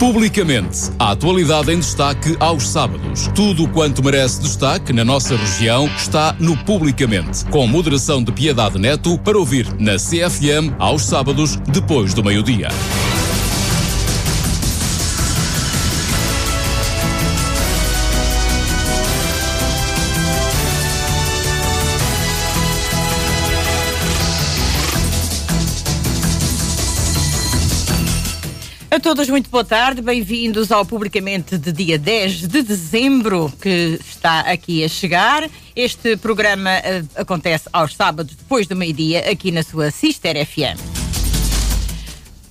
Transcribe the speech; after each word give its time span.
Publicamente, 0.00 0.90
a 0.98 1.10
atualidade 1.10 1.70
em 1.70 1.78
destaque 1.78 2.34
aos 2.40 2.66
sábados. 2.66 3.28
Tudo 3.34 3.68
quanto 3.68 4.02
merece 4.02 4.40
destaque 4.40 4.94
na 4.94 5.04
nossa 5.04 5.36
região 5.36 5.86
está 5.94 6.34
no 6.40 6.56
Publicamente, 6.56 7.44
com 7.50 7.66
moderação 7.66 8.24
de 8.24 8.32
Piedade 8.32 8.78
Neto 8.78 9.18
para 9.18 9.36
ouvir 9.36 9.66
na 9.78 9.96
CFM 9.96 10.74
aos 10.78 11.02
sábados, 11.02 11.56
depois 11.68 12.14
do 12.14 12.24
meio-dia. 12.24 12.68
A 29.00 29.02
todos, 29.02 29.30
muito 29.30 29.48
boa 29.48 29.64
tarde, 29.64 30.02
bem-vindos 30.02 30.70
ao 30.70 30.84
Publicamente 30.84 31.56
de 31.56 31.72
dia 31.72 31.98
10 31.98 32.46
de 32.46 32.60
dezembro, 32.60 33.50
que 33.58 33.98
está 33.98 34.40
aqui 34.40 34.84
a 34.84 34.88
chegar. 34.88 35.48
Este 35.74 36.18
programa 36.18 36.68
uh, 36.70 37.08
acontece 37.22 37.66
aos 37.72 37.96
sábados, 37.96 38.36
depois 38.36 38.66
do 38.66 38.76
meio-dia, 38.76 39.30
aqui 39.30 39.50
na 39.50 39.62
sua 39.62 39.90
Sister 39.90 40.36
FM. 40.46 40.78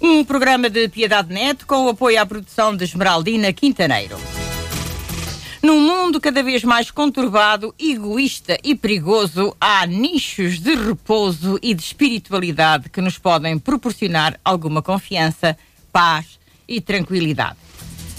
Um 0.01 0.25
programa 0.25 0.71
de 0.71 0.89
Piedade 0.89 1.31
Neto 1.31 1.67
com 1.67 1.85
o 1.85 1.89
apoio 1.89 2.19
à 2.19 2.25
produção 2.25 2.75
de 2.75 2.83
Esmeraldina 2.83 3.53
Quintaneiro. 3.53 4.17
Num 5.61 5.79
mundo 5.79 6.19
cada 6.19 6.41
vez 6.41 6.63
mais 6.63 6.89
conturbado, 6.89 7.75
egoísta 7.77 8.57
e 8.63 8.73
perigoso, 8.73 9.55
há 9.61 9.85
nichos 9.85 10.59
de 10.59 10.73
repouso 10.73 11.59
e 11.61 11.75
de 11.75 11.83
espiritualidade 11.83 12.89
que 12.89 13.01
nos 13.01 13.19
podem 13.19 13.59
proporcionar 13.59 14.39
alguma 14.43 14.81
confiança 14.81 15.55
paz 15.91 16.38
e 16.69 16.79
tranquilidade. 16.79 17.57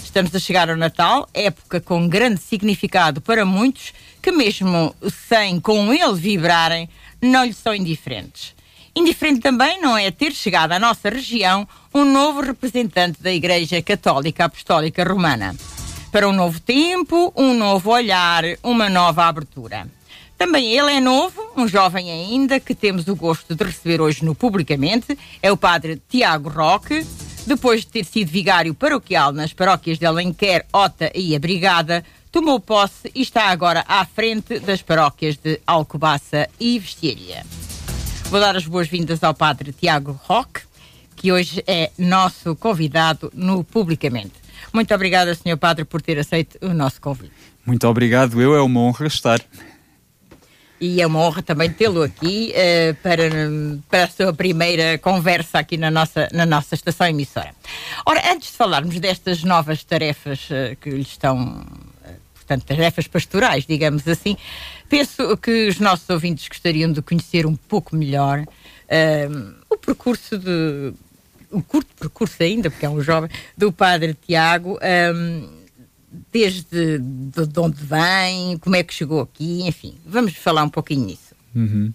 Estamos 0.03 0.35
a 0.35 0.39
chegar 0.39 0.69
ao 0.69 0.75
Natal, 0.75 1.29
época 1.33 1.79
com 1.79 2.09
grande 2.09 2.41
significado 2.41 3.21
para 3.21 3.45
muitos 3.45 3.93
que, 4.21 4.29
mesmo 4.29 4.93
sem 5.29 5.57
com 5.59 5.93
ele 5.93 6.15
vibrarem, 6.15 6.89
não 7.21 7.45
lhe 7.45 7.53
são 7.53 7.73
indiferentes. 7.73 8.53
Indiferente 8.93 9.39
também 9.39 9.79
não 9.79 9.97
é 9.97 10.11
ter 10.11 10.33
chegado 10.33 10.73
à 10.73 10.79
nossa 10.79 11.09
região 11.09 11.65
um 11.93 12.03
novo 12.03 12.41
representante 12.41 13.23
da 13.23 13.31
Igreja 13.31 13.81
Católica 13.81 14.45
Apostólica 14.45 15.01
Romana. 15.05 15.55
Para 16.11 16.27
um 16.27 16.33
novo 16.33 16.59
tempo, 16.59 17.31
um 17.37 17.53
novo 17.53 17.89
olhar, 17.89 18.43
uma 18.61 18.89
nova 18.89 19.25
abertura. 19.25 19.87
Também 20.37 20.73
ele 20.73 20.91
é 20.91 20.99
novo, 20.99 21.39
um 21.55 21.67
jovem 21.67 22.11
ainda, 22.11 22.59
que 22.59 22.75
temos 22.75 23.07
o 23.07 23.15
gosto 23.15 23.55
de 23.55 23.63
receber 23.63 24.01
hoje 24.01 24.25
no 24.25 24.35
Publicamente, 24.35 25.17
é 25.41 25.51
o 25.51 25.55
padre 25.55 26.01
Tiago 26.09 26.49
Roque, 26.49 27.05
depois 27.45 27.81
de 27.81 27.87
ter 27.87 28.05
sido 28.05 28.29
vigário 28.29 28.73
paroquial 28.73 29.31
nas 29.31 29.53
paróquias 29.53 29.97
de 29.97 30.05
Alenquer, 30.05 30.65
Ota 30.73 31.11
e 31.15 31.35
Abrigada, 31.35 32.03
tomou 32.31 32.59
posse 32.59 33.11
e 33.13 33.21
está 33.21 33.45
agora 33.45 33.83
à 33.87 34.05
frente 34.05 34.59
das 34.59 34.81
paróquias 34.81 35.35
de 35.37 35.59
Alcobaça 35.65 36.47
e 36.59 36.79
Vestiaria. 36.79 37.45
Vou 38.29 38.39
dar 38.39 38.55
as 38.55 38.65
boas-vindas 38.65 39.23
ao 39.23 39.33
padre 39.33 39.73
Tiago 39.73 40.17
Roque, 40.23 40.61
que 41.15 41.31
hoje 41.31 41.63
é 41.67 41.91
nosso 41.97 42.55
convidado 42.55 43.31
no 43.35 43.63
Publicamente. 43.63 44.33
Muito 44.71 44.93
obrigada, 44.93 45.35
Sr. 45.35 45.57
Padre, 45.57 45.83
por 45.83 46.01
ter 46.01 46.17
aceito 46.17 46.57
o 46.61 46.73
nosso 46.73 47.01
convite. 47.01 47.33
Muito 47.65 47.85
obrigado, 47.87 48.41
eu 48.41 48.55
é 48.55 48.61
uma 48.61 48.79
honra 48.79 49.05
estar 49.07 49.39
e 50.81 50.99
é 50.99 51.05
uma 51.05 51.19
honra 51.19 51.43
também 51.43 51.69
tê-lo 51.71 52.01
aqui 52.01 52.51
uh, 52.51 52.95
para, 53.03 53.29
para 53.87 54.03
a 54.05 54.07
sua 54.07 54.33
primeira 54.33 54.97
conversa 54.97 55.59
aqui 55.59 55.77
na 55.77 55.91
nossa, 55.91 56.27
na 56.33 56.43
nossa 56.43 56.73
estação 56.73 57.05
emissora. 57.05 57.53
Ora, 58.03 58.33
antes 58.33 58.49
de 58.51 58.57
falarmos 58.57 58.99
destas 58.99 59.43
novas 59.43 59.83
tarefas 59.83 60.49
uh, 60.49 60.75
que 60.81 60.89
lhe 60.89 61.03
estão, 61.03 61.61
uh, 61.61 62.09
portanto, 62.33 62.65
tarefas 62.65 63.07
pastorais, 63.07 63.63
digamos 63.67 64.07
assim, 64.07 64.35
penso 64.89 65.37
que 65.37 65.67
os 65.67 65.79
nossos 65.79 66.09
ouvintes 66.09 66.47
gostariam 66.47 66.91
de 66.91 67.03
conhecer 67.03 67.45
um 67.45 67.55
pouco 67.55 67.95
melhor 67.95 68.43
o 69.69 69.77
percurso 69.77 70.37
de. 70.37 70.93
um 71.49 71.61
curto 71.61 71.87
percurso 71.97 72.43
ainda, 72.43 72.69
porque 72.69 72.85
é 72.85 72.89
um 72.89 73.01
jovem, 73.01 73.29
do 73.55 73.71
Padre 73.71 74.17
Tiago 74.27 74.77
desde 76.31 76.99
de, 76.99 77.47
de 77.47 77.59
onde 77.59 77.77
vem, 77.83 78.57
como 78.59 78.75
é 78.75 78.83
que 78.83 78.93
chegou 78.93 79.21
aqui, 79.21 79.61
enfim, 79.67 79.95
vamos 80.05 80.33
falar 80.33 80.63
um 80.63 80.69
pouquinho 80.69 81.05
nisso. 81.05 81.35
Uhum. 81.55 81.93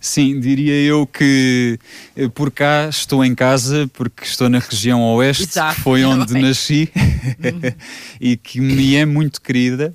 Sim, 0.00 0.40
diria 0.40 0.72
eu 0.72 1.06
que 1.06 1.78
eh, 2.16 2.28
por 2.28 2.50
cá 2.50 2.88
estou 2.88 3.22
em 3.22 3.34
casa 3.34 3.88
porque 3.92 4.24
estou 4.24 4.48
na 4.48 4.58
região 4.58 5.02
oeste, 5.14 5.42
Exato, 5.42 5.76
que 5.76 5.82
foi 5.82 6.04
onde 6.04 6.32
bem. 6.32 6.42
nasci 6.42 6.90
uhum. 6.96 7.72
e 8.18 8.36
que 8.36 8.60
me 8.60 8.96
é 8.96 9.04
muito 9.04 9.40
querida. 9.40 9.94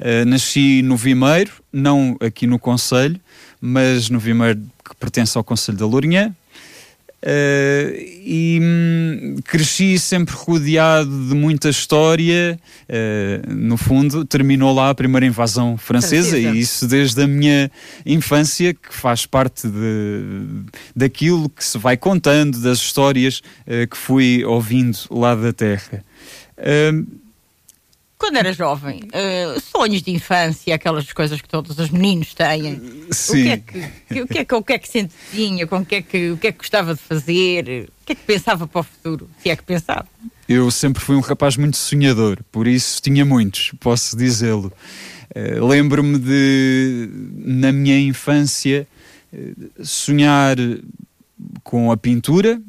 Uh, 0.00 0.24
nasci 0.24 0.82
no 0.82 0.96
Vimeiro, 0.96 1.52
não 1.72 2.16
aqui 2.18 2.44
no 2.44 2.58
Conselho, 2.58 3.20
mas 3.60 4.10
no 4.10 4.18
Vimeiro 4.18 4.60
que 4.84 4.96
pertence 4.96 5.38
ao 5.38 5.44
Conselho 5.44 5.78
da 5.78 5.86
Lourinhã, 5.86 6.34
Uh, 7.24 7.94
e 8.24 8.58
hum, 8.60 9.36
cresci 9.44 9.96
sempre 9.96 10.34
rodeado 10.34 11.28
de 11.28 11.34
muita 11.34 11.68
história. 11.68 12.58
Uh, 12.88 13.54
no 13.54 13.76
fundo, 13.76 14.24
terminou 14.24 14.74
lá 14.74 14.90
a 14.90 14.94
primeira 14.94 15.24
invasão 15.24 15.78
francesa, 15.78 16.30
francesa, 16.30 16.56
e 16.56 16.58
isso 16.58 16.86
desde 16.88 17.22
a 17.22 17.28
minha 17.28 17.70
infância, 18.04 18.74
que 18.74 18.92
faz 18.92 19.24
parte 19.24 19.68
de, 19.68 20.64
daquilo 20.96 21.48
que 21.48 21.64
se 21.64 21.78
vai 21.78 21.96
contando, 21.96 22.58
das 22.60 22.78
histórias 22.78 23.40
uh, 23.66 23.86
que 23.88 23.96
fui 23.96 24.44
ouvindo 24.44 24.98
lá 25.10 25.36
da 25.36 25.52
terra. 25.52 26.04
Quando 28.22 28.36
era 28.36 28.52
jovem, 28.52 29.00
uh, 29.00 29.60
sonhos 29.60 30.00
de 30.00 30.12
infância, 30.12 30.72
aquelas 30.76 31.12
coisas 31.12 31.40
que 31.40 31.48
todos 31.48 31.76
os 31.76 31.90
meninos 31.90 32.32
têm. 32.32 32.80
Sim. 33.10 33.32
O 33.32 33.42
que 33.42 33.48
é 33.48 33.56
que, 33.56 34.22
o 34.22 34.28
que, 34.28 34.38
é 34.38 34.44
que, 34.44 34.54
o 34.54 34.62
que, 34.62 34.72
é 34.74 34.78
que 34.78 34.88
sentia? 34.88 35.66
Com 35.66 35.78
o, 35.78 35.84
que 35.84 35.96
é 35.96 36.02
que, 36.02 36.30
o 36.30 36.36
que 36.36 36.46
é 36.46 36.52
que 36.52 36.58
gostava 36.58 36.94
de 36.94 37.00
fazer? 37.00 37.90
O 38.00 38.06
que 38.06 38.12
é 38.12 38.14
que 38.14 38.22
pensava 38.22 38.68
para 38.68 38.80
o 38.80 38.84
futuro? 38.84 39.28
Se 39.42 39.50
é 39.50 39.56
que 39.56 39.64
pensava? 39.64 40.06
Eu 40.48 40.70
sempre 40.70 41.02
fui 41.02 41.16
um 41.16 41.20
rapaz 41.20 41.56
muito 41.56 41.76
sonhador, 41.76 42.38
por 42.52 42.68
isso 42.68 43.02
tinha 43.02 43.24
muitos, 43.24 43.72
posso 43.80 44.16
dizê-lo. 44.16 44.72
Uh, 45.34 45.66
Lembro-me 45.66 46.16
de, 46.16 47.10
na 47.38 47.72
minha 47.72 47.98
infância, 47.98 48.86
uh, 49.32 49.84
sonhar 49.84 50.56
com 51.64 51.90
a 51.90 51.96
pintura, 51.96 52.62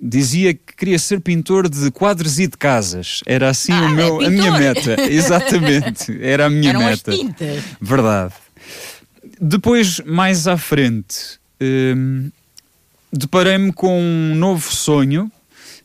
dizia 0.00 0.54
que 0.54 0.74
queria 0.76 0.98
ser 0.98 1.20
pintor 1.20 1.68
de 1.68 1.90
quadros 1.90 2.38
e 2.38 2.46
de 2.46 2.56
casas. 2.56 3.20
Era 3.26 3.50
assim 3.50 3.72
ah, 3.72 3.86
o 3.86 3.90
meu, 3.90 4.22
é 4.22 4.26
a 4.26 4.30
minha 4.30 4.52
meta. 4.52 4.96
Exatamente. 5.10 6.16
Era 6.22 6.46
a 6.46 6.50
minha 6.50 6.70
Eram 6.70 6.80
meta. 6.80 7.10
As 7.10 7.18
tintas. 7.18 7.62
Verdade. 7.80 8.34
Depois, 9.40 10.00
mais 10.00 10.46
à 10.46 10.56
frente, 10.56 11.38
hum, 11.60 12.30
deparei-me 13.12 13.72
com 13.72 14.00
um 14.00 14.34
novo 14.34 14.72
sonho 14.72 15.30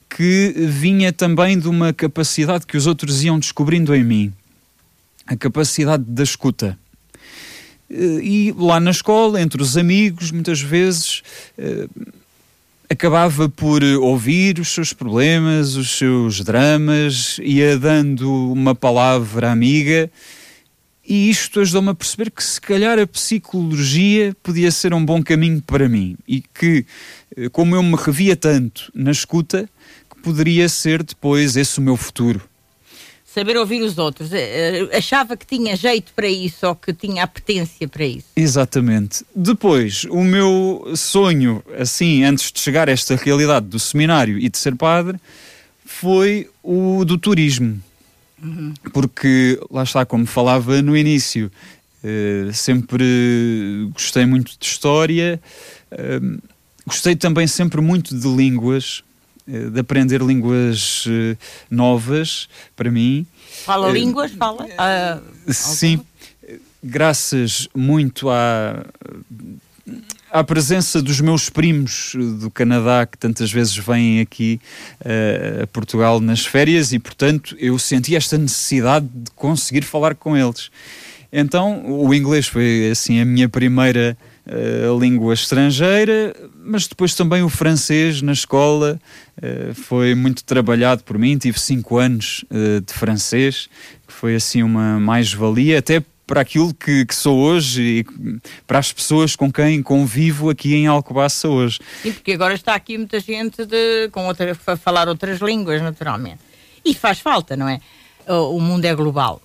que 0.10 0.54
vinha 0.58 1.12
também 1.12 1.60
de 1.60 1.68
uma 1.68 1.92
capacidade 1.92 2.66
que 2.66 2.78
os 2.78 2.88
outros 2.88 3.24
iam 3.24 3.38
descobrindo 3.38 3.94
em 3.94 4.04
mim. 4.04 4.34
A 5.28 5.36
capacidade 5.36 6.04
da 6.04 6.24
escuta. 6.24 6.78
Eh, 7.90 8.20
e 8.22 8.56
lá 8.58 8.80
na 8.80 8.92
escola, 8.92 9.42
entre 9.42 9.62
os 9.62 9.76
amigos, 9.76 10.32
muitas 10.32 10.62
vezes 10.62 11.22
eh, 11.58 11.88
acabava 12.90 13.50
por 13.50 13.84
ouvir 13.84 14.60
os 14.60 14.70
seus 14.70 14.94
problemas, 14.94 15.76
os 15.76 15.98
seus 15.98 16.44
dramas, 16.44 17.40
ia 17.42 17.78
dando 17.78 18.52
uma 18.52 18.76
palavra 18.76 19.52
amiga. 19.52 20.10
E 21.08 21.30
isto 21.30 21.60
ajudou-me 21.60 21.90
a 21.90 21.96
perceber 21.96 22.32
que 22.32 22.44
se 22.44 22.60
calhar 22.60 22.98
a 22.98 23.06
psicologia 23.06 24.36
podia 24.42 24.72
ser 24.72 24.94
um 24.94 25.06
bom 25.06 25.22
caminho 25.22 25.62
para 25.62 25.88
mim 25.88 26.18
e 26.28 26.42
que, 26.42 26.86
eh, 27.38 27.48
como 27.50 27.76
eu 27.76 27.84
me 27.84 27.96
revia 27.96 28.36
tanto 28.36 28.92
na 28.94 29.12
escuta, 29.12 29.70
que 30.10 30.22
poderia 30.22 30.68
ser 30.68 31.04
depois 31.04 31.56
esse 31.56 31.78
o 31.78 31.82
meu 31.82 31.96
futuro 31.96 32.42
saber 33.36 33.58
ouvir 33.58 33.82
os 33.82 33.98
outros. 33.98 34.32
Eh, 34.32 34.88
eh, 34.90 34.98
achava 34.98 35.36
que 35.36 35.46
tinha 35.46 35.76
jeito 35.76 36.14
para 36.16 36.28
isso 36.28 36.66
ou 36.66 36.74
que 36.74 36.94
tinha 36.94 37.22
apetência 37.22 37.86
para 37.86 38.06
isso. 38.06 38.28
Exatamente. 38.34 39.26
Depois, 39.36 40.06
o 40.06 40.24
meu 40.24 40.94
sonho, 40.96 41.62
assim, 41.78 42.24
antes 42.24 42.50
de 42.50 42.60
chegar 42.62 42.88
a 42.88 42.94
esta 42.94 43.18
realidade 43.18 43.66
do 43.66 43.78
seminário 43.78 44.40
e 44.40 44.48
de 44.48 44.58
ser 44.58 44.74
padre, 44.76 45.20
foi 45.84 46.50
o 46.64 47.04
do 47.04 47.18
turismo. 47.18 47.82
Uhum. 48.42 48.74
Porque, 48.94 49.60
lá 49.70 49.84
está, 49.84 50.06
como 50.06 50.26
falava 50.26 50.82
no 50.82 50.96
início, 50.96 51.52
uh, 52.04 52.54
sempre 52.54 53.90
gostei 53.92 54.26
muito 54.26 54.58
de 54.58 54.66
história, 54.66 55.42
gostei 56.86 57.16
também 57.16 57.48
sempre 57.48 57.82
muito 57.82 58.18
de 58.18 58.28
línguas, 58.28 59.04
eh, 59.04 59.15
de 59.48 59.80
aprender 59.80 60.22
línguas 60.22 61.06
uh, 61.06 61.38
novas 61.70 62.50
para 62.76 62.90
mim. 62.90 63.26
Fala 63.64 63.90
uh, 63.90 63.92
línguas? 63.92 64.32
Fala? 64.32 64.66
Uh, 64.66 65.54
sim, 65.54 66.02
graças 66.84 67.68
muito 67.76 68.30
à, 68.30 68.86
à 70.32 70.44
presença 70.44 71.02
dos 71.02 71.22
meus 71.22 71.50
primos 71.50 72.14
do 72.40 72.50
Canadá, 72.50 73.06
que 73.06 73.18
tantas 73.18 73.52
vezes 73.52 73.78
vêm 73.78 74.20
aqui 74.20 74.60
uh, 75.02 75.64
a 75.64 75.68
Portugal 75.68 76.20
nas 76.20 76.46
férias, 76.46 76.92
e 76.92 77.00
portanto 77.00 77.56
eu 77.60 77.78
senti 77.78 78.16
esta 78.16 78.38
necessidade 78.38 79.08
de 79.14 79.30
conseguir 79.36 79.84
falar 79.84 80.16
com 80.16 80.36
eles. 80.36 80.72
Então 81.32 81.86
o 81.86 82.14
inglês 82.14 82.48
foi 82.48 82.90
assim 82.92 83.20
a 83.20 83.26
minha 83.26 83.48
primeira 83.48 84.18
uh, 84.48 85.00
língua 85.00 85.34
estrangeira, 85.34 86.36
mas 86.64 86.88
depois 86.88 87.14
também 87.16 87.44
o 87.44 87.50
francês 87.50 88.22
na 88.22 88.32
escola 88.32 89.00
uh, 89.38 89.74
foi 89.74 90.16
muito 90.16 90.44
trabalhado 90.44 91.04
por 91.04 91.18
mim. 91.18 91.38
Tive 91.38 91.60
cinco 91.60 91.98
anos 91.98 92.46
de 92.86 92.94
francês, 92.94 93.70
que 94.08 94.14
foi 94.14 94.36
assim 94.36 94.64
uma 94.64 95.00
mais-valia, 95.00 95.80
até 95.80 96.04
para 96.26 96.42
aquilo 96.42 96.74
que, 96.74 97.06
que, 97.06 97.16
sou 97.16 97.38
hoje 97.38 97.82
e 97.82 98.40
para 98.66 98.80
as 98.80 98.92
pessoas 98.92 99.36
com 99.36 99.52
quem 99.52 99.82
convivo 99.84 100.50
aqui 100.50 100.74
em 100.74 100.88
Alcobaça 100.88 101.48
hoje. 101.48 101.80
Sim, 102.02 102.12
porque 102.14 102.32
agora 102.32 102.54
está 102.54 102.74
aqui 102.74 102.98
muita 102.98 103.20
gente 103.20 103.66
de, 103.66 104.10
com 104.12 104.26
outra, 104.26 104.58
a 104.66 104.78
falar 104.78 105.08
outras 105.08 105.40
línguas, 105.40 105.82
naturalmente. 105.82 106.40
E 106.84 106.94
faz 106.94 107.20
falta, 107.20 107.56
não 107.56 107.70
é? 107.70 107.80
O 108.28 108.60
mundo 108.60 108.86
é 108.86 108.96
global. 108.96 109.42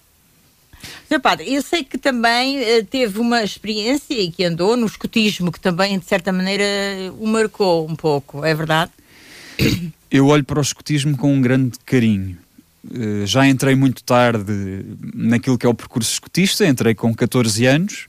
Sr. 1.08 1.20
Padre, 1.20 1.52
eu 1.52 1.62
sei 1.62 1.84
que 1.84 1.98
também 1.98 2.58
uh, 2.60 2.84
teve 2.84 3.18
uma 3.18 3.42
experiência 3.42 4.14
e 4.14 4.30
que 4.30 4.44
andou 4.44 4.76
no 4.76 4.86
escotismo, 4.86 5.52
que 5.52 5.60
também, 5.60 5.98
de 5.98 6.04
certa 6.04 6.32
maneira, 6.32 6.64
o 7.18 7.26
marcou 7.26 7.88
um 7.88 7.96
pouco, 7.96 8.44
é 8.44 8.54
verdade? 8.54 8.90
Eu 10.10 10.26
olho 10.26 10.44
para 10.44 10.58
o 10.58 10.62
escotismo 10.62 11.16
com 11.16 11.32
um 11.32 11.40
grande 11.40 11.78
carinho 11.84 12.36
eh, 12.88 13.26
já 13.26 13.46
entrei 13.46 13.74
muito 13.74 14.02
tarde 14.02 14.84
naquilo 15.14 15.58
que 15.58 15.66
é 15.66 15.68
o 15.68 15.74
percurso 15.74 16.12
escotista, 16.12 16.66
entrei 16.66 16.94
com 16.94 17.14
14 17.14 17.66
anos 17.66 18.08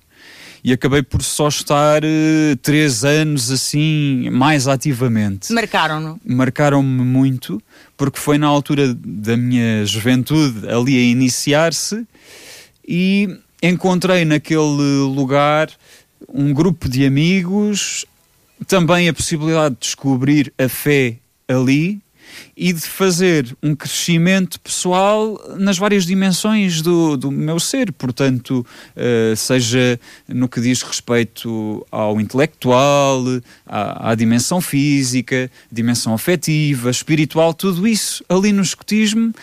e 0.64 0.72
acabei 0.72 1.02
por 1.02 1.24
só 1.24 1.48
estar 1.48 2.04
uh, 2.04 2.56
três 2.62 3.04
anos 3.04 3.50
assim 3.50 4.30
mais 4.30 4.68
ativamente. 4.68 5.52
Marcaram-no? 5.52 6.22
Marcaram-me 6.24 7.04
muito, 7.04 7.62
porque 7.98 8.20
foi 8.20 8.38
na 8.38 8.46
altura 8.46 8.94
da 8.94 9.36
minha 9.36 9.84
juventude 9.86 10.70
ali 10.70 10.96
a 10.96 11.02
iniciar-se 11.02 12.06
e 12.88 13.38
encontrei 13.62 14.26
naquele 14.26 14.60
lugar 14.60 15.70
um 16.30 16.54
grupo 16.54 16.88
de 16.90 17.06
amigos, 17.06 18.06
também 18.68 19.10
a 19.10 19.14
possibilidade 19.14 19.76
de 19.76 19.82
descobrir 19.82 20.54
a 20.58 20.70
fé 20.70 21.18
ali 21.48 22.02
e 22.56 22.74
de 22.74 22.82
fazer 22.82 23.56
um 23.62 23.76
crescimento 23.76 24.60
pessoal 24.60 25.40
nas 25.58 25.78
várias 25.78 26.06
dimensões 26.06 26.82
do, 26.82 27.18
do 27.18 27.32
meu 27.32 27.60
ser, 27.60 27.92
portanto, 27.92 28.66
uh, 28.96 29.36
seja 29.36 30.00
no 30.28 30.48
que 30.48 30.62
diz 30.62 30.82
respeito 30.82 31.86
ao 31.92 32.20
intelectual, 32.20 33.24
à, 33.66 34.12
à, 34.12 34.16
dimensão 34.16 34.62
física, 34.62 35.50
dimensão 35.72 36.14
afetiva, 36.14 36.90
espiritual, 36.90 37.54
tudo 37.54 37.88
isso 37.88 38.24
ali 38.30 38.52
no 38.52 38.62
escotismo 38.62 39.30
uh, 39.30 39.34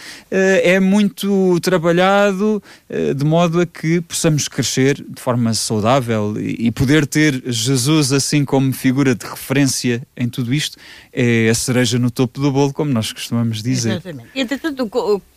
é 0.62 0.78
muito 0.80 1.58
trabalhado 1.60 2.62
uh, 2.88 3.14
de 3.14 3.24
modo 3.24 3.60
a 3.60 3.66
que 3.66 4.00
possamos 4.00 4.48
crescer 4.48 4.94
de 5.08 5.20
forma 5.20 5.52
saudável 5.54 6.34
e, 6.38 6.66
e 6.66 6.70
poder 6.70 7.06
ter 7.06 7.42
Jesus 7.46 8.12
assim 8.12 8.44
como 8.44 8.72
figura 8.72 9.14
de 9.14 9.26
referência 9.26 10.02
em 10.16 10.28
tudo 10.28 10.54
isto 10.54 10.78
é 11.12 11.48
a 11.48 11.54
cereja 11.54 11.98
no 11.98 12.10
topo 12.10 12.40
do 12.40 12.52
bolo, 12.52 12.72
como 12.78 12.92
nós 12.92 13.12
costumamos 13.12 13.60
dizer. 13.60 13.90
Exatamente. 13.90 14.28
Entretanto, 14.36 14.88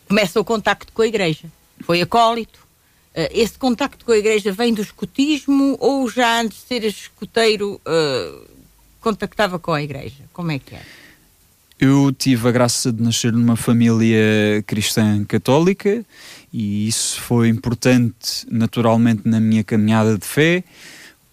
começa 0.08 0.40
o 0.40 0.46
contacto 0.46 0.94
com 0.94 1.02
a 1.02 1.08
igreja. 1.08 1.52
Foi 1.80 2.00
acólito. 2.00 2.60
Uh, 3.16 3.28
esse 3.32 3.58
contacto 3.58 4.06
com 4.06 4.12
a 4.12 4.18
igreja 4.18 4.52
vem 4.52 4.72
do 4.76 4.82
escutismo 4.84 5.76
ou 5.80 6.08
já 6.08 6.40
antes 6.40 6.60
de 6.60 6.68
ser 6.68 6.84
escuteiro 6.86 7.82
uh, 7.84 8.48
contactava 9.00 9.58
com 9.58 9.74
a 9.74 9.82
igreja? 9.82 10.24
Como 10.32 10.52
é 10.52 10.60
que 10.60 10.76
é? 10.76 10.82
Eu 11.80 12.12
tive 12.12 12.48
a 12.48 12.52
graça 12.52 12.92
de 12.92 13.02
nascer 13.02 13.34
numa 13.34 13.56
família 13.56 14.64
cristã 14.68 15.26
católica 15.26 16.06
e 16.54 16.88
isso 16.88 17.20
foi 17.20 17.50
importante 17.50 18.46
naturalmente 18.52 19.24
na 19.26 19.40
minha 19.40 19.64
caminhada 19.64 20.16
de 20.16 20.28
fé. 20.28 20.64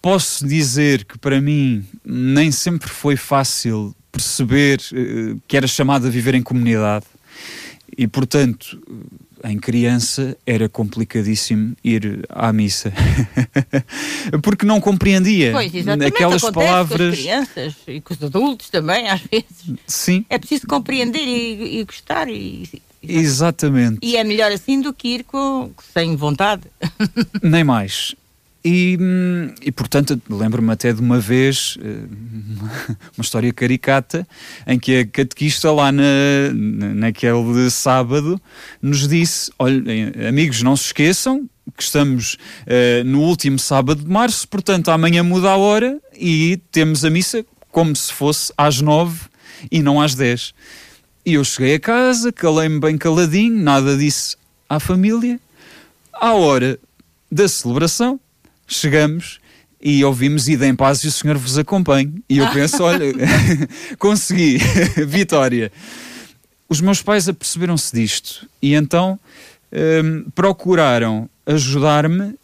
Posso 0.01 0.47
dizer 0.47 1.05
que 1.05 1.19
para 1.19 1.39
mim 1.39 1.85
nem 2.03 2.51
sempre 2.51 2.89
foi 2.89 3.15
fácil 3.15 3.95
perceber 4.11 4.79
uh, 4.91 5.39
que 5.47 5.55
era 5.57 5.67
chamado 5.67 6.07
a 6.07 6.09
viver 6.09 6.35
em 6.35 6.41
comunidade 6.41 7.05
e, 7.97 8.07
portanto, 8.07 8.81
em 9.43 9.57
criança 9.57 10.37
era 10.45 10.67
complicadíssimo 10.67 11.75
ir 11.83 12.25
à 12.29 12.51
missa 12.51 12.91
porque 14.43 14.65
não 14.65 14.81
compreendia 14.81 15.51
pois, 15.51 15.71
aquelas 16.05 16.41
palavras. 16.41 16.99
Com 16.99 17.13
as 17.13 17.19
crianças 17.19 17.75
e 17.87 18.01
com 18.01 18.13
os 18.13 18.23
adultos 18.23 18.69
também, 18.69 19.07
às 19.07 19.21
vezes. 19.21 19.79
Sim. 19.87 20.25
É 20.29 20.37
preciso 20.37 20.67
compreender 20.67 21.25
e, 21.25 21.79
e 21.79 21.83
gostar. 21.83 22.29
E, 22.29 22.69
Exatamente. 23.01 23.99
E 24.01 24.17
é 24.17 24.23
melhor 24.23 24.51
assim 24.51 24.81
do 24.81 24.93
que 24.93 25.07
ir 25.15 25.23
com, 25.23 25.71
sem 25.93 26.15
vontade. 26.15 26.63
Nem 27.41 27.63
mais. 27.63 28.13
E, 28.63 28.97
hum, 28.99 29.53
e 29.61 29.71
portanto, 29.71 30.21
lembro-me 30.29 30.71
até 30.71 30.91
de 30.91 30.99
uma 30.99 31.19
vez, 31.19 31.77
eh, 31.81 31.85
uma 33.17 33.21
história 33.21 33.51
caricata, 33.53 34.27
em 34.67 34.77
que 34.77 34.97
a 34.97 35.05
catequista 35.05 35.71
lá 35.71 35.91
na, 35.91 36.03
naquele 36.53 37.69
sábado 37.69 38.39
nos 38.81 39.07
disse: 39.07 39.51
olhem, 39.57 40.11
amigos, 40.27 40.61
não 40.61 40.75
se 40.75 40.87
esqueçam 40.87 41.49
que 41.77 41.83
estamos 41.83 42.33
uh, 42.33 43.03
no 43.05 43.21
último 43.21 43.59
sábado 43.59 44.03
de 44.03 44.09
março, 44.09 44.47
portanto, 44.47 44.89
amanhã 44.89 45.23
muda 45.23 45.51
a 45.51 45.57
hora 45.57 45.99
e 46.17 46.59
temos 46.71 47.05
a 47.05 47.09
missa 47.09 47.45
como 47.71 47.95
se 47.95 48.11
fosse 48.11 48.51
às 48.57 48.81
nove 48.81 49.21
e 49.71 49.81
não 49.81 50.01
às 50.01 50.15
dez. 50.15 50.53
E 51.25 51.35
eu 51.35 51.43
cheguei 51.43 51.75
a 51.75 51.79
casa, 51.79 52.31
calei-me 52.31 52.79
bem 52.79 52.97
caladinho, 52.97 53.61
nada 53.61 53.95
disse 53.95 54.35
à 54.67 54.79
família. 54.79 55.39
À 56.11 56.33
hora 56.33 56.79
da 57.31 57.47
celebração, 57.47 58.19
chegamos 58.69 59.39
e 59.81 60.03
ouvimos 60.03 60.47
Ida 60.47 60.67
em 60.67 60.75
paz 60.75 61.03
e 61.03 61.07
o 61.07 61.11
Senhor 61.11 61.37
vos 61.37 61.57
acompanhe. 61.57 62.13
E 62.29 62.37
eu 62.37 62.47
penso, 62.51 62.83
olha, 62.83 63.13
consegui, 63.97 64.57
vitória. 65.07 65.71
Os 66.67 66.81
meus 66.81 67.01
pais 67.01 67.27
aperceberam-se 67.27 67.95
disto 67.95 68.47
e 68.61 68.75
então 68.75 69.19
um, 70.03 70.29
procuraram 70.31 71.29
ajudar-me 71.45 72.35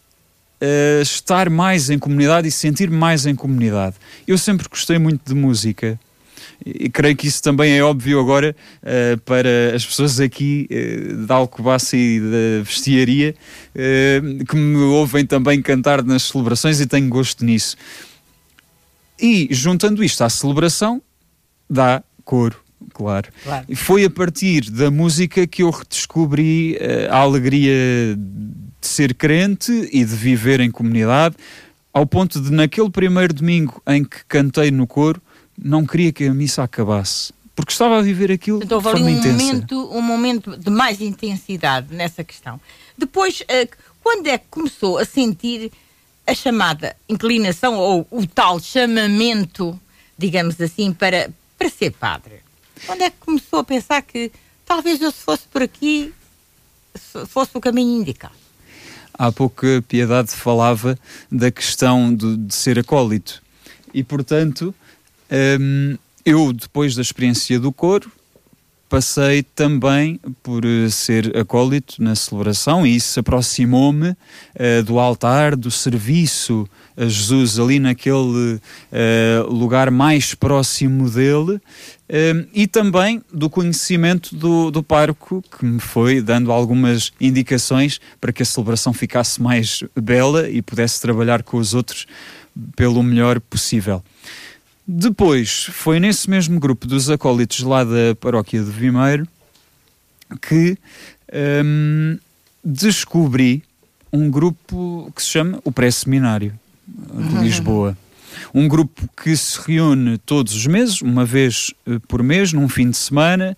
a 0.60 1.02
estar 1.02 1.50
mais 1.50 1.90
em 1.90 2.00
comunidade 2.00 2.48
e 2.48 2.52
sentir 2.52 2.90
mais 2.90 3.26
em 3.26 3.36
comunidade. 3.36 3.98
Eu 4.28 4.38
sempre 4.38 4.68
gostei 4.68 4.98
muito 4.98 5.22
de 5.28 5.36
música 5.36 6.00
e 6.66 6.90
creio 6.90 7.16
que 7.16 7.28
isso 7.28 7.44
também 7.44 7.78
é 7.78 7.84
óbvio 7.84 8.20
agora 8.20 8.56
uh, 8.82 9.20
para 9.22 9.76
as 9.76 9.86
pessoas 9.86 10.20
aqui 10.20 10.68
uh, 10.72 11.28
da 11.28 11.36
Alcobaça 11.36 11.96
e 11.96 12.20
da 12.20 12.64
Vestiaria 12.64 13.36
uh, 13.76 14.46
que 14.46 14.56
me 14.56 14.78
ouvem 14.78 15.24
também 15.26 15.62
cantar 15.62 16.04
nas 16.04 16.24
celebrações 16.24 16.82
e 16.82 16.88
tenho 16.88 17.08
gosto 17.08 17.46
nisso. 17.46 17.78
E 19.22 19.48
juntando 19.52 20.04
isto 20.04 20.24
à 20.24 20.30
celebração, 20.30 21.02
dá 21.70 22.04
coro. 22.24 22.58
Claro. 22.94 23.30
claro. 23.44 23.66
E 23.70 23.76
foi 23.76 24.04
a 24.04 24.10
partir 24.10 24.70
da 24.72 24.90
música 24.90 25.46
que 25.46 25.64
eu 25.64 25.70
redescobri 25.70 26.78
a 27.10 27.18
alegria 27.18 27.74
de 28.16 28.88
ser 28.88 29.14
crente 29.14 29.72
e 29.92 30.04
de 30.04 30.16
viver 30.16 30.60
em 30.60 30.70
comunidade, 30.70 31.36
ao 31.94 32.06
ponto 32.06 32.40
de, 32.42 32.52
naquele 32.52 32.90
primeiro 32.90 33.34
domingo 33.34 33.82
em 33.88 34.04
que 34.04 34.18
cantei 34.28 34.70
no 34.70 34.86
coro, 34.86 35.22
não 35.58 35.86
queria 35.86 36.12
que 36.12 36.26
a 36.26 36.34
missa 36.34 36.64
acabasse. 36.64 37.34
Porque 37.56 37.72
estava 37.72 38.00
a 38.00 38.02
viver 38.02 38.32
aquilo 38.32 38.62
então, 38.62 38.80
de 38.80 38.84
forma 38.84 39.06
um 39.06 39.10
intensa. 39.10 39.44
Momento, 39.44 39.90
um 39.96 40.02
momento 40.02 40.58
de 40.58 40.70
mais 40.70 41.00
intensidade 41.00 41.94
nessa 41.96 42.24
questão. 42.24 42.60
Depois, 42.98 43.42
uh, 43.42 43.76
quando 44.04 44.28
é 44.28 44.38
que 44.38 44.46
começou 44.50 44.98
a 44.98 45.06
sentir 45.06 45.72
a 46.28 46.34
chamada 46.34 46.96
inclinação 47.08 47.76
ou 47.76 48.06
o 48.12 48.28
tal 48.28 48.60
chamamento, 48.60 49.80
digamos 50.18 50.60
assim, 50.60 50.92
para, 50.92 51.30
para 51.58 51.70
ser 51.70 51.92
padre? 51.92 52.42
Quando 52.86 53.02
é 53.04 53.10
que 53.10 53.18
começou 53.20 53.60
a 53.60 53.64
pensar 53.64 54.02
que 54.02 54.32
talvez 54.66 55.02
eu 55.02 55.12
se 55.12 55.20
fosse 55.20 55.44
por 55.48 55.64
aqui 55.64 56.14
fosse 57.28 57.58
o 57.58 57.62
caminho 57.62 58.02
indicado? 58.02 58.36
Há 59.14 59.32
pouco 59.32 59.66
a 59.66 59.82
Piedade 59.82 60.32
falava 60.32 61.00
da 61.32 61.50
questão 61.50 62.14
de, 62.14 62.36
de 62.38 62.54
ser 62.54 62.78
acólito. 62.78 63.42
E, 63.94 64.04
portanto, 64.04 64.76
um, 65.32 65.98
eu, 66.26 66.52
depois 66.54 66.96
da 66.96 67.02
experiência 67.02 67.60
do 67.60 67.72
coro, 67.72 68.12
passei 68.90 69.44
também 69.44 70.20
por 70.44 70.64
uh, 70.64 70.90
ser 70.90 71.36
acólito 71.36 72.02
na 72.02 72.16
celebração 72.16 72.86
e 72.86 72.96
isso 72.96 73.20
aproximou-me 73.20 74.10
uh, 74.10 74.84
do 74.86 75.00
altar, 75.00 75.56
do 75.56 75.72
serviço 75.72 76.68
a 76.96 77.06
Jesus 77.06 77.60
ali 77.60 77.78
naquele 77.80 78.16
uh, 78.16 78.60
lugar 79.54 79.92
mais 79.92 80.34
próximo 80.34 81.10
dele 81.10 81.60
e 82.54 82.68
também 82.68 83.20
do 83.34 83.50
conhecimento 83.50 84.36
do, 84.36 84.70
do 84.70 84.84
parco 84.84 85.44
que 85.58 85.66
me 85.66 85.80
foi 85.80 86.22
dando 86.22 86.52
algumas 86.52 87.12
indicações 87.20 88.00
para 88.22 88.32
que 88.32 88.44
a 88.44 88.46
celebração 88.46 88.94
ficasse 88.94 89.42
mais 89.42 89.84
bela 90.00 90.48
e 90.48 90.62
pudesse 90.62 91.02
trabalhar 91.02 91.42
com 91.42 91.58
os 91.58 91.74
outros 91.74 92.06
pelo 92.76 93.02
melhor 93.02 93.40
possível. 93.40 94.04
Depois, 94.88 95.68
foi 95.72 96.00
nesse 96.00 96.30
mesmo 96.30 96.60
grupo 96.60 96.86
dos 96.86 97.10
acólitos 97.10 97.62
lá 97.62 97.84
da 97.84 98.16
paróquia 98.20 98.64
de 98.64 98.70
Vimeiro 98.70 99.28
que 100.42 100.78
hum, 101.64 102.18
descobri 102.64 103.64
um 104.12 104.30
grupo 104.30 105.12
que 105.16 105.22
se 105.22 105.30
chama 105.30 105.60
o 105.64 105.72
Pré-Seminário 105.72 106.54
de 106.88 107.44
Lisboa. 107.44 107.98
Um 108.54 108.68
grupo 108.68 109.10
que 109.22 109.36
se 109.36 109.60
reúne 109.60 110.18
todos 110.20 110.54
os 110.54 110.68
meses, 110.68 111.02
uma 111.02 111.26
vez 111.26 111.74
eh, 111.88 112.00
por 112.08 112.22
mês, 112.22 112.54
num 112.54 112.70
fim 112.70 112.90
de 112.90 112.98
semana. 112.98 113.58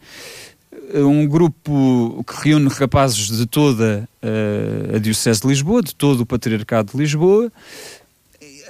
Eh, 0.93 1.03
um 1.03 1.27
grupo 1.27 2.24
que 2.25 2.50
reúne 2.50 2.69
rapazes 2.69 3.27
de 3.27 3.46
toda 3.46 4.07
uh, 4.24 4.96
a 4.96 5.00
Diocese 5.00 5.41
de 5.41 5.48
Lisboa, 5.48 5.81
de 5.81 5.93
todo 5.93 6.22
o 6.22 6.25
Patriarcado 6.25 6.91
de 6.91 6.98
Lisboa, 6.98 7.51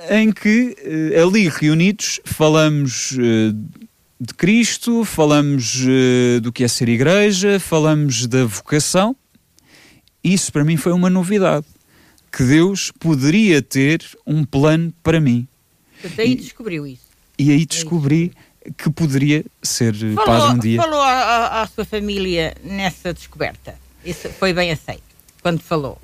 em 0.10 0.32
que 0.32 0.76
uh, 1.16 1.28
ali 1.28 1.48
reunidos 1.50 2.20
falamos 2.26 3.12
uh, 3.14 3.54
de 4.20 4.34
Cristo, 4.36 5.06
falamos 5.06 5.86
do 6.42 6.52
que 6.52 6.64
é 6.64 6.68
ser 6.68 6.90
igreja, 6.90 7.60
falamos 7.60 8.26
da 8.26 8.46
vocação. 8.46 9.16
Isso 10.24 10.52
para 10.52 10.64
mim 10.64 10.76
foi 10.76 10.92
uma 10.92 11.10
novidade 11.10 11.68
que 12.32 12.44
Deus 12.44 12.92
poderia 13.00 13.62
ter 13.62 14.04
um 14.26 14.44
plano 14.44 14.92
para 15.04 15.20
mim. 15.20 15.48
Portanto, 16.02 16.22
aí 16.22 16.36
descobriu 16.36 16.86
isso. 16.86 17.08
E 17.38 17.52
aí 17.52 17.66
descobri 17.66 18.32
que 18.78 18.90
poderia 18.90 19.46
ser 19.62 19.96
falou, 19.96 20.26
padre 20.26 20.56
um 20.56 20.60
dia. 20.60 20.82
Falou 20.82 21.02
à, 21.02 21.62
à, 21.62 21.68
sua 21.68 21.86
família 21.86 22.56
nessa 22.64 23.14
descoberta? 23.14 23.76
Isso 24.04 24.30
foi 24.30 24.54
bem 24.54 24.72
aceito, 24.72 25.04
quando 25.42 25.62
falou? 25.62 26.02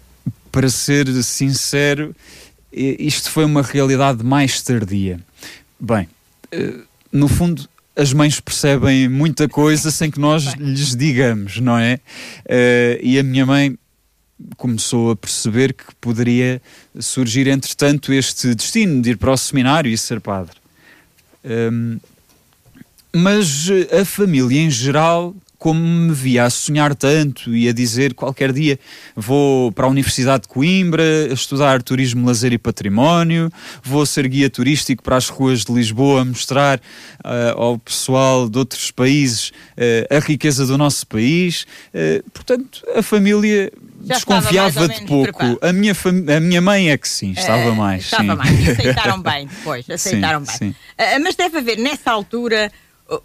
Para 0.52 0.70
ser 0.70 1.08
sincero, 1.24 2.16
isto 2.74 3.30
foi 3.30 3.46
uma 3.46 3.62
realidade 3.62 4.24
mais 4.24 4.62
tardia. 4.62 5.20
Bem, 5.80 6.08
eh, 6.52 6.74
no 7.12 7.28
fundo, 7.28 7.68
as 7.96 8.12
mães 8.14 8.40
percebem 8.40 9.08
muita 9.08 9.48
coisa 9.48 9.92
sem 9.92 10.10
que 10.10 10.20
nós 10.20 10.54
lhes 10.54 10.96
digamos, 10.96 11.60
não 11.60 11.78
é? 11.78 12.00
Eh, 12.46 13.00
e 13.04 13.20
a 13.20 13.24
minha 13.24 13.46
mãe 13.46 13.78
começou 14.58 15.12
a 15.12 15.16
perceber 15.16 15.74
que 15.74 15.86
poderia 16.02 16.62
surgir, 17.00 17.48
entretanto, 17.48 18.12
este 18.12 18.54
destino 18.56 19.02
de 19.02 19.12
ir 19.12 19.18
para 19.18 19.32
o 19.32 19.38
seminário 19.38 19.92
e 19.92 19.98
ser 19.98 20.20
padre. 20.20 20.58
Um, 21.46 22.00
mas 23.16 23.70
a 23.92 24.04
família 24.04 24.60
em 24.60 24.72
geral, 24.72 25.36
como 25.64 25.80
me 25.80 26.14
via 26.14 26.44
a 26.44 26.50
sonhar 26.50 26.94
tanto 26.94 27.56
e 27.56 27.70
a 27.70 27.72
dizer 27.72 28.14
qualquer 28.14 28.52
dia 28.52 28.78
vou 29.16 29.72
para 29.72 29.86
a 29.86 29.90
Universidade 29.90 30.42
de 30.42 30.50
Coimbra 30.50 31.32
estudar 31.32 31.82
turismo, 31.82 32.28
lazer 32.28 32.52
e 32.52 32.58
património, 32.58 33.50
vou 33.82 34.06
ser 34.06 34.28
guia 34.28 34.50
turístico 34.50 35.02
para 35.02 35.16
as 35.16 35.30
ruas 35.30 35.64
de 35.64 35.72
Lisboa, 35.72 36.26
mostrar 36.26 36.80
uh, 36.80 37.58
ao 37.58 37.80
pessoal 37.80 38.50
de 38.50 38.60
outros 38.60 38.92
países 38.92 39.52
uh, 39.78 40.18
a 40.18 40.20
riqueza 40.20 40.66
do 40.66 40.78
nosso 40.78 41.08
país. 41.08 41.66
Uh, 41.94 42.30
portanto, 42.32 42.86
a 42.94 43.02
família 43.02 43.72
já 44.04 44.16
desconfiava 44.16 44.90
de 44.90 45.06
pouco. 45.06 45.58
A 45.62 45.72
minha, 45.72 45.94
a 46.36 46.40
minha 46.42 46.60
mãe 46.60 46.92
é 46.92 46.98
que 46.98 47.08
sim, 47.08 47.32
estava 47.32 47.70
uh, 47.70 47.76
mais. 47.76 48.04
Estava 48.04 48.24
sim. 48.24 48.36
mais, 48.36 48.68
aceitaram 48.68 49.22
bem 49.24 49.48
depois, 49.48 49.90
aceitaram 49.90 50.46
sim, 50.46 50.58
bem. 50.60 50.70
Uh, 50.72 51.24
mas 51.24 51.36
deve 51.36 51.60
haver 51.60 51.78
nessa 51.78 52.12
altura 52.12 52.70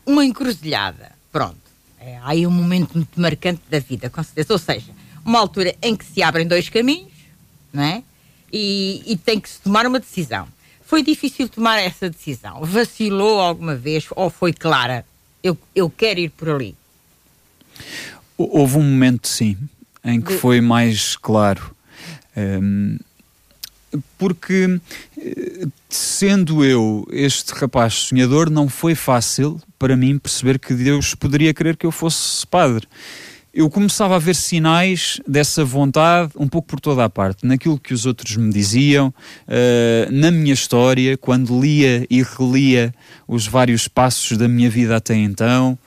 uma 0.06 0.24
encruzilhada. 0.24 1.10
Pronto. 1.32 1.67
É, 2.00 2.16
há 2.18 2.30
aí 2.30 2.46
um 2.46 2.50
momento 2.50 2.94
muito 2.94 3.20
marcante 3.20 3.60
da 3.70 3.78
vida, 3.78 4.08
com 4.08 4.22
certeza. 4.22 4.52
Ou 4.52 4.58
seja, 4.58 4.92
uma 5.24 5.38
altura 5.38 5.74
em 5.82 5.96
que 5.96 6.04
se 6.04 6.22
abrem 6.22 6.46
dois 6.46 6.68
caminhos, 6.68 7.12
não 7.72 7.82
é? 7.82 8.02
E, 8.52 9.02
e 9.06 9.16
tem 9.16 9.38
que 9.38 9.48
se 9.48 9.60
tomar 9.60 9.86
uma 9.86 10.00
decisão. 10.00 10.48
Foi 10.82 11.02
difícil 11.02 11.48
tomar 11.48 11.78
essa 11.78 12.08
decisão? 12.08 12.64
Vacilou 12.64 13.40
alguma 13.40 13.74
vez 13.74 14.06
ou 14.16 14.30
foi 14.30 14.54
clara? 14.54 15.04
Eu, 15.42 15.56
eu 15.74 15.90
quero 15.90 16.20
ir 16.20 16.30
por 16.30 16.48
ali. 16.48 16.74
Houve 18.38 18.78
um 18.78 18.82
momento, 18.82 19.28
sim, 19.28 19.56
em 20.02 20.20
que 20.20 20.32
foi 20.32 20.60
mais 20.60 21.16
claro. 21.16 21.74
Um, 22.36 22.98
porque, 24.16 24.80
eh, 25.18 25.66
sendo 25.88 26.64
eu 26.64 27.06
este 27.10 27.52
rapaz 27.52 27.94
sonhador, 27.94 28.50
não 28.50 28.68
foi 28.68 28.94
fácil 28.94 29.60
para 29.78 29.96
mim 29.96 30.18
perceber 30.18 30.58
que 30.58 30.74
Deus 30.74 31.14
poderia 31.14 31.54
querer 31.54 31.76
que 31.76 31.86
eu 31.86 31.92
fosse 31.92 32.46
padre. 32.46 32.86
Eu 33.52 33.70
começava 33.70 34.16
a 34.16 34.18
ver 34.18 34.36
sinais 34.36 35.20
dessa 35.26 35.64
vontade 35.64 36.32
um 36.36 36.46
pouco 36.46 36.68
por 36.68 36.80
toda 36.80 37.04
a 37.04 37.10
parte, 37.10 37.46
naquilo 37.46 37.78
que 37.78 37.94
os 37.94 38.04
outros 38.06 38.36
me 38.36 38.52
diziam, 38.52 39.08
uh, 39.08 40.12
na 40.12 40.30
minha 40.30 40.52
história, 40.52 41.16
quando 41.16 41.58
lia 41.58 42.06
e 42.10 42.22
relia 42.22 42.94
os 43.26 43.46
vários 43.46 43.88
passos 43.88 44.36
da 44.36 44.46
minha 44.46 44.68
vida 44.68 44.94
até 44.94 45.16
então. 45.16 45.78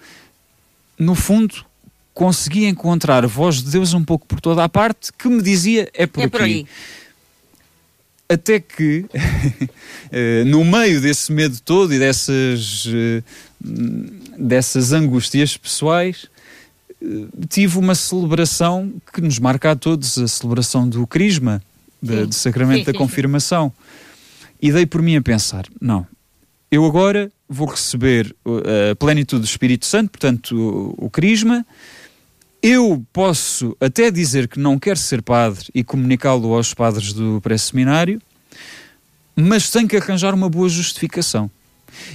No 0.98 1.16
fundo, 1.16 1.64
consegui 2.14 2.66
encontrar 2.66 3.24
a 3.24 3.28
voz 3.28 3.64
de 3.64 3.72
Deus 3.72 3.94
um 3.94 4.04
pouco 4.04 4.26
por 4.28 4.42
toda 4.42 4.64
a 4.64 4.70
parte 4.70 5.12
que 5.14 5.28
me 5.28 5.42
dizia 5.42 5.90
é 5.94 6.06
por 6.06 6.24
é 6.24 6.26
aqui. 6.26 6.64
Por. 6.64 6.70
Até 8.32 8.62
que, 8.62 9.06
eh, 10.10 10.46
no 10.46 10.64
meio 10.64 11.02
desse 11.02 11.34
medo 11.34 11.60
todo 11.60 11.94
e 11.94 12.00
dessas, 12.00 12.88
eh, 12.88 13.22
dessas 14.40 14.94
angústias 14.94 15.58
pessoais, 15.58 16.28
eh, 17.02 17.06
tive 17.50 17.78
uma 17.78 17.94
celebração 17.94 18.94
que 19.14 19.20
nos 19.20 19.38
marca 19.38 19.72
a 19.72 19.76
todos, 19.76 20.18
a 20.18 20.30
celebração 20.30 20.88
do 20.88 21.06
Crisma, 21.06 21.62
de, 22.02 22.26
do 22.26 22.34
Sacramento 22.34 22.86
da 22.86 22.98
Confirmação. 22.98 23.74
E 24.62 24.72
dei 24.72 24.86
por 24.86 25.02
mim 25.02 25.18
a 25.18 25.22
pensar, 25.22 25.66
não, 25.82 26.08
eu 26.72 26.86
agora 26.86 27.30
vou 27.50 27.68
receber 27.68 28.34
a 28.92 28.96
plenitude 28.96 29.42
do 29.42 29.46
Espírito 29.46 29.86
Santo, 29.86 30.10
portanto 30.12 30.56
o, 30.56 31.08
o 31.08 31.10
Crisma, 31.10 31.66
eu 32.62 33.04
posso 33.12 33.76
até 33.80 34.12
dizer 34.12 34.48
que 34.48 34.60
não 34.60 34.78
quero 34.78 35.00
ser 35.00 35.22
padre 35.22 35.68
e 35.74 35.84
comunicá-lo 35.84 36.54
aos 36.54 36.74
padres 36.74 37.12
do 37.14 37.42
pré-seminário, 37.42 38.22
mas 39.36 39.70
tenho 39.70 39.88
que 39.88 39.98
arranjar 39.98 40.34
uma 40.34 40.50
boa 40.50 40.70
justificação. 40.70 41.50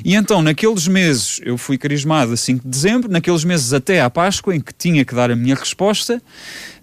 E 0.05 0.15
então, 0.15 0.41
naqueles 0.43 0.87
meses, 0.87 1.41
eu 1.45 1.59
fui 1.59 1.77
carismado 1.77 2.33
a 2.33 2.37
5 2.37 2.63
de 2.63 2.69
dezembro, 2.69 3.11
naqueles 3.11 3.45
meses 3.45 3.73
até 3.73 4.01
à 4.01 4.09
Páscoa, 4.09 4.55
em 4.55 4.61
que 4.61 4.73
tinha 4.73 5.05
que 5.05 5.15
dar 5.15 5.31
a 5.31 5.37
minha 5.37 5.55
resposta, 5.55 6.23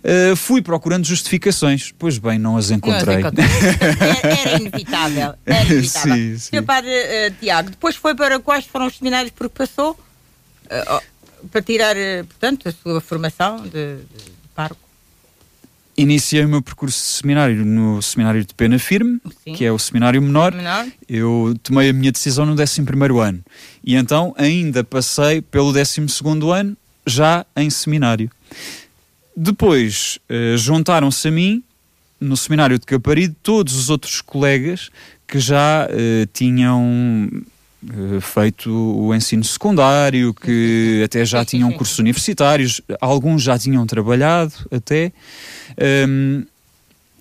uh, 0.03 0.35
fui 0.35 0.61
procurando 0.61 1.05
justificações. 1.05 1.91
Pois 1.97 2.17
bem, 2.17 2.37
não 2.37 2.55
as 2.57 2.69
encontrei. 2.69 3.17
Não 3.17 3.29
as 3.29 3.33
encontrei. 3.33 3.45
era, 4.21 4.27
era, 4.27 4.59
inevitável. 4.59 5.33
Era 5.45 5.65
inevitável. 5.65 6.13
Sim, 6.13 6.37
sim. 6.37 6.49
Seu 6.51 6.63
padre 6.63 6.91
uh, 6.91 7.33
Tiago, 7.39 7.71
depois 7.71 7.95
foi 7.95 8.13
para 8.13 8.39
quais 8.39 8.65
foram 8.65 8.87
os 8.87 8.97
seminários 8.97 9.31
por 9.31 9.49
que 9.49 9.55
passou? 9.55 9.97
Uh, 10.65 11.12
para 11.51 11.61
tirar, 11.61 11.95
eh, 11.97 12.23
portanto, 12.23 12.69
a 12.69 12.71
sua 12.71 13.01
formação 13.01 13.61
de, 13.63 13.97
de 13.97 14.31
parco? 14.55 14.77
Iniciei 15.95 16.43
o 16.43 16.49
meu 16.49 16.61
percurso 16.61 16.97
de 16.97 17.03
seminário 17.03 17.63
no 17.63 18.01
Seminário 18.01 18.43
de 18.43 18.51
Pena 18.55 18.79
Firme, 18.79 19.21
Sim. 19.43 19.53
que 19.53 19.63
é 19.63 19.71
o 19.71 19.77
seminário 19.77 20.19
menor. 20.21 20.51
menor. 20.51 20.87
Eu 21.07 21.55
tomei 21.61 21.89
a 21.89 21.93
minha 21.93 22.11
decisão 22.11 22.47
no 22.47 22.53
11 22.53 22.81
ano. 23.21 23.43
E 23.83 23.95
então 23.95 24.33
ainda 24.35 24.83
passei 24.83 25.39
pelo 25.41 25.71
12 25.71 26.01
ano, 26.51 26.75
já 27.05 27.45
em 27.55 27.69
seminário. 27.69 28.31
Depois 29.37 30.19
uh, 30.29 30.57
juntaram-se 30.57 31.27
a 31.27 31.31
mim, 31.31 31.63
no 32.19 32.37
Seminário 32.37 32.79
de 32.79 32.85
Caparido, 32.85 33.35
todos 33.43 33.75
os 33.75 33.89
outros 33.89 34.21
colegas 34.21 34.89
que 35.27 35.39
já 35.39 35.87
uh, 35.87 36.25
tinham 36.31 37.29
eh, 37.31 37.41
feito 38.21 38.71
o 38.71 39.13
ensino 39.13 39.43
secundário, 39.43 40.33
que 40.33 41.01
até 41.03 41.25
já 41.25 41.43
tinham 41.43 41.71
cursos 41.71 41.99
universitários, 41.99 42.81
alguns 42.99 43.41
já 43.43 43.57
tinham 43.57 43.85
trabalhado 43.85 44.53
até. 44.71 45.11
Um, 46.07 46.45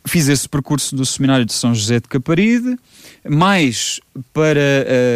fiz 0.04 0.28
esse 0.28 0.48
percurso 0.48 0.96
do 0.96 1.06
Seminário 1.06 1.44
de 1.44 1.52
São 1.52 1.74
José 1.74 2.00
de 2.00 2.08
Caparide, 2.08 2.76
mais 3.28 4.00
para 4.32 4.60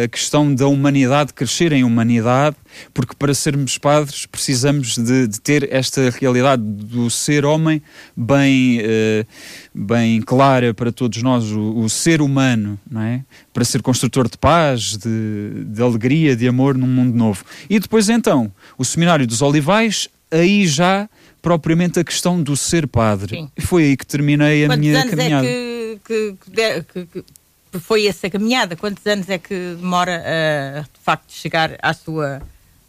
a 0.03 0.07
questão 0.07 0.53
da 0.53 0.67
humanidade, 0.67 1.33
crescer 1.33 1.73
em 1.73 1.83
humanidade, 1.83 2.55
porque 2.93 3.13
para 3.15 3.33
sermos 3.33 3.77
padres 3.77 4.25
precisamos 4.25 4.97
de, 4.97 5.27
de 5.27 5.41
ter 5.41 5.67
esta 5.73 6.09
realidade 6.09 6.63
do 6.63 7.09
ser 7.09 7.45
homem 7.45 7.81
bem, 8.15 8.79
uh, 8.79 9.27
bem 9.73 10.21
clara 10.21 10.73
para 10.73 10.91
todos 10.91 11.21
nós, 11.21 11.51
o, 11.51 11.79
o, 11.79 11.89
ser 11.89 12.21
humano, 12.21 12.79
não 12.89 13.01
é? 13.01 13.23
Para 13.53 13.65
ser 13.65 13.81
construtor 13.81 14.29
de 14.29 14.37
paz, 14.37 14.97
de, 14.97 15.65
de 15.65 15.81
alegria, 15.81 16.35
de 16.35 16.47
amor 16.47 16.77
num 16.77 16.87
mundo 16.87 17.15
novo. 17.15 17.43
E 17.69 17.79
depois 17.79 18.07
então, 18.07 18.51
o 18.77 18.85
Seminário 18.85 19.27
dos 19.27 19.41
Olivais, 19.41 20.07
aí 20.31 20.65
já 20.65 21.09
propriamente 21.41 21.99
a 21.99 22.03
questão 22.03 22.41
do 22.41 22.55
ser 22.55 22.87
padre. 22.87 23.35
Sim. 23.35 23.51
Foi 23.59 23.83
aí 23.83 23.97
que 23.97 24.05
terminei 24.05 24.65
a 24.65 24.67
Quantos 24.67 24.79
minha 24.79 24.99
anos 24.99 25.13
é 25.13 25.15
caminhada. 25.15 25.47
É 25.47 25.97
que, 26.03 26.35
que, 26.43 27.05
que, 27.05 27.23
que, 27.71 27.79
foi 27.79 28.07
essa 28.07 28.29
caminhada? 28.29 28.75
Quantos 28.75 29.05
anos 29.05 29.29
é 29.29 29.37
que 29.37 29.75
demora 29.75 30.23
uh, 30.23 30.81
de 30.83 30.99
facto 31.03 31.31
chegar 31.31 31.77
à 31.81 31.93
sua 31.93 32.41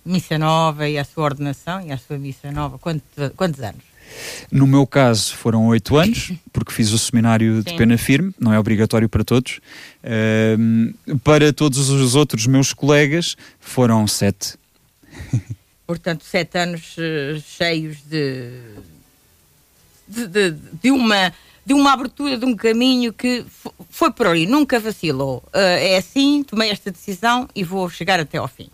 missa 0.04 0.38
nova 0.38 0.88
e 0.88 0.98
à 0.98 1.04
sua 1.04 1.24
ordenação 1.24 1.80
e 1.80 1.92
à 1.92 1.98
sua 1.98 2.18
missa 2.18 2.50
nova? 2.52 2.78
Quantos, 2.78 3.02
quantos 3.36 3.60
anos? 3.60 3.88
No 4.50 4.66
meu 4.66 4.86
caso 4.86 5.36
foram 5.36 5.66
oito 5.66 5.96
anos, 5.96 6.32
porque 6.52 6.72
fiz 6.72 6.92
o 6.92 6.98
seminário 6.98 7.62
de 7.62 7.70
Sim. 7.70 7.76
pena 7.76 7.98
firme, 7.98 8.34
não 8.38 8.52
é 8.52 8.58
obrigatório 8.58 9.08
para 9.08 9.24
todos. 9.24 9.60
Ahm, 10.02 10.92
para 11.22 11.52
todos 11.52 11.90
os 11.90 12.14
outros 12.14 12.46
meus 12.46 12.72
colegas 12.72 13.36
foram 13.60 14.06
sete. 14.06 14.54
Portanto, 15.88 16.23
sete 16.23 16.59
anos 16.59 16.97
eh, 16.99 17.40
cheios 17.40 17.97
de, 18.02 18.50
de, 20.07 20.26
de, 20.26 20.50
de 20.83 20.90
uma, 20.90 21.33
de 21.64 21.73
uma 21.73 21.95
abertura 21.95 22.37
de 22.37 22.45
um 22.45 22.54
caminho 22.54 23.11
que 23.11 23.42
fo- 23.49 23.73
foi 23.88 24.12
por 24.12 24.26
ali, 24.26 24.45
nunca 24.45 24.78
vacilou. 24.78 25.42
Eh, 25.50 25.95
é 25.95 25.97
assim, 25.97 26.42
tomei 26.42 26.68
esta 26.71 26.90
decisão 26.90 27.49
e 27.54 27.64
vou 27.64 27.88
chegar 27.88 28.21
até 28.21 28.37
ao 28.37 28.47
fim. 28.47 28.68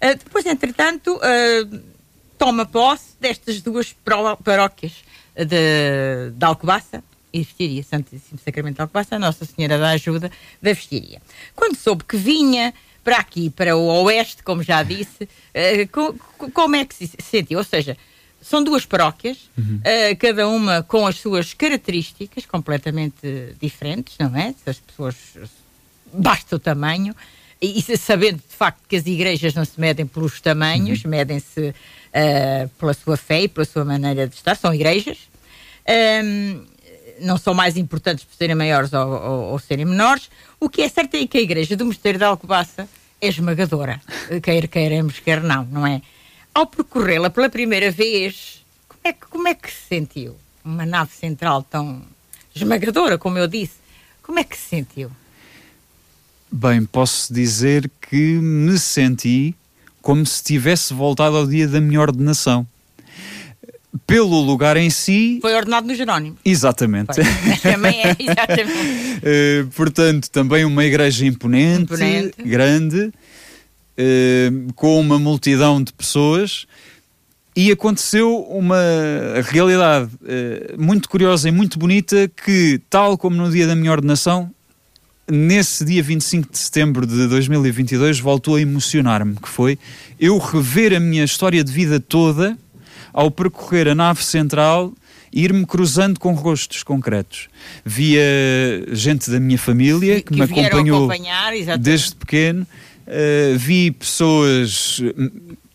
Eh, 0.00 0.14
depois, 0.14 0.46
entretanto, 0.46 1.20
eh, 1.22 1.66
toma 2.38 2.64
posse 2.64 3.10
destas 3.20 3.60
duas 3.60 3.94
paróquias 4.42 5.04
de, 5.36 6.30
de 6.34 6.44
Alcobaça 6.46 7.04
e 7.30 7.40
Vestiria, 7.40 7.82
Santíssimo 7.82 8.40
Sacramento 8.42 8.76
de 8.76 8.80
Alcobaça, 8.80 9.16
a 9.16 9.18
Nossa 9.18 9.44
Senhora 9.44 9.76
da 9.76 9.90
Ajuda 9.90 10.30
da 10.62 10.72
Vestiria. 10.72 11.20
Quando 11.54 11.76
soube 11.76 12.04
que 12.04 12.16
vinha 12.16 12.72
para 13.04 13.18
aqui, 13.18 13.50
para 13.50 13.76
o 13.76 13.84
oeste, 14.04 14.42
como 14.42 14.62
já 14.62 14.82
disse, 14.82 15.28
co- 15.92 16.14
como 16.52 16.74
é 16.76 16.84
que 16.84 16.94
se 16.94 17.10
sentiu? 17.20 17.58
Ou 17.58 17.64
seja, 17.64 17.96
são 18.40 18.62
duas 18.64 18.84
paróquias, 18.86 19.50
eh, 19.84 20.14
cada 20.14 20.48
uma 20.48 20.82
com 20.82 21.06
as 21.06 21.16
suas 21.16 21.54
características 21.54 22.44
completamente 22.46 23.16
diferentes, 23.60 24.16
não 24.18 24.34
é? 24.36 24.54
As 24.66 24.78
pessoas 24.78 25.14
basta 26.12 26.56
o 26.56 26.58
tamanho, 26.58 27.14
e, 27.60 27.78
e 27.78 27.96
sabendo 27.96 28.36
de 28.36 28.56
facto 28.56 28.80
que 28.88 28.96
as 28.96 29.06
igrejas 29.06 29.54
não 29.54 29.64
se 29.64 29.80
medem 29.80 30.06
pelos 30.06 30.40
tamanhos, 30.40 31.04
medem-se 31.04 31.74
eh, 32.12 32.68
pela 32.78 32.92
sua 32.94 33.16
fé 33.16 33.42
e 33.42 33.48
pela 33.48 33.64
sua 33.64 33.84
maneira 33.84 34.26
de 34.28 34.34
estar, 34.34 34.54
são 34.56 34.74
igrejas. 34.74 35.18
Ahm, 35.86 36.64
não 37.20 37.36
são 37.38 37.54
mais 37.54 37.76
importantes 37.76 38.24
por 38.24 38.34
serem 38.36 38.54
maiores 38.54 38.92
ou, 38.92 39.06
ou- 39.08 39.42
ou 39.52 39.58
serem 39.58 39.84
menores. 39.84 40.28
O 40.60 40.68
que 40.68 40.82
é 40.82 40.88
certo 40.88 41.14
é 41.16 41.26
que 41.26 41.38
a 41.38 41.40
igreja 41.42 41.76
do 41.76 41.84
Mosteiro 41.84 42.18
de 42.18 42.24
Alcobaça 42.24 42.88
é 43.20 43.28
esmagadora, 43.28 44.00
quer 44.42 44.66
queiramos, 44.68 45.18
quer 45.20 45.42
não, 45.42 45.64
não 45.66 45.86
é? 45.86 46.02
Ao 46.54 46.66
percorrê-la 46.66 47.30
pela 47.30 47.48
primeira 47.48 47.90
vez, 47.90 48.64
como 48.88 49.00
é, 49.04 49.12
que, 49.12 49.26
como 49.26 49.48
é 49.48 49.54
que 49.54 49.70
se 49.70 49.88
sentiu? 49.88 50.36
Uma 50.64 50.86
nave 50.86 51.10
central 51.12 51.62
tão 51.62 52.02
esmagadora, 52.54 53.18
como 53.18 53.38
eu 53.38 53.46
disse. 53.46 53.74
Como 54.22 54.38
é 54.38 54.44
que 54.44 54.56
se 54.56 54.68
sentiu? 54.68 55.10
Bem, 56.50 56.84
posso 56.86 57.32
dizer 57.34 57.90
que 58.00 58.16
me 58.38 58.78
senti 58.78 59.54
como 60.00 60.24
se 60.24 60.42
tivesse 60.42 60.94
voltado 60.94 61.36
ao 61.36 61.46
dia 61.46 61.66
da 61.66 61.80
minha 61.80 62.00
ordenação. 62.00 62.66
Pelo 64.06 64.40
lugar 64.40 64.76
em 64.76 64.90
si, 64.90 65.38
Foi 65.40 65.54
ordenado 65.54 65.86
no 65.86 65.94
Jerónimo. 65.94 66.36
exatamente. 66.44 67.12
Também 67.62 68.00
é, 68.02 68.16
exatamente. 68.18 69.04
Eh, 69.26 69.64
portanto, 69.74 70.28
também 70.30 70.66
uma 70.66 70.84
igreja 70.84 71.24
imponente, 71.24 71.84
Imponente. 71.84 72.42
grande, 72.44 73.10
eh, 73.96 74.50
com 74.74 75.00
uma 75.00 75.18
multidão 75.18 75.82
de 75.82 75.92
pessoas. 75.94 76.66
E 77.56 77.70
aconteceu 77.70 78.36
uma 78.50 78.76
realidade 79.44 80.10
eh, 80.26 80.74
muito 80.76 81.08
curiosa 81.08 81.48
e 81.48 81.52
muito 81.52 81.78
bonita 81.78 82.28
que, 82.44 82.80
tal 82.90 83.16
como 83.16 83.36
no 83.36 83.50
dia 83.50 83.66
da 83.66 83.74
minha 83.74 83.92
ordenação, 83.92 84.50
nesse 85.30 85.84
dia 85.84 86.02
25 86.02 86.50
de 86.52 86.58
setembro 86.58 87.06
de 87.06 87.26
2022 87.28 88.20
voltou 88.20 88.56
a 88.56 88.60
emocionar-me, 88.60 89.36
que 89.36 89.48
foi 89.48 89.78
eu 90.20 90.36
rever 90.36 90.92
a 90.94 91.00
minha 91.00 91.24
história 91.24 91.64
de 91.64 91.72
vida 91.72 91.98
toda 91.98 92.58
ao 93.14 93.30
percorrer 93.30 93.88
a 93.88 93.94
nave 93.94 94.22
central 94.22 94.92
ir-me 95.32 95.66
cruzando 95.66 96.20
com 96.20 96.32
rostos 96.32 96.82
concretos. 96.82 97.48
Via 97.84 98.22
gente 98.92 99.30
da 99.30 99.40
minha 99.40 99.58
família 99.58 100.20
que, 100.20 100.32
me 100.32 100.46
vieram 100.46 100.78
acompanhou 100.78 101.08
desde 101.78 102.14
pequeno. 102.14 102.66
Uh, 103.06 103.58
vi 103.58 103.90
pessoas, 103.90 104.98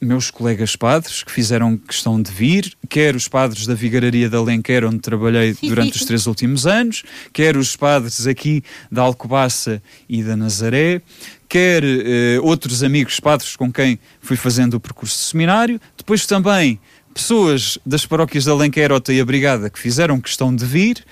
meus 0.01 0.31
colegas 0.31 0.75
padres, 0.75 1.21
que 1.21 1.31
fizeram 1.31 1.77
questão 1.77 2.19
de 2.19 2.31
vir, 2.31 2.73
quer 2.87 3.15
os 3.15 3.27
padres 3.27 3.67
da 3.67 3.75
Vigararia 3.75 4.27
de 4.27 4.35
Alenquer, 4.35 4.83
onde 4.83 4.99
trabalhei 4.99 5.55
durante 5.61 5.97
os 5.97 6.05
três 6.05 6.25
últimos 6.25 6.65
anos, 6.65 7.03
quer 7.31 7.55
os 7.55 7.75
padres 7.75 8.25
aqui 8.25 8.63
da 8.91 9.03
Alcobaça 9.03 9.79
e 10.07 10.23
da 10.23 10.35
Nazaré, 10.35 11.01
quer 11.47 11.83
eh, 11.83 12.39
outros 12.41 12.81
amigos 12.81 13.19
padres 13.19 13.55
com 13.55 13.71
quem 13.71 13.99
fui 14.21 14.37
fazendo 14.37 14.75
o 14.75 14.79
percurso 14.79 15.15
de 15.15 15.23
seminário, 15.23 15.79
depois 15.97 16.25
também 16.25 16.79
pessoas 17.19 17.77
das 17.85 18.05
paróquias 18.05 18.45
de 18.45 18.49
Alenquer, 18.49 18.91
Ota 18.91 19.11
e 19.13 19.19
a 19.19 19.25
Brigada 19.25 19.69
que 19.69 19.77
fizeram 19.79 20.19
questão 20.21 20.55
de 20.55 20.65
vir, 20.65 21.03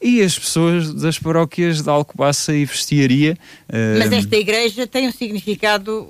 e 0.00 0.20
as 0.22 0.38
pessoas 0.38 0.92
das 0.94 1.18
paróquias 1.18 1.82
de 1.82 1.88
Alcobaça 1.90 2.54
e 2.54 2.64
Vestiaria. 2.64 3.36
eh, 3.68 3.96
Mas 3.98 4.12
esta 4.12 4.36
igreja 4.36 4.86
tem 4.86 5.08
um 5.08 5.12
significado 5.12 6.08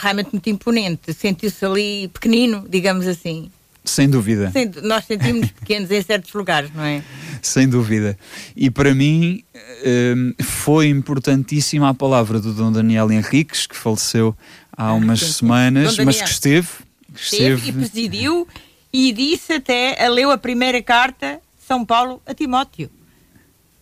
realmente 0.00 0.30
muito 0.32 0.48
imponente. 0.48 1.12
Sentiu-se 1.12 1.64
ali 1.64 2.08
pequenino, 2.08 2.66
digamos 2.68 3.06
assim. 3.06 3.50
Sem 3.84 4.08
dúvida, 4.08 4.50
Sendo- 4.52 4.82
Nós 4.82 5.04
sentimos 5.06 5.50
pequenos 5.60 5.90
em 5.90 6.02
certos 6.02 6.32
lugares, 6.34 6.70
não 6.74 6.82
é? 6.84 7.02
sem 7.40 7.68
dúvida. 7.68 8.18
E 8.56 8.68
para 8.70 8.94
mim 8.94 9.42
hum, 10.16 10.34
foi 10.42 10.88
importantíssima 10.88 11.88
a 11.88 11.94
palavra 11.94 12.40
do 12.40 12.52
Dom 12.52 12.72
Daniel 12.72 13.10
Henriques, 13.12 13.66
que 13.66 13.76
faleceu 13.76 14.36
há 14.76 14.92
umas 14.92 15.20
sim, 15.20 15.26
sim. 15.26 15.32
semanas, 15.32 15.96
mas 15.98 16.20
que 16.20 16.28
esteve. 16.28 16.68
Esteve 17.20 17.70
e 17.70 17.72
presidiu 17.72 18.48
e 18.92 19.12
disse 19.12 19.54
até, 19.54 20.08
leu 20.08 20.30
a 20.30 20.38
primeira 20.38 20.82
carta 20.82 21.40
São 21.66 21.84
Paulo 21.84 22.22
a 22.26 22.34
Timóteo. 22.34 22.90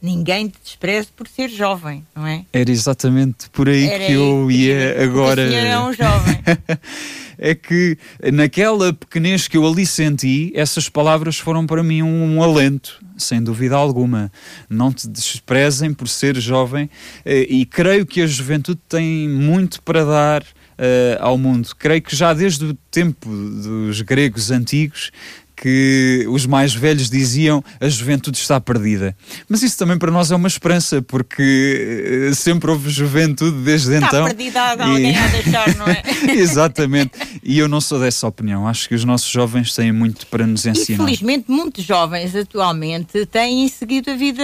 Ninguém 0.00 0.48
te 0.48 0.58
despreze 0.62 1.08
por 1.16 1.26
ser 1.26 1.48
jovem, 1.48 2.04
não 2.14 2.26
é? 2.26 2.44
Era 2.52 2.70
exatamente 2.70 3.48
por 3.50 3.68
aí 3.68 3.86
Era 3.86 4.06
que 4.06 4.12
eu 4.12 4.50
ia 4.50 5.02
agora. 5.02 5.46
O 5.46 5.48
senhor 5.48 5.66
é 5.66 5.78
um 5.80 5.92
jovem. 5.92 6.40
é 7.38 7.54
que 7.54 7.98
naquela 8.32 8.92
pequenez 8.92 9.48
que 9.48 9.56
eu 9.56 9.66
ali 9.66 9.86
senti, 9.86 10.52
essas 10.54 10.88
palavras 10.88 11.38
foram 11.38 11.66
para 11.66 11.82
mim 11.82 12.02
um, 12.02 12.42
alento, 12.42 13.02
sem 13.16 13.42
dúvida 13.42 13.74
alguma. 13.74 14.30
Não 14.68 14.92
te 14.92 15.08
desprezem 15.08 15.92
por 15.92 16.08
ser 16.08 16.36
jovem, 16.36 16.90
eh, 17.24 17.46
e 17.48 17.66
creio 17.66 18.06
que 18.06 18.20
a 18.20 18.26
juventude 18.26 18.80
tem 18.88 19.28
muito 19.28 19.82
para 19.82 20.04
dar. 20.04 20.44
Eh, 20.78 21.16
ao 21.20 21.36
mundo. 21.38 21.68
Creio 21.78 22.02
que 22.02 22.14
já 22.14 22.32
desde 22.34 22.64
o 22.64 22.74
tempo 22.90 23.28
dos 23.28 24.00
gregos 24.02 24.50
antigos 24.50 25.10
que 25.58 26.26
os 26.28 26.44
mais 26.44 26.74
velhos 26.74 27.08
diziam 27.08 27.64
a 27.80 27.88
juventude 27.88 28.36
está 28.36 28.60
perdida. 28.60 29.16
Mas 29.48 29.62
isso 29.62 29.78
também 29.78 29.96
para 29.96 30.10
nós 30.12 30.30
é 30.30 30.36
uma 30.36 30.48
esperança, 30.48 31.00
porque 31.00 32.28
eh, 32.30 32.34
sempre 32.34 32.70
houve 32.70 32.90
juventude 32.90 33.56
desde 33.64 33.94
Está 33.94 34.06
então. 34.06 34.24
perdida 34.26 34.60
alguém 34.62 35.12
E- 35.12 35.16
a 35.16 35.26
deixar, 35.28 35.74
não 35.76 35.86
é? 35.88 36.02
Exatamente. 36.36 37.12
E 37.42 37.58
eu 37.58 37.68
não 37.68 37.80
sou 37.80 37.98
dessa 37.98 38.26
opinião. 38.26 38.68
Acho 38.68 38.86
que 38.86 38.94
os 38.94 39.02
nossos 39.04 39.30
jovens 39.30 39.74
têm 39.74 39.92
muito 39.92 40.26
para 40.26 40.46
nos 40.46 40.66
ensinar. 40.66 41.02
felizmente 41.02 41.46
muitos 41.50 41.84
jovens 41.86 42.36
atualmente 42.36 43.24
têm 43.24 43.66
seguido 43.68 44.10
a 44.10 44.14
vida 44.14 44.42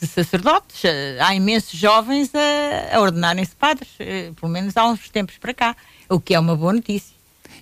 de 0.00 0.06
sacerdotes. 0.06 0.84
Eh, 0.84 1.16
Há 1.20 1.34
imensos 1.34 1.78
jovens 1.78 2.30
a, 2.34 2.96
a 2.96 3.00
ordenarem-se 3.00 3.54
padres, 3.56 3.88
eh, 3.98 4.30
pelo 4.38 4.50
menos 4.52 4.76
há 4.76 4.86
uns 4.86 5.08
tempos 5.08 5.36
para 5.38 5.52
cá, 5.54 5.76
o 6.08 6.20
que 6.20 6.34
é 6.34 6.38
uma 6.38 6.56
boa 6.56 6.72
notícia. 6.72 7.14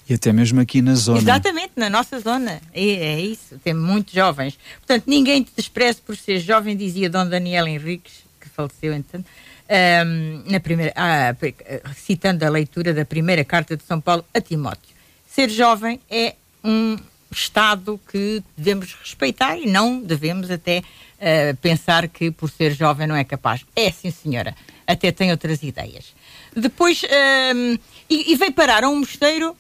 E 0.09 0.15
até 0.15 0.33
mesmo 0.33 0.61
aqui 0.61 0.83
na 0.83 0.95
zona. 0.95 1.19
Exatamente, 1.19 1.73
na 1.77 1.89
nossa 1.89 2.21
zona. 2.21 2.61
É, 2.75 2.83
é 2.85 3.21
isso, 3.21 3.59
tem 3.65 3.73
muitos 3.73 4.13
jovens. 4.13 4.59
Portanto, 4.79 5.05
ninguém 5.07 5.43
te 5.43 5.53
despreze 5.57 6.01
por 6.03 6.17
ser 6.17 6.41
jovem, 6.41 6.77
dizia 6.77 7.09
Dom 7.09 7.27
Daniel 7.27 7.67
Henriques, 7.67 8.13
que 8.41 8.49
faleceu 8.51 8.93
entretanto, 8.93 9.27
ahm, 9.69 10.43
na 10.51 10.61
primeira, 10.61 10.93
ah, 10.95 11.35
pe- 11.39 11.55
citando 11.97 12.45
a 12.45 12.51
leitura 12.51 12.93
da 12.93 13.05
primeira 13.07 13.45
carta 13.45 13.77
de 13.79 13.83
São 13.85 13.99
Paulo 14.01 14.25
a 14.35 14.41
Timóteo. 14.41 14.95
Ser 15.27 15.49
jovem 15.49 15.99
é 16.11 16.35
um 16.63 16.99
estado 17.37 18.01
que 18.11 18.43
devemos 18.57 18.95
respeitar 18.95 19.57
e 19.59 19.67
não 19.67 20.01
devemos 20.01 20.51
até 20.51 20.83
ah, 21.21 21.55
pensar 21.61 22.09
que 22.09 22.31
por 22.31 22.51
ser 22.51 22.73
jovem 22.75 23.07
não 23.07 23.17
é 23.17 23.25
capaz. 23.25 23.65
É 23.77 23.91
sim, 23.91 24.11
senhora. 24.11 24.55
Até 24.87 25.11
tem 25.13 25.31
outras 25.31 25.63
ideias. 25.63 26.15
Depois, 26.55 27.03
ahm, 27.05 27.77
e, 28.09 28.33
e 28.33 28.37
veio 28.37 28.53
parar 28.53 28.85
a 28.85 28.89
um 28.89 28.99
mosteiro 29.01 29.57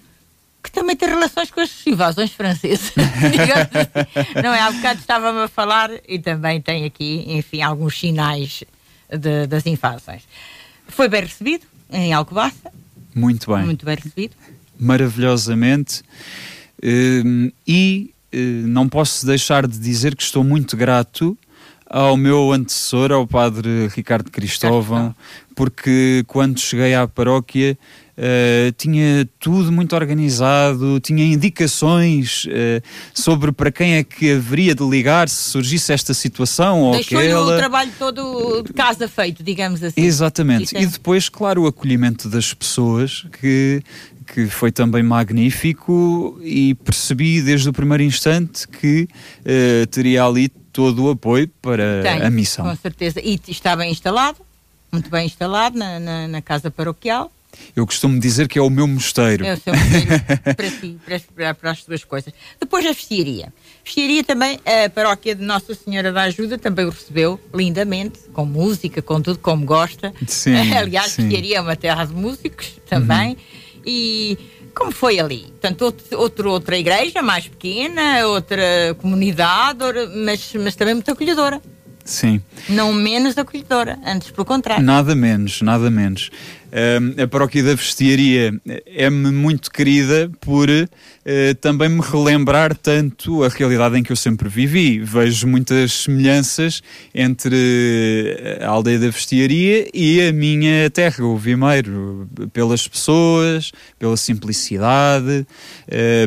que 0.63 0.71
também 0.71 0.97
tem 0.97 1.09
relações 1.09 1.51
com 1.51 1.61
as 1.61 1.87
invasões 1.87 2.31
francesas. 2.33 2.93
assim. 2.97 4.41
Não 4.43 4.53
é? 4.55 4.61
Há 4.61 4.71
bocado 4.71 5.01
estava-me 5.01 5.41
a 5.41 5.49
falar 5.49 5.91
e 6.09 6.19
também 6.19 6.61
tem 6.61 6.85
aqui, 6.85 7.25
enfim, 7.29 7.61
alguns 7.63 7.99
sinais 7.99 8.65
de- 9.11 9.47
das 9.47 9.67
invasões. 9.67 10.23
Foi 10.89 11.09
bem 11.09 11.23
recebido 11.23 11.67
em 11.91 12.13
Alcobaça, 12.13 12.73
Muito 13.15 13.53
bem. 13.55 13.65
muito 13.65 13.85
bem 13.85 13.97
recebido. 13.97 14.35
Maravilhosamente. 14.79 16.03
Hum, 16.85 17.51
e 17.67 18.11
eh, 18.31 18.37
não 18.67 18.89
posso 18.89 19.25
deixar 19.25 19.67
de 19.67 19.79
dizer 19.79 20.15
que 20.15 20.23
estou 20.23 20.45
muito 20.45 20.77
grato 20.77 21.39
ao 21.87 22.17
meu 22.17 22.53
antecessor, 22.53 23.13
ao 23.13 23.27
padre 23.27 23.89
Ricardo 23.95 24.31
Cristóvão, 24.31 25.15
porque 25.55 26.25
quando 26.27 26.59
cheguei 26.59 26.95
à 26.95 27.07
paróquia 27.07 27.79
Uh, 28.17 28.71
tinha 28.79 29.29
tudo 29.41 29.73
muito 29.73 29.97
organizado, 29.97 31.01
tinha 31.01 31.25
indicações 31.25 32.45
uh, 32.45 32.81
sobre 33.13 33.51
para 33.51 33.73
quem 33.73 33.97
é 33.97 34.05
que 34.05 34.31
haveria 34.31 34.73
de 34.73 34.89
ligar 34.89 35.29
se 35.29 35.51
surgisse 35.51 35.93
esta 35.93 36.15
situação 36.15 36.81
ou 36.81 36.95
aquela. 36.95 37.55
o 37.55 37.57
trabalho 37.57 37.91
todo 37.99 38.63
de 38.63 38.73
casa 38.73 39.09
feito, 39.09 39.43
digamos 39.43 39.83
assim. 39.83 40.01
Exatamente. 40.01 40.77
E 40.77 40.87
depois, 40.87 41.29
claro, 41.29 41.65
o 41.65 41.67
acolhimento 41.67 42.29
das 42.29 42.55
pessoas 42.55 43.27
que 43.41 43.83
que 44.27 44.47
foi 44.47 44.73
também 44.73 45.03
magnífico 45.03 46.39
e 46.43 46.75
percebi 46.75 47.43
desde 47.43 47.69
o 47.69 47.73
primeiro 47.73 48.03
instante 48.03 48.67
que 48.67 49.09
uh, 49.41 49.87
teria 49.89 50.25
ali 50.25 50.49
todo 50.49 51.05
o 51.05 51.11
apoio 51.11 51.49
para 51.63 52.03
Tem, 52.03 52.23
a 52.23 52.31
missão. 52.31 52.65
Com 52.65 52.77
certeza. 52.77 53.21
E 53.21 53.41
está 53.49 53.77
bem 53.77 53.93
instalado, 53.93 54.39
muito 54.91 55.09
bem 55.09 55.27
instalado 55.27 55.79
na, 55.79 56.01
na, 56.01 56.29
na 56.29 56.43
casa 56.43 56.71
paroquial. 56.71 57.31
Eu 57.75 57.87
costumo 57.87 58.19
dizer 58.19 58.49
que 58.49 58.59
é 58.59 58.63
o 58.63 58.71
meu 58.71 58.87
mosteiro. 58.87 59.45
É 59.45 59.55
o 59.55 59.61
seu 59.61 59.75
mosteiro 59.75 60.09
para 60.57 60.71
si, 60.71 60.99
para, 61.35 61.55
para, 61.55 61.71
as 61.71 61.85
duas 61.85 62.05
coisas. 62.05 62.33
Depois 62.61 62.85
a 62.85 62.89
vestiaria. 62.89 63.53
Vestiaria 63.85 64.25
também, 64.25 64.59
a 64.65 64.89
paróquia 64.91 65.35
de 65.35 65.43
Nossa 65.43 65.75
Senhora 65.75 66.13
da 66.13 66.23
Ajuda 66.23 66.59
também 66.59 66.85
o 66.85 66.91
recebeu 66.91 67.41
lindamente, 67.53 68.19
com 68.33 68.45
música, 68.45 69.03
com 69.03 69.21
tudo 69.21 69.39
como 69.39 69.65
gosta. 69.65 70.13
Sim, 70.27 70.55
Aliás, 70.75 71.13
sim. 71.13 71.23
vestiaria 71.23 71.59
é 71.59 71.61
uma 71.61 71.77
terra 71.77 72.05
de 72.05 72.15
músicos 72.15 72.73
também. 72.89 73.31
Uhum. 73.31 73.37
E 73.87 74.39
como 74.75 74.91
foi 74.91 75.19
ali? 75.19 75.47
Portanto, 75.61 75.95
outro, 76.17 76.51
outra 76.51 76.77
igreja 76.77 77.23
mais 77.23 77.47
pequena, 77.47 78.27
outra 78.27 78.95
comunidade, 78.99 79.79
mas, 80.25 80.53
mas 80.55 80.75
também 80.75 80.95
muito 80.95 81.11
acolhedora. 81.11 81.61
Sim. 82.05 82.43
Não 82.69 82.93
menos 82.93 83.39
acolhedora, 83.39 83.99
antes 84.05 84.31
pelo 84.31 84.45
contrário. 84.45 84.85
Nada 84.85 85.15
menos, 85.15 85.63
nada 85.63 85.91
menos. 85.91 86.31
A 87.23 87.29
paróquia 87.29 87.63
da 87.63 87.75
Vestiaria 87.77 88.53
é-me 88.85 89.31
muito 89.31 89.71
querida 89.71 90.29
por 90.41 90.69
uh, 90.69 91.55
também 91.61 91.89
me 91.89 92.01
relembrar 92.01 92.77
tanto 92.77 93.45
a 93.45 93.49
realidade 93.49 93.97
em 93.97 94.03
que 94.03 94.11
eu 94.11 94.17
sempre 94.17 94.49
vivi. 94.49 94.99
Vejo 94.99 95.47
muitas 95.47 95.93
semelhanças 95.93 96.83
entre 97.15 98.59
a 98.61 98.69
aldeia 98.69 98.99
da 98.99 99.07
Vestiaria 99.07 99.89
e 99.95 100.21
a 100.21 100.33
minha 100.33 100.91
terra, 100.91 101.25
o 101.25 101.37
Vimeiro, 101.37 102.29
pelas 102.53 102.89
pessoas, 102.89 103.71
pela 103.97 104.17
simplicidade, 104.17 105.47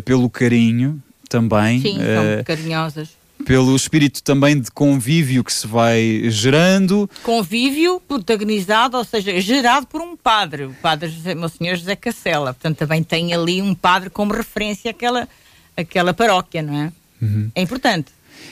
pelo 0.05 0.29
carinho 0.29 1.03
também. 1.27 1.81
Sim, 1.81 1.95
são 1.97 2.43
carinhosas 2.45 3.16
pelo 3.47 3.73
espírito 3.73 4.21
também 4.21 4.59
de 4.59 4.69
convívio 4.69 5.41
que 5.41 5.53
se 5.53 5.65
vai 5.65 6.23
gerando. 6.25 7.09
Convívio 7.23 8.01
protagonizado, 8.05 8.97
ou 8.97 9.05
seja, 9.05 9.39
gerado 9.39 9.87
por 9.87 10.01
um 10.01 10.17
padre, 10.17 10.65
o 10.65 10.73
padre 10.73 11.07
José, 11.09 11.33
meu 11.33 11.47
senhor 11.47 11.77
José 11.77 11.95
Cacela. 11.95 12.53
Portanto, 12.53 12.77
também 12.77 13.01
tem 13.01 13.33
ali 13.33 13.61
um 13.61 13.73
padre 13.73 14.09
como 14.09 14.33
referência 14.33 14.91
àquela, 14.91 15.29
àquela 15.77 16.13
paróquia, 16.13 16.61
não 16.61 16.75
é? 16.75 16.91
Uhum. 17.21 17.49
É 17.55 17.61
importante. 17.61 18.11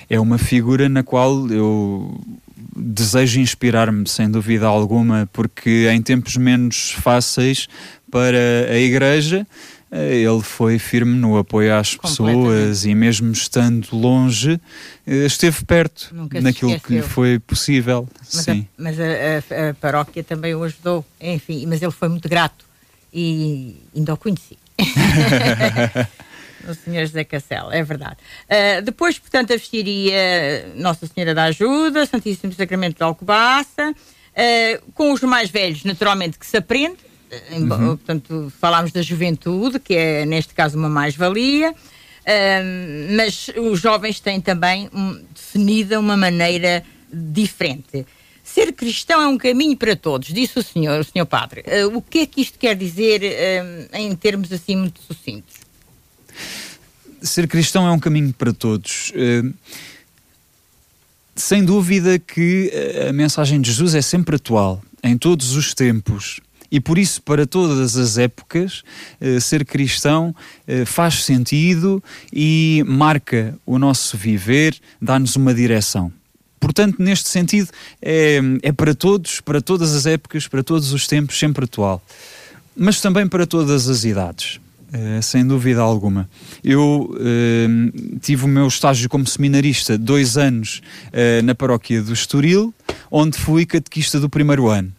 É 0.10 0.17
uma 0.17 0.38
figura 0.38 0.88
na 0.88 1.03
qual 1.03 1.51
eu 1.51 2.17
desejo 2.73 3.41
inspirar-me, 3.41 4.08
sem 4.08 4.31
dúvida 4.31 4.65
alguma, 4.65 5.29
porque 5.34 5.89
em 5.91 6.01
tempos 6.01 6.38
menos 6.38 6.91
fáceis 6.91 7.67
para 8.10 8.71
a 8.71 8.77
Igreja 8.77 9.45
ele 9.91 10.41
foi 10.41 10.78
firme 10.80 11.15
no 11.15 11.38
apoio 11.38 11.76
às 11.76 11.95
pessoas 11.95 12.86
e 12.86 12.93
mesmo 12.95 13.32
estando 13.32 13.88
longe 13.93 14.60
eh, 15.06 15.26
esteve 15.26 15.63
perto 15.63 16.10
Nunca 16.13 16.41
naquilo 16.41 16.80
que 16.80 16.95
lhe 16.95 17.02
foi 17.02 17.39
possível. 17.39 18.08
Mas, 18.19 18.43
Sim. 18.43 18.67
A, 18.78 18.82
mas 18.82 18.98
a, 19.00 19.69
a, 19.69 19.74
paróquia 19.76 20.24
também 20.24 20.54
o 20.56 20.63
ajudou, 20.63 21.06
enfim, 21.21 21.65
mas 21.67 21.82
ele 21.82 21.91
foi 21.91 22.10
muito 22.10 22.28
grato 22.28 22.65
e 23.13 23.78
ainda 23.95 24.13
o 24.13 24.17
conheci. 24.17 24.58
o 26.67 26.74
Senhor 26.74 27.06
José 27.06 27.24
Cacel, 27.24 27.71
é 27.71 27.84
verdade. 27.84 28.17
Uh, 28.45 28.82
depois, 28.82 29.17
portanto, 29.17 29.54
a 29.54 29.56
vestiria 29.56 30.74
Nossa 30.76 31.08
Senhora 31.08 31.34
da 31.34 31.45
Ajuda, 31.45 32.06
Santíssimo 32.06 32.52
Sacramento 32.54 32.98
da 32.98 33.06
Alcobaça, 33.06 33.91
uh, 33.91 34.91
com 34.93 35.13
os 35.13 35.21
mais 35.21 35.50
velhos, 35.50 35.84
naturalmente, 35.84 36.38
que 36.38 36.45
se 36.45 36.58
aprende, 36.58 36.98
Uhum. 37.51 37.97
Portanto, 37.97 38.51
falámos 38.59 38.91
da 38.91 39.01
juventude, 39.01 39.79
que 39.79 39.93
é 39.93 40.25
neste 40.25 40.53
caso 40.53 40.77
uma 40.77 40.89
mais-valia, 40.89 41.71
uh, 41.71 43.15
mas 43.15 43.49
os 43.57 43.79
jovens 43.79 44.19
têm 44.19 44.39
também 44.39 44.89
um, 44.93 45.21
definida 45.33 45.99
uma 45.99 46.15
maneira 46.15 46.83
diferente. 47.11 48.05
Ser 48.43 48.73
cristão 48.73 49.21
é 49.21 49.27
um 49.27 49.38
caminho 49.38 49.75
para 49.75 49.95
todos, 49.95 50.29
disse 50.29 50.59
o 50.59 50.63
senhor, 50.63 50.99
o 50.99 51.03
senhor 51.03 51.25
padre. 51.25 51.61
Uh, 51.61 51.97
o 51.97 52.01
que 52.01 52.19
é 52.19 52.25
que 52.25 52.41
isto 52.41 52.59
quer 52.59 52.75
dizer 52.75 53.21
uh, 53.21 53.97
em 53.97 54.15
termos 54.15 54.51
assim 54.51 54.75
muito 54.75 55.01
sucintos? 55.01 55.55
Ser 57.21 57.47
cristão 57.47 57.88
é 57.88 57.91
um 57.91 57.99
caminho 57.99 58.31
para 58.33 58.53
todos. 58.53 59.11
Sem 61.35 61.65
dúvida 61.65 62.19
que 62.19 62.71
a 63.09 63.11
mensagem 63.11 63.59
de 63.59 63.69
Jesus 63.71 63.95
é 63.95 64.01
sempre 64.01 64.35
atual, 64.35 64.81
em 65.01 65.17
todos 65.17 65.55
os 65.55 65.73
tempos. 65.73 66.39
E 66.71 66.80
por 66.80 66.97
isso, 66.97 67.21
para 67.21 67.45
todas 67.45 67.95
as 67.95 68.17
épocas, 68.17 68.84
eh, 69.21 69.39
ser 69.39 69.65
cristão 69.65 70.36
eh, 70.67 70.86
faz 70.86 71.23
sentido 71.23 72.04
e 72.34 72.84
marca 72.88 73.58
o 73.65 73.78
nosso 73.78 74.17
viver, 74.17 74.75
dá-nos 75.01 75.36
uma 75.36 75.54
direção. 75.54 76.12
Portanto, 76.60 76.95
neste 76.99 77.30
sentido, 77.30 77.69
é, 78.01 78.39
é 78.63 78.71
para 78.71 78.95
todos, 78.95 79.39
para 79.39 79.62
todas 79.62 79.93
as 79.93 80.06
épocas, 80.06 80.47
para 80.47 80.63
todos 80.63 80.93
os 80.93 81.08
tempos, 81.08 81.38
sempre 81.38 81.65
atual. 81.65 82.01
Mas 82.75 82.99
também 82.99 83.28
para 83.28 83.45
todas 83.45 83.88
as 83.88 84.04
idades. 84.04 84.60
Uh, 84.88 85.21
sem 85.21 85.45
dúvida 85.45 85.82
alguma. 85.82 86.30
Eu 86.63 87.13
tive 88.21 88.45
o 88.45 88.47
meu 88.47 88.67
estágio 88.67 89.10
como 89.10 89.28
seminarista 89.28 89.97
dois 89.97 90.38
anos 90.38 90.82
na 91.43 91.54
paróquia 91.54 92.01
do 92.01 92.13
Estoril, 92.13 92.73
onde 93.12 93.38
fui 93.38 93.65
catequista 93.65 94.19
do 94.19 94.30
primeiro 94.30 94.67
ano. 94.67 94.91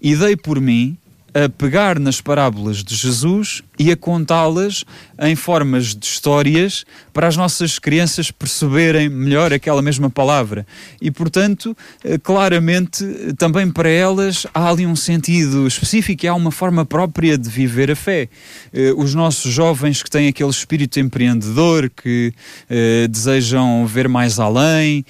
E 0.00 0.16
dei 0.16 0.36
por 0.36 0.60
mim 0.60 0.96
a 1.34 1.48
pegar 1.48 1.98
nas 1.98 2.20
parábolas 2.20 2.84
de 2.84 2.94
Jesus 2.94 3.62
e 3.82 3.90
a 3.90 3.96
contá-las 3.96 4.84
em 5.18 5.34
formas 5.34 5.86
de 5.86 6.06
histórias 6.06 6.84
para 7.12 7.26
as 7.26 7.36
nossas 7.36 7.80
crianças 7.80 8.30
perceberem 8.30 9.08
melhor 9.08 9.52
aquela 9.52 9.82
mesma 9.82 10.08
palavra. 10.08 10.64
E, 11.00 11.10
portanto, 11.10 11.76
eh, 12.04 12.16
claramente, 12.16 13.04
também 13.36 13.68
para 13.68 13.88
elas 13.88 14.46
há 14.54 14.70
ali 14.70 14.86
um 14.86 14.94
sentido 14.94 15.66
específico 15.66 16.24
e 16.24 16.28
há 16.28 16.34
uma 16.34 16.52
forma 16.52 16.86
própria 16.86 17.36
de 17.36 17.48
viver 17.48 17.90
a 17.90 17.96
fé. 17.96 18.28
Eh, 18.72 18.92
os 18.96 19.16
nossos 19.16 19.52
jovens 19.52 20.00
que 20.00 20.08
têm 20.08 20.28
aquele 20.28 20.50
espírito 20.50 21.00
empreendedor, 21.00 21.90
que 21.90 22.32
eh, 22.70 23.08
desejam 23.08 23.84
ver 23.84 24.08
mais 24.08 24.38
além, 24.38 25.04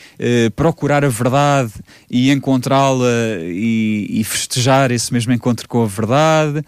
procurar 0.56 1.04
a 1.04 1.08
verdade 1.08 1.72
e 2.11 2.30
encontrá-la 2.30 3.04
e 3.44 4.22
festejar 4.24 4.90
esse 4.90 5.12
mesmo 5.12 5.32
encontro 5.32 5.68
com 5.68 5.82
a 5.82 5.87
verdade. 5.87 6.64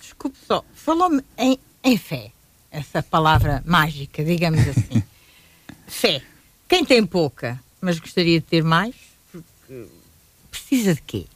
Desculpe 0.00 0.38
só, 0.46 0.61
falou-me 0.84 1.22
em, 1.38 1.58
em 1.84 1.96
fé, 1.96 2.32
essa 2.70 3.02
palavra 3.02 3.62
mágica, 3.64 4.24
digamos 4.24 4.60
assim. 4.66 5.02
fé. 5.86 6.22
Quem 6.68 6.84
tem 6.84 7.04
pouca, 7.06 7.60
mas 7.80 7.98
gostaria 7.98 8.40
de 8.40 8.46
ter 8.46 8.64
mais, 8.64 8.94
precisa 10.50 10.94
de 10.94 11.02
quê? 11.02 11.26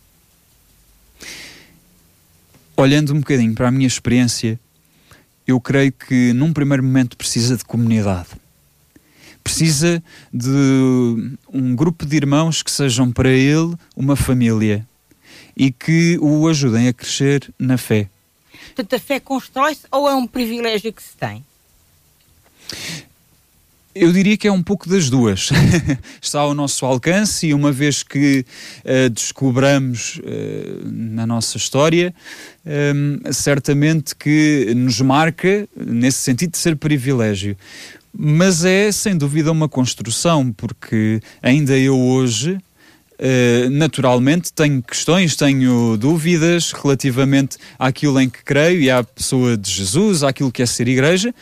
Olhando 2.77 3.15
um 3.15 3.21
bocadinho 3.21 3.55
para 3.55 3.69
a 3.69 3.71
minha 3.71 3.87
experiência, 3.87 4.59
eu 5.47 5.61
creio 5.61 5.93
que 5.93 6.33
num 6.33 6.53
primeiro 6.53 6.83
momento 6.83 7.17
precisa 7.17 7.57
de 7.57 7.65
comunidade. 7.65 8.29
Precisa 9.45 10.03
de 10.33 11.39
um 11.53 11.77
grupo 11.77 12.05
de 12.05 12.17
irmãos 12.17 12.63
que 12.63 12.71
sejam 12.71 13.13
para 13.13 13.31
ele 13.31 13.75
uma 13.95 14.17
família 14.17 14.87
e 15.57 15.71
que 15.71 16.19
o 16.21 16.49
ajudem 16.49 16.89
a 16.89 16.93
crescer 16.93 17.49
na 17.59 17.79
fé. 17.79 18.11
Portanto, 18.77 18.95
a 18.95 18.99
fé 18.99 19.19
constrói-se 19.19 19.87
ou 19.91 20.07
é 20.07 20.15
um 20.15 20.27
privilégio 20.27 20.93
que 20.93 21.03
se 21.03 21.17
tem? 21.17 21.43
Eu 23.95 24.13
diria 24.13 24.37
que 24.37 24.47
é 24.47 24.53
um 24.53 24.63
pouco 24.63 24.87
das 24.87 25.09
duas. 25.09 25.49
Está 26.21 26.41
ao 26.41 26.53
nosso 26.53 26.85
alcance 26.85 27.47
e 27.47 27.55
uma 27.55 27.73
vez 27.73 28.03
que 28.03 28.45
uh, 28.85 29.09
descobramos 29.09 30.17
uh, 30.17 30.23
na 30.85 31.27
nossa 31.27 31.57
história, 31.57 32.15
um, 32.67 33.19
ehm, 33.25 33.33
certamente 33.33 34.15
que 34.15 34.75
nos 34.77 35.01
marca 35.01 35.67
nesse 35.75 36.19
sentido 36.19 36.51
de 36.51 36.59
ser 36.59 36.77
privilégio. 36.77 37.57
Mas 38.13 38.63
é 38.63 38.93
sem 38.93 39.17
dúvida 39.17 39.51
uma 39.51 39.71
construção, 39.71 40.53
porque 40.53 41.23
ainda 41.43 41.79
eu 41.79 41.99
hoje 41.99 42.59
Uh, 43.19 43.71
naturalmente 43.71 44.53
tenho 44.53 44.83
questões, 44.83 45.35
tenho 45.35 45.97
dúvidas 45.97 46.73
relativamente 46.73 47.57
àquilo 47.79 48.21
em 48.21 48.29
que 48.29 48.43
creio 48.45 48.81
e 48.81 48.91
à 48.91 49.03
pessoa 49.03 49.57
de 49.57 49.71
Jesus, 49.71 50.23
àquilo 50.23 50.53
que 50.53 50.63
é 50.63 50.67
ser 50.67 50.87
igreja, 50.87 51.35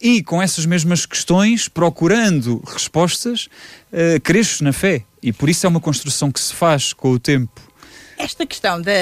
e 0.00 0.22
com 0.22 0.40
essas 0.40 0.64
mesmas 0.64 1.04
questões, 1.04 1.68
procurando 1.68 2.62
respostas, 2.64 3.48
uh, 3.92 4.20
cresço 4.22 4.62
na 4.62 4.72
fé. 4.72 5.02
E 5.20 5.32
por 5.32 5.48
isso 5.48 5.66
é 5.66 5.68
uma 5.68 5.80
construção 5.80 6.30
que 6.30 6.38
se 6.38 6.54
faz 6.54 6.92
com 6.92 7.10
o 7.10 7.18
tempo. 7.18 7.60
Esta 8.16 8.46
questão 8.46 8.80
da 8.80 8.92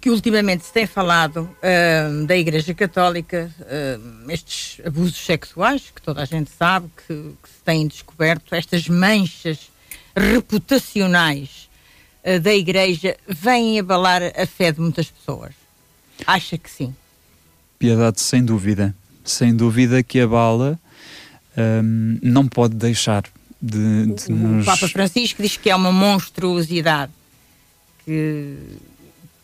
que 0.00 0.10
ultimamente 0.10 0.64
se 0.64 0.72
tem 0.72 0.86
falado 0.86 1.42
uh, 1.42 2.26
da 2.26 2.36
Igreja 2.36 2.74
Católica, 2.74 3.50
uh, 3.60 4.30
estes 4.30 4.84
abusos 4.86 5.16
sexuais, 5.16 5.90
que 5.94 6.02
toda 6.02 6.22
a 6.22 6.24
gente 6.24 6.50
sabe 6.56 6.88
que, 6.96 7.14
que 7.42 7.48
se 7.48 7.62
têm 7.64 7.86
descoberto, 7.86 8.54
estas 8.54 8.86
manchas 8.88 9.70
reputacionais 10.18 11.68
uh, 12.24 12.40
da 12.40 12.54
Igreja, 12.54 13.16
vêm 13.26 13.78
abalar 13.78 14.22
a 14.36 14.46
fé 14.46 14.72
de 14.72 14.80
muitas 14.80 15.10
pessoas. 15.10 15.54
Acha 16.26 16.58
que 16.58 16.70
sim? 16.70 16.94
Piedade, 17.78 18.20
sem 18.20 18.44
dúvida. 18.44 18.94
Sem 19.24 19.54
dúvida 19.54 20.02
que 20.02 20.20
abala, 20.20 20.78
um, 21.56 22.18
não 22.22 22.48
pode 22.48 22.74
deixar 22.74 23.24
de, 23.60 24.06
de 24.06 24.32
o, 24.32 24.34
nos... 24.34 24.62
o 24.62 24.66
Papa 24.66 24.88
Francisco 24.88 25.42
diz 25.42 25.56
que 25.56 25.70
é 25.70 25.76
uma 25.76 25.92
monstruosidade 25.92 27.12
que 28.04 28.56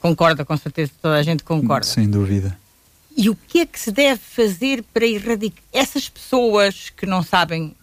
Concorda, 0.04 0.44
com 0.44 0.54
certeza, 0.54 0.92
toda 1.00 1.14
a 1.14 1.22
gente 1.22 1.42
concorda. 1.42 1.86
Sem 1.86 2.10
dúvida. 2.10 2.58
E 3.16 3.30
o 3.30 3.34
que 3.34 3.60
é 3.60 3.64
que 3.64 3.80
se 3.80 3.90
deve 3.90 4.20
fazer 4.20 4.84
para 4.92 5.06
erradicar 5.06 5.64
essas 5.72 6.10
pessoas 6.10 6.90
que 6.94 7.06
não 7.06 7.22
sabem 7.22 7.74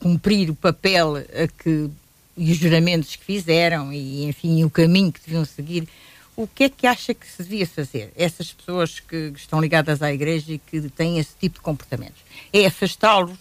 cumprir 0.00 0.50
o 0.50 0.56
papel 0.56 1.18
a 1.18 1.46
que, 1.46 1.88
e 2.36 2.52
os 2.52 2.58
juramentos 2.58 3.16
que 3.16 3.24
fizeram 3.24 3.92
e, 3.92 4.24
enfim, 4.24 4.64
o 4.64 4.70
caminho 4.70 5.12
que 5.12 5.20
deviam 5.24 5.44
seguir? 5.44 5.88
O 6.34 6.46
que 6.46 6.64
é 6.64 6.68
que 6.68 6.86
acha 6.86 7.12
que 7.12 7.26
se 7.26 7.42
devia 7.42 7.66
fazer? 7.66 8.12
Essas 8.16 8.52
pessoas 8.52 9.00
que 9.00 9.32
estão 9.36 9.60
ligadas 9.60 10.00
à 10.02 10.12
igreja 10.12 10.52
e 10.52 10.58
que 10.58 10.80
têm 10.88 11.18
esse 11.18 11.34
tipo 11.38 11.56
de 11.56 11.60
comportamentos. 11.60 12.22
É 12.52 12.66
afastá-los, 12.66 13.36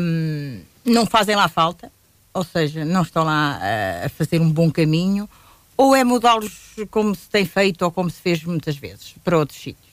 hum, 0.00 0.60
não 0.84 1.06
fazem 1.06 1.34
lá 1.34 1.48
falta, 1.48 1.90
ou 2.32 2.44
seja, 2.44 2.84
não 2.84 3.02
estão 3.02 3.24
lá 3.24 3.58
a, 3.60 4.06
a 4.06 4.08
fazer 4.08 4.40
um 4.40 4.50
bom 4.50 4.70
caminho, 4.70 5.28
ou 5.76 5.96
é 5.96 6.04
mudá-los 6.04 6.76
como 6.90 7.14
se 7.14 7.28
tem 7.28 7.44
feito 7.44 7.82
ou 7.82 7.90
como 7.90 8.08
se 8.08 8.20
fez 8.20 8.44
muitas 8.44 8.76
vezes 8.76 9.14
para 9.24 9.36
outros 9.36 9.60
sítios? 9.60 9.92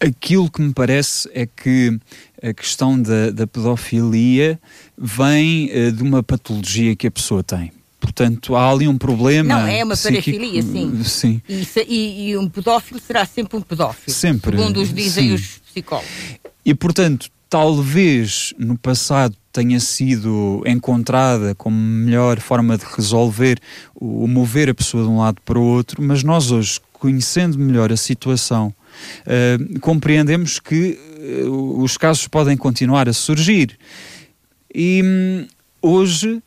Aquilo 0.00 0.50
que 0.50 0.60
me 0.60 0.72
parece 0.72 1.28
é 1.32 1.46
que 1.46 1.98
a 2.42 2.52
questão 2.52 3.00
da, 3.00 3.30
da 3.30 3.46
pedofilia 3.46 4.60
vem 4.96 5.70
uh, 5.70 5.92
de 5.92 6.02
uma 6.02 6.22
patologia 6.22 6.94
que 6.94 7.06
a 7.06 7.10
pessoa 7.10 7.42
tem. 7.42 7.72
Portanto, 7.98 8.54
há 8.54 8.70
ali 8.70 8.86
um 8.86 8.96
problema. 8.96 9.60
Não, 9.60 9.66
é 9.66 9.82
uma 9.82 9.96
parafilia, 9.96 10.62
sim. 10.62 11.02
sim. 11.02 11.42
E, 11.48 11.66
e, 11.88 12.30
e, 12.30 12.38
um 12.38 12.48
pedófilo 12.48 13.00
será 13.00 13.24
sempre 13.24 13.56
um 13.56 13.60
pedófilo. 13.60 14.14
Sempre. 14.14 14.56
Segundo 14.56 14.80
os 14.80 14.92
dizem 14.92 15.28
sim. 15.28 15.34
os 15.34 15.58
psicólogos. 15.58 16.10
E, 16.64 16.74
portanto, 16.74 17.28
talvez 17.48 18.52
no 18.58 18.76
passado 18.76 19.34
tenha 19.52 19.80
sido 19.80 20.62
encontrada 20.66 21.54
como 21.54 21.76
melhor 21.76 22.38
forma 22.40 22.76
de 22.76 22.84
resolver 22.84 23.58
o 23.94 24.26
mover 24.28 24.68
a 24.68 24.74
pessoa 24.74 25.02
de 25.02 25.08
um 25.08 25.18
lado 25.18 25.40
para 25.44 25.58
o 25.58 25.62
outro, 25.62 26.02
mas 26.02 26.22
nós 26.22 26.50
hoje, 26.50 26.78
conhecendo 26.92 27.58
melhor 27.58 27.90
a 27.90 27.96
situação, 27.96 28.74
uh, 29.26 29.80
compreendemos 29.80 30.58
que 30.58 30.98
uh, 31.46 31.82
os 31.82 31.96
casos 31.96 32.26
podem 32.28 32.56
continuar 32.56 33.08
a 33.08 33.12
surgir. 33.12 33.78
E 34.74 35.02
um, 35.02 35.46
hoje, 35.80 36.42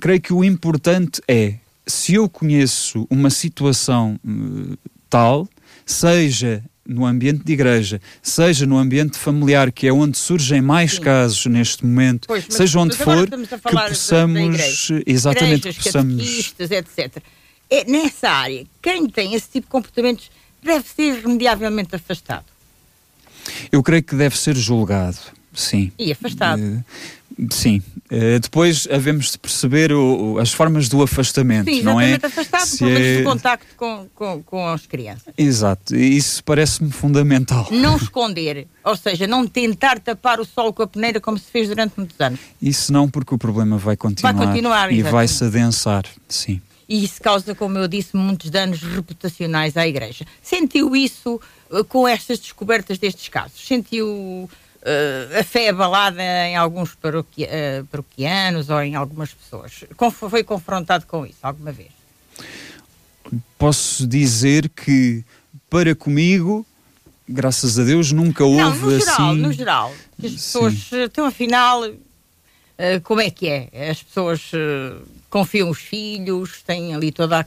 creio 0.00 0.20
que 0.20 0.32
o 0.32 0.44
importante 0.44 1.20
é, 1.26 1.54
se 1.86 2.14
eu 2.14 2.28
conheço 2.28 3.06
uma 3.08 3.30
situação 3.30 4.18
uh, 4.24 4.76
tal, 5.08 5.48
seja 5.84 6.62
no 6.86 7.04
ambiente 7.04 7.44
de 7.44 7.52
igreja, 7.52 8.00
seja 8.22 8.64
no 8.64 8.78
ambiente 8.78 9.18
familiar, 9.18 9.72
que 9.72 9.86
é 9.86 9.92
onde 9.92 10.16
surgem 10.16 10.60
mais 10.60 10.92
Sim. 10.92 11.00
casos 11.00 11.46
neste 11.46 11.84
momento, 11.84 12.28
pois, 12.28 12.44
mas, 12.46 12.56
seja 12.56 12.78
onde 12.78 12.96
for, 12.96 13.28
que 13.28 13.88
possamos, 13.88 14.88
exatamente, 15.04 15.68
Igrejas, 15.68 15.76
que 15.78 15.84
possamos... 15.84 16.54
etc. 16.58 17.22
É, 17.68 17.84
nessa 17.84 18.30
área, 18.30 18.64
quem 18.80 19.08
tem 19.08 19.34
esse 19.34 19.48
tipo 19.50 19.66
de 19.66 19.70
comportamentos 19.72 20.30
deve 20.62 20.88
ser 20.88 21.22
remediavelmente 21.22 21.94
afastado. 21.94 22.44
Eu 23.70 23.82
creio 23.82 24.02
que 24.02 24.16
deve 24.16 24.36
ser 24.36 24.56
julgado, 24.56 25.18
sim. 25.54 25.92
E 25.98 26.10
afastado. 26.10 26.60
Uh, 26.60 26.84
Sim. 27.50 27.82
Uh, 28.10 28.40
depois 28.40 28.88
havemos 28.90 29.32
de 29.32 29.38
perceber 29.38 29.92
o, 29.92 30.34
o, 30.34 30.38
as 30.38 30.52
formas 30.52 30.88
do 30.88 31.02
afastamento, 31.02 31.68
Sim, 31.68 31.82
não 31.82 32.00
é? 32.00 32.14
afastado, 32.14 32.66
Se 32.66 32.78
pelo 32.78 32.90
menos 32.90 33.06
é... 33.06 33.18
do 33.18 33.24
contacto 33.24 33.66
com, 33.76 34.06
com, 34.14 34.42
com 34.42 34.66
as 34.68 34.86
crianças. 34.86 35.34
Exato, 35.36 35.94
isso 35.94 36.42
parece-me 36.44 36.90
fundamental. 36.90 37.68
Não 37.70 37.96
esconder, 37.98 38.66
ou 38.82 38.96
seja, 38.96 39.26
não 39.26 39.46
tentar 39.46 39.98
tapar 39.98 40.40
o 40.40 40.44
sol 40.44 40.72
com 40.72 40.82
a 40.82 40.86
peneira 40.86 41.20
como 41.20 41.36
se 41.36 41.50
fez 41.50 41.68
durante 41.68 41.94
muitos 41.96 42.18
anos. 42.18 42.40
Isso 42.62 42.92
não, 42.92 43.08
porque 43.08 43.34
o 43.34 43.38
problema 43.38 43.76
vai 43.76 43.96
continuar, 43.96 44.32
vai 44.32 44.46
continuar 44.46 44.92
e 44.92 45.02
vai-se 45.02 45.44
adensar, 45.44 46.04
sim. 46.28 46.60
E 46.88 47.04
isso 47.04 47.20
causa, 47.20 47.54
como 47.54 47.78
eu 47.78 47.88
disse, 47.88 48.16
muitos 48.16 48.48
danos 48.48 48.80
reputacionais 48.80 49.76
à 49.76 49.86
Igreja. 49.86 50.24
Sentiu 50.40 50.94
isso 50.94 51.40
uh, 51.70 51.84
com 51.84 52.06
estas 52.06 52.38
descobertas 52.38 52.96
destes 52.98 53.28
casos? 53.28 53.66
Sentiu 53.66 54.08
uh, 54.08 55.38
a 55.38 55.42
fé 55.42 55.70
abalada 55.70 56.22
em 56.22 56.56
alguns 56.56 56.92
uh, 56.92 57.84
paroquianos 57.90 58.70
ou 58.70 58.80
em 58.82 58.94
algumas 58.94 59.34
pessoas. 59.34 59.84
foi 60.30 60.44
confrontado 60.44 61.06
com 61.06 61.26
isso 61.26 61.38
alguma 61.42 61.72
vez? 61.72 61.90
Posso 63.58 64.06
dizer 64.06 64.68
que 64.68 65.24
para 65.68 65.94
comigo, 65.96 66.64
graças 67.28 67.78
a 67.78 67.82
Deus, 67.82 68.12
nunca 68.12 68.44
houve 68.44 68.62
Não, 68.62 68.76
no 68.76 68.98
geral, 69.00 69.30
assim... 69.30 69.40
no 69.40 69.52
geral. 69.52 69.94
As 70.22 70.32
pessoas 70.32 70.92
estão 70.92 71.26
afinal, 71.26 71.82
uh, 72.78 73.00
como 73.02 73.20
é 73.20 73.30
que 73.30 73.48
é? 73.48 73.90
As 73.90 74.02
pessoas 74.02 74.50
confiam 75.28 75.70
os 75.70 75.78
filhos, 75.78 76.62
têm 76.62 76.94
ali 76.94 77.12
toda 77.12 77.46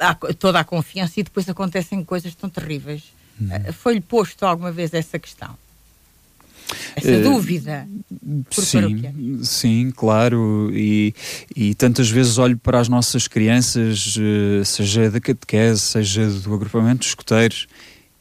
a, 0.00 0.14
toda 0.38 0.60
a 0.60 0.64
confiança 0.64 1.20
e 1.20 1.22
depois 1.22 1.48
acontecem 1.48 2.02
coisas 2.04 2.34
tão 2.34 2.48
terríveis 2.48 3.18
Hum. 3.40 3.72
Foi-lhe 3.72 4.00
posto 4.00 4.44
alguma 4.44 4.72
vez 4.72 4.92
essa 4.92 5.18
questão? 5.18 5.56
Essa 6.94 7.16
uh, 7.16 7.22
dúvida? 7.22 7.88
sim, 8.50 9.40
sim, 9.42 9.90
claro. 9.90 10.70
E, 10.72 11.14
e 11.56 11.74
tantas 11.74 12.10
vezes 12.10 12.36
olho 12.36 12.58
para 12.58 12.78
as 12.78 12.88
nossas 12.88 13.26
crianças, 13.26 14.16
uh, 14.16 14.64
seja 14.64 15.10
da 15.10 15.20
catequese, 15.20 15.80
seja 15.80 16.28
do 16.28 16.54
agrupamento 16.54 16.98
dos 16.98 17.08
escuteiros, 17.08 17.66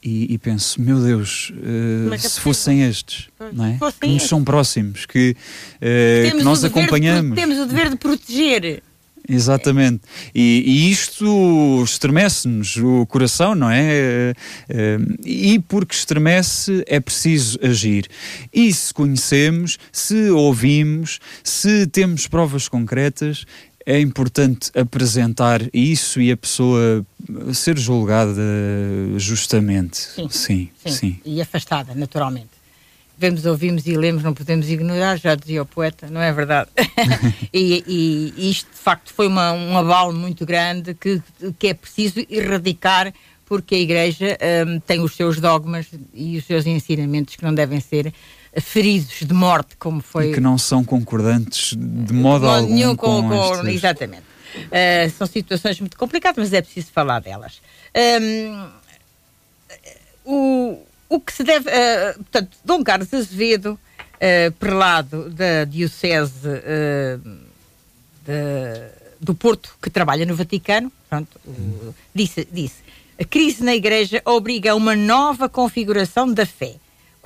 e, 0.04 0.34
e, 0.34 0.38
penso, 0.38 0.82
meu 0.82 1.02
Deus, 1.02 1.52
uh, 1.52 2.18
se 2.20 2.40
fossem 2.40 2.84
estes, 2.84 3.28
não 3.52 3.66
é? 3.66 3.80
que 4.00 4.08
nos 4.08 4.24
são 4.24 4.44
próximos, 4.44 5.06
que, 5.06 5.36
uh, 5.76 6.38
que 6.38 6.44
nós 6.44 6.64
acompanhamos. 6.64 7.36
De, 7.36 7.42
temos 7.42 7.58
o 7.58 7.66
dever 7.66 7.90
de 7.90 7.96
proteger 7.98 8.84
Exatamente. 9.28 10.04
E, 10.34 10.64
e 10.66 10.92
isto 10.92 11.84
estremece-nos 11.84 12.78
o 12.78 13.06
coração, 13.08 13.54
não 13.54 13.70
é? 13.70 14.34
Eh, 14.70 14.98
e 15.26 15.60
porque 15.60 15.94
estremece 15.94 16.84
é 16.88 17.00
preciso 17.00 17.60
agir. 17.62 18.08
E 18.54 18.72
se 18.72 18.94
conhecemos, 18.94 19.78
se 19.92 20.30
ouvimos, 20.30 21.20
se 21.44 21.86
temos 21.88 22.26
provas 22.26 22.70
concretas, 22.70 23.46
é 23.88 24.02
importante 24.02 24.70
apresentar 24.78 25.62
isso 25.74 26.20
e 26.20 26.30
a 26.30 26.36
pessoa 26.36 27.06
ser 27.54 27.78
julgada 27.78 28.42
justamente. 29.16 29.96
Sim, 29.98 30.28
sim. 30.30 30.70
sim. 30.84 30.92
sim. 30.92 31.20
E 31.24 31.42
afastada, 31.42 31.96
naturalmente 31.96 32.58
vemos, 33.18 33.46
ouvimos 33.46 33.88
e 33.88 33.98
lemos, 33.98 34.22
não 34.22 34.34
podemos 34.34 34.70
ignorar, 34.70 35.18
já 35.18 35.34
dizia 35.34 35.64
o 35.64 35.66
poeta, 35.66 36.08
não 36.08 36.22
é 36.22 36.32
verdade? 36.32 36.70
e, 37.52 37.84
e, 37.88 38.34
e, 38.38 38.50
isto, 38.52 38.70
de 38.72 38.78
facto, 38.78 39.12
foi 39.14 39.28
uma, 39.28 39.54
um 39.54 39.76
abalo 39.78 40.14
muito 40.14 40.46
grande 40.46 40.94
que, 40.94 41.22
que 41.58 41.70
é 41.70 41.74
preciso 41.74 42.24
erradicar, 42.30 43.12
porque 43.46 43.74
a 43.74 43.80
Igreja 43.80 44.38
um, 44.68 44.80
tem 44.80 45.00
os 45.00 45.16
seus 45.16 45.40
dogmas 45.40 45.88
e 46.14 46.38
os 46.38 46.46
seus 46.46 46.68
ensinamentos 46.68 47.36
que 47.36 47.44
não 47.44 47.56
devem 47.56 47.80
ser 47.80 48.14
feridos 48.62 49.20
de 49.22 49.34
morte, 49.34 49.76
como 49.78 50.02
foi. 50.02 50.32
E 50.32 50.34
que 50.34 50.40
não 50.40 50.58
são 50.58 50.84
concordantes 50.84 51.72
de 51.72 51.78
modo, 51.78 52.06
de 52.06 52.14
modo 52.14 52.48
algum 52.48 52.74
nenhum 52.74 52.96
com, 52.96 53.22
com, 53.28 53.30
com 53.30 53.68
Exatamente. 53.68 54.24
Uh, 54.56 55.10
são 55.18 55.28
situações 55.28 55.80
muito 55.80 55.98
complicadas, 55.98 56.38
mas 56.38 56.54
é 56.54 56.62
preciso 56.62 56.92
falar 56.92 57.20
delas. 57.20 57.62
Um, 57.96 58.70
o, 60.26 60.80
o 61.10 61.20
que 61.20 61.34
se 61.34 61.44
deve. 61.44 61.70
Uh, 61.70 62.16
portanto, 62.16 62.58
Dom 62.66 62.84
Carlos 62.84 63.14
Azevedo, 63.14 63.80
uh, 64.16 64.52
prelado 64.54 65.30
da 65.30 65.64
Diocese 65.66 66.48
uh, 66.48 67.20
de, 68.26 68.90
do 69.20 69.36
Porto, 69.36 69.76
que 69.82 69.90
trabalha 69.90 70.26
no 70.26 70.36
Vaticano, 70.36 70.92
pronto, 71.10 71.40
uh, 71.46 71.96
disse, 72.14 72.48
disse: 72.52 72.82
a 73.20 73.24
crise 73.24 73.64
na 73.64 73.76
Igreja 73.76 74.22
obriga 74.26 74.72
a 74.72 74.76
uma 74.76 74.96
nova 74.96 75.50
configuração 75.50 76.32
da 76.32 76.46
fé. 76.46 76.76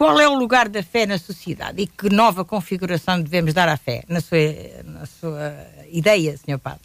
Qual 0.02 0.20
é 0.20 0.28
o 0.28 0.34
lugar 0.34 0.68
da 0.68 0.82
fé 0.82 1.06
na 1.06 1.20
sociedade 1.20 1.84
e 1.84 1.86
que 1.86 2.10
nova 2.10 2.44
configuração 2.44 3.22
devemos 3.22 3.54
dar 3.54 3.70
à 3.70 3.78
fé, 3.78 4.04
na 4.10 4.20
sua, 4.20 4.40
na 4.84 5.06
sua 5.06 5.54
ideia, 5.92 6.36
Sr. 6.38 6.58
Padre? 6.58 6.82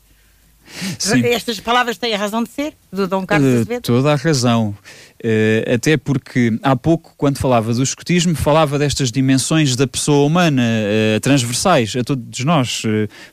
Sim. 0.99 1.25
Estas 1.25 1.59
palavras 1.59 1.97
têm 1.97 2.13
a 2.13 2.19
razão 2.19 2.43
de 2.45 2.51
ser, 2.51 2.75
do 2.93 3.07
Dom 3.09 3.25
Carlos 3.25 3.49
uh, 3.49 3.55
Azevedo? 3.55 3.83
Toda 3.85 4.13
a 4.13 4.17
razão. 4.17 4.77
Uh, 5.25 5.75
até 5.75 5.97
porque 5.97 6.59
há 6.63 6.77
pouco, 6.77 7.15
quando 7.17 7.39
falava 7.39 7.73
do 7.73 7.83
escotismo, 7.83 8.35
falava 8.35 8.79
destas 8.79 9.11
dimensões 9.11 9.77
da 9.77 9.87
pessoa 9.87 10.27
humana, 10.27 10.63
uh, 10.63 11.21
transversais 11.21 11.97
a 11.97 12.05
todos 12.05 12.45
nós. 12.45 12.83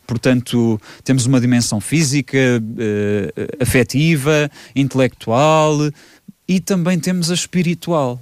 Portanto, 0.08 0.80
temos 1.04 1.26
uma 1.26 1.41
dimensão 1.41 1.82
física, 1.82 2.39
afetiva, 3.60 4.50
intelectual 4.74 5.89
e 6.48 6.62
também 6.62 6.98
temos 6.98 7.30
a 7.30 7.34
espiritual. 7.34 8.17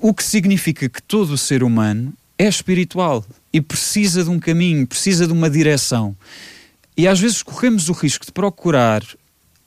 O 0.00 0.12
que 0.12 0.22
significa 0.22 0.88
que 0.88 1.02
todo 1.02 1.36
ser 1.38 1.62
humano 1.62 2.12
é 2.38 2.46
espiritual 2.46 3.24
e 3.52 3.60
precisa 3.60 4.22
de 4.22 4.30
um 4.30 4.38
caminho, 4.38 4.86
precisa 4.86 5.26
de 5.26 5.32
uma 5.32 5.48
direção. 5.48 6.16
E 6.96 7.06
às 7.06 7.20
vezes 7.20 7.42
corremos 7.42 7.88
o 7.88 7.92
risco 7.92 8.24
de 8.24 8.32
procurar 8.32 9.02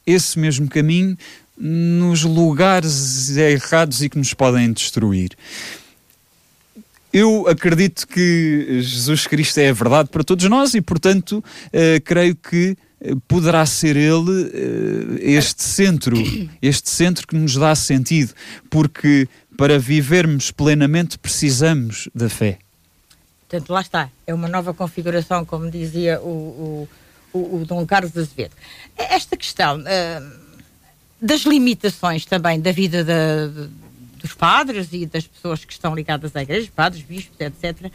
esse 0.05 0.37
mesmo 0.39 0.67
caminho 0.67 1.17
nos 1.57 2.23
lugares 2.23 3.35
errados 3.35 4.01
e 4.01 4.09
que 4.09 4.17
nos 4.17 4.33
podem 4.33 4.71
destruir. 4.71 5.31
Eu 7.11 7.47
acredito 7.47 8.07
que 8.07 8.79
Jesus 8.81 9.25
Cristo 9.25 9.57
é 9.59 9.69
a 9.69 9.73
verdade 9.73 10.09
para 10.09 10.23
todos 10.23 10.47
nós 10.47 10.73
e, 10.75 10.81
portanto, 10.81 11.43
uh, 11.43 12.01
creio 12.05 12.35
que 12.35 12.77
poderá 13.27 13.65
ser 13.65 13.95
ele 13.95 14.43
uh, 14.43 15.17
este 15.19 15.63
centro, 15.63 16.15
este 16.61 16.89
centro 16.89 17.27
que 17.27 17.35
nos 17.35 17.55
dá 17.55 17.73
sentido, 17.75 18.33
porque 18.69 19.27
para 19.57 19.79
vivermos 19.79 20.51
plenamente 20.51 21.17
precisamos 21.17 22.09
da 22.13 22.29
fé. 22.29 22.59
Portanto, 23.47 23.69
lá 23.71 23.81
está, 23.81 24.09
é 24.27 24.33
uma 24.33 24.47
nova 24.47 24.73
configuração, 24.73 25.43
como 25.43 25.71
dizia 25.71 26.19
o, 26.21 26.87
o, 27.33 27.37
o, 27.37 27.55
o 27.61 27.65
Dom 27.65 27.85
Carlos 27.85 28.15
Azevedo. 28.15 28.53
Esta 28.97 29.35
questão. 29.35 29.79
Uh, 29.79 30.49
das 31.21 31.41
limitações 31.41 32.25
também 32.25 32.61
da 32.61 32.71
vida 32.71 33.03
dos 34.21 34.33
padres 34.33 34.87
e 34.91 35.05
das 35.05 35.25
pessoas 35.27 35.65
que 35.65 35.73
estão 35.73 35.93
ligadas 35.95 36.35
à 36.35 36.41
igreja, 36.41 36.69
padres, 36.75 37.03
bispos, 37.03 37.39
etc., 37.39 37.85
uh, 37.85 37.91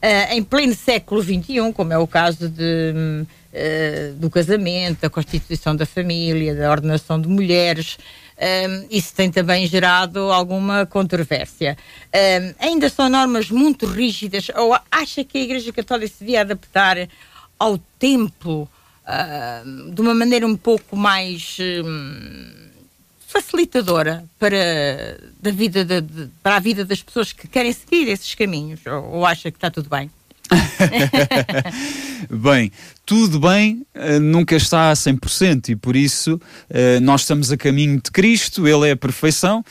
eh, 0.00 0.36
em 0.36 0.44
pleno 0.44 0.74
século 0.74 1.22
XXI, 1.22 1.72
como 1.74 1.92
é 1.92 1.98
o 1.98 2.06
caso 2.06 2.48
de, 2.48 3.24
uh, 3.52 4.14
do 4.14 4.30
casamento, 4.30 5.00
da 5.00 5.10
constituição 5.10 5.74
da 5.74 5.86
família, 5.86 6.54
da 6.54 6.70
ordenação 6.70 7.20
de 7.20 7.28
mulheres, 7.28 7.98
um, 8.36 8.40
eh, 8.40 8.86
isso 8.90 9.12
tem 9.14 9.30
também 9.30 9.66
gerado 9.66 10.20
alguma 10.30 10.86
controvérsia. 10.86 11.76
Um, 12.14 12.54
ainda 12.60 12.88
são 12.88 13.08
normas 13.08 13.50
muito 13.50 13.84
rígidas, 13.84 14.48
ou 14.54 14.78
acha 14.90 15.24
que 15.24 15.38
a 15.38 15.42
Igreja 15.42 15.72
Católica 15.72 16.06
se 16.06 16.20
devia 16.20 16.42
adaptar 16.42 17.08
ao 17.58 17.78
tempo 17.98 18.68
uh, 19.04 19.90
de 19.92 20.00
uma 20.00 20.14
maneira 20.14 20.46
um 20.46 20.56
pouco 20.56 20.96
mais. 20.96 21.56
Um, 21.84 22.68
facilitadora 23.28 24.24
para, 24.38 25.18
da 25.40 25.50
vida 25.50 25.84
de, 25.84 26.00
de, 26.00 26.28
para 26.42 26.56
a 26.56 26.60
vida 26.60 26.82
das 26.82 27.02
pessoas 27.02 27.30
que 27.30 27.46
querem 27.46 27.72
seguir 27.72 28.08
esses 28.08 28.34
caminhos? 28.34 28.80
Ou, 28.86 29.16
ou 29.16 29.26
acha 29.26 29.50
que 29.50 29.58
está 29.58 29.70
tudo 29.70 29.90
bem? 29.90 30.10
bem, 32.30 32.72
tudo 33.04 33.40
bem 33.40 33.86
uh, 33.94 34.20
nunca 34.20 34.56
está 34.56 34.90
a 34.90 34.94
100% 34.94 35.70
e 35.70 35.76
por 35.76 35.96
isso 35.96 36.34
uh, 36.34 37.00
nós 37.02 37.22
estamos 37.22 37.52
a 37.52 37.56
caminho 37.56 38.00
de 38.00 38.10
Cristo, 38.10 38.66
Ele 38.66 38.88
é 38.88 38.92
a 38.92 38.96
perfeição 38.96 39.64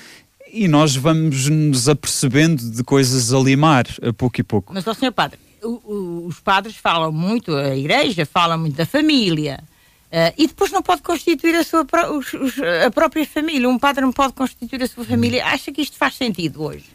e 0.52 0.68
nós 0.68 0.96
vamos 0.96 1.50
nos 1.50 1.90
apercebendo 1.90 2.72
de 2.72 2.84
coisas 2.84 3.34
a 3.34 3.40
limar 3.40 3.86
a 4.02 4.14
pouco 4.14 4.40
e 4.40 4.44
pouco. 4.44 4.74
Mas, 4.74 4.88
ó, 4.88 4.94
Sr. 4.94 5.12
Padre, 5.12 5.40
o, 5.62 5.68
o, 5.68 6.28
os 6.28 6.40
padres 6.40 6.76
falam 6.78 7.12
muito, 7.12 7.56
a 7.56 7.76
Igreja 7.76 8.26
fala 8.26 8.58
muito 8.58 8.76
da 8.76 8.86
família, 8.86 9.64
Uh, 10.08 10.32
e 10.38 10.48
depois 10.48 10.72
não 10.72 10.82
pode 10.82 11.02
constituir 11.02 11.54
a 11.56 11.66
sua 11.66 11.86
os, 12.14 12.34
os, 12.34 12.54
a 12.86 12.90
própria 12.90 13.26
família. 13.26 13.68
Um 13.68 13.78
padre 13.78 14.02
não 14.02 14.14
pode 14.14 14.32
constituir 14.32 14.82
a 14.82 14.88
sua 14.88 15.04
família. 15.04 15.46
Acha 15.46 15.70
que 15.70 15.82
isto 15.82 15.98
faz 15.98 16.16
sentido 16.16 16.64
hoje? 16.64 16.86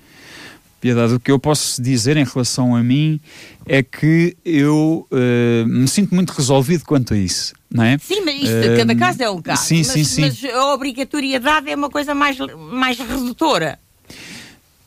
Piedade, 0.82 1.14
o 1.14 1.20
que 1.20 1.30
eu 1.30 1.38
posso 1.38 1.80
dizer 1.80 2.16
em 2.16 2.24
relação 2.24 2.74
a 2.74 2.82
mim 2.82 3.20
é 3.66 3.84
que 3.84 4.36
eu 4.44 5.06
uh, 5.12 5.68
me 5.68 5.86
sinto 5.86 6.12
muito 6.12 6.30
resolvido 6.30 6.84
quanto 6.84 7.14
a 7.14 7.16
isso, 7.16 7.54
não 7.70 7.84
é? 7.84 7.96
Sim, 7.98 8.20
mas 8.24 8.34
isto, 8.34 8.48
uh, 8.48 8.76
cada 8.76 8.96
caso 8.96 9.22
é 9.22 9.30
um 9.30 9.40
caso. 9.40 9.62
Sim, 9.62 9.78
mas, 9.78 9.86
sim, 9.86 10.02
sim. 10.02 10.20
Mas 10.22 10.44
a 10.44 10.74
obrigatoriedade 10.74 11.70
é 11.70 11.76
uma 11.76 11.88
coisa 11.88 12.16
mais, 12.16 12.36
mais 12.72 12.98
redutora. 12.98 13.78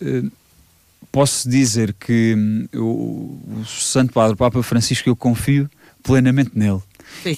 Uh, 0.01 0.29
posso 1.13 1.47
dizer 1.47 1.95
que 1.97 2.35
hum, 2.35 2.67
o, 2.75 3.61
o 3.61 3.65
Santo 3.65 4.11
Padre, 4.11 4.33
o 4.33 4.37
Papa 4.37 4.61
Francisco, 4.61 5.07
eu 5.07 5.15
confio 5.15 5.69
plenamente 6.03 6.51
nele 6.55 6.81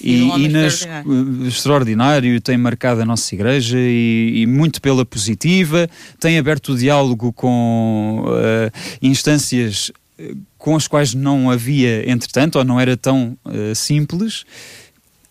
e, 0.02 0.22
um 0.22 0.38
e 0.38 0.48
nas, 0.48 0.74
extraordinário. 0.74 1.46
extraordinário. 1.46 2.40
tem 2.40 2.56
marcado 2.56 3.00
a 3.00 3.04
nossa 3.04 3.34
igreja 3.34 3.78
e, 3.78 4.42
e, 4.42 4.46
muito 4.46 4.80
pela 4.80 5.04
positiva, 5.04 5.88
tem 6.20 6.38
aberto 6.38 6.72
o 6.72 6.76
diálogo 6.76 7.32
com 7.32 8.24
uh, 8.26 8.98
instâncias 9.02 9.92
eh, 10.18 10.34
com 10.56 10.74
as 10.74 10.88
quais 10.88 11.14
não 11.14 11.50
havia, 11.50 12.10
entretanto, 12.10 12.56
ou 12.58 12.64
não 12.64 12.80
era 12.80 12.96
tão 12.96 13.38
uh, 13.44 13.74
simples. 13.74 14.44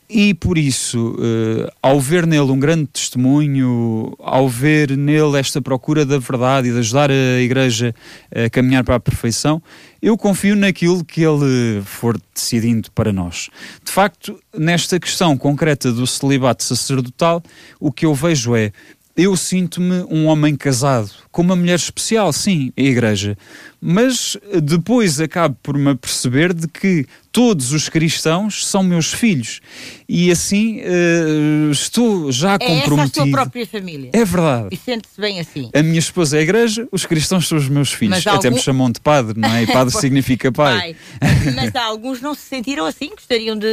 E 0.10 0.34
por 0.34 0.58
isso, 0.58 1.16
uh, 1.16 1.70
ao 1.84 2.00
ver 2.00 2.26
nele 2.26 2.50
um 2.50 2.60
grande 2.60 2.88
testemunho, 2.88 4.16
ao 4.20 4.48
ver 4.48 4.96
nele 4.96 5.38
esta 5.38 5.62
procura 5.62 6.06
da 6.06 6.18
verdade 6.18 6.70
e 6.70 6.72
de 6.72 6.80
ajudar 6.80 7.12
a 7.12 7.42
Igreja 7.42 7.94
a 8.34 8.50
caminhar 8.50 8.86
para 8.86 8.96
a 8.96 9.00
perfeição, 9.02 9.62
eu 10.02 10.18
confio 10.18 10.56
naquilo 10.56 11.04
que 11.04 11.22
ele 11.22 11.82
for 11.84 12.20
decidindo 12.34 12.92
para 12.92 13.12
nós. 13.12 13.50
De 13.84 13.92
facto, 13.92 14.40
nesta 14.56 15.00
questão 15.00 15.38
concreta 15.38 15.92
do 15.92 16.06
celibato 16.06 16.64
sacerdotal, 16.64 17.42
o 17.80 17.92
que 17.92 18.06
eu 18.06 18.14
vejo 18.14 18.56
é 18.56 18.72
eu 19.18 19.36
sinto-me 19.36 20.06
um 20.12 20.28
homem 20.28 20.56
casado, 20.56 21.10
com 21.32 21.42
uma 21.42 21.56
mulher 21.56 21.76
especial, 21.76 22.32
sim, 22.32 22.72
a 22.78 22.82
igreja. 22.82 23.36
Mas 23.82 24.38
depois 24.62 25.20
acabo 25.20 25.58
por 25.62 25.76
me 25.76 25.90
aperceber 25.90 26.54
de 26.54 26.68
que 26.68 27.06
todos 27.32 27.72
os 27.74 27.90
cristãos 27.90 28.66
são 28.66 28.84
meus 28.84 29.12
filhos. 29.12 29.60
E 30.08 30.32
assim 30.32 30.82
uh, 30.82 31.72
estou 31.72 32.32
já 32.32 32.54
é 32.56 32.60
comprometido. 32.60 33.02
Essa 33.02 33.22
a 33.22 33.24
sua 33.24 33.32
própria 33.32 33.66
família. 33.66 34.12
É 34.14 34.24
verdade. 34.24 34.70
E 34.72 34.78
sente-se 34.78 35.20
bem 35.20 35.40
assim. 35.40 35.72
A 35.74 35.82
minha 35.82 36.00
esposa 36.00 36.38
é 36.38 36.40
a 36.40 36.44
igreja, 36.44 36.88
os 36.92 37.06
cristãos 37.06 37.48
são 37.48 37.58
os 37.58 37.68
meus 37.68 37.92
filhos. 37.92 38.24
Mas 38.24 38.28
Até 38.28 38.48
algum... 38.48 38.58
me 38.58 38.64
chamam 38.64 38.92
de 38.92 39.00
padre, 39.00 39.40
não 39.40 39.50
é? 39.50 39.64
E 39.64 39.68
padre 39.68 39.94
significa 39.98 40.52
pai. 40.52 40.96
pai. 41.20 41.54
Mas 41.56 41.76
alguns 41.76 42.22
não 42.22 42.36
se 42.36 42.42
sentiram 42.42 42.86
assim, 42.86 43.10
gostariam 43.10 43.58
de, 43.58 43.68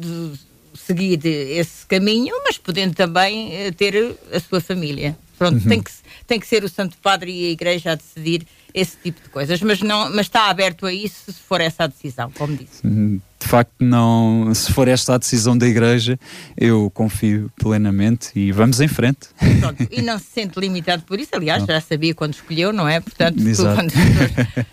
de 0.00 0.47
seguir 0.88 1.20
esse 1.24 1.84
caminho, 1.86 2.34
mas 2.44 2.56
podendo 2.56 2.94
também 2.94 3.54
eh, 3.54 3.70
ter 3.70 4.16
a 4.32 4.40
sua 4.40 4.60
família. 4.60 5.16
Pronto, 5.36 5.62
uhum. 5.62 5.68
tem, 5.68 5.82
que, 5.82 5.90
tem 6.26 6.40
que 6.40 6.46
ser 6.46 6.64
o 6.64 6.68
Santo 6.68 6.96
Padre 7.02 7.30
e 7.30 7.48
a 7.48 7.50
Igreja 7.50 7.92
a 7.92 7.94
decidir 7.94 8.46
esse 8.74 8.96
tipo 9.02 9.22
de 9.22 9.28
coisas, 9.28 9.60
mas, 9.62 9.80
não, 9.80 10.10
mas 10.10 10.26
está 10.26 10.48
aberto 10.48 10.86
a 10.86 10.92
isso 10.92 11.32
se 11.32 11.40
for 11.40 11.60
essa 11.60 11.84
a 11.84 11.86
decisão, 11.86 12.30
como 12.32 12.56
disse. 12.56 12.86
Uhum. 12.86 13.20
De 13.40 13.46
facto, 13.46 13.72
não, 13.78 14.52
se 14.54 14.72
for 14.72 14.88
esta 14.88 15.14
a 15.14 15.18
decisão 15.18 15.56
da 15.56 15.66
Igreja, 15.66 16.18
eu 16.56 16.90
confio 16.92 17.50
plenamente 17.56 18.30
e 18.34 18.50
vamos 18.50 18.80
em 18.80 18.88
frente. 18.88 19.28
Pronto, 19.60 19.86
e 19.90 20.02
não 20.02 20.18
se 20.18 20.26
sente 20.26 20.58
limitado 20.58 21.02
por 21.04 21.20
isso, 21.20 21.30
aliás, 21.34 21.60
não. 21.60 21.66
já 21.66 21.80
sabia 21.80 22.14
quando 22.14 22.34
escolheu, 22.34 22.72
não 22.72 22.88
é? 22.88 23.00
Portanto, 23.00 23.36
quando 23.36 23.88
as 23.88 23.92
pessoas 23.92 24.66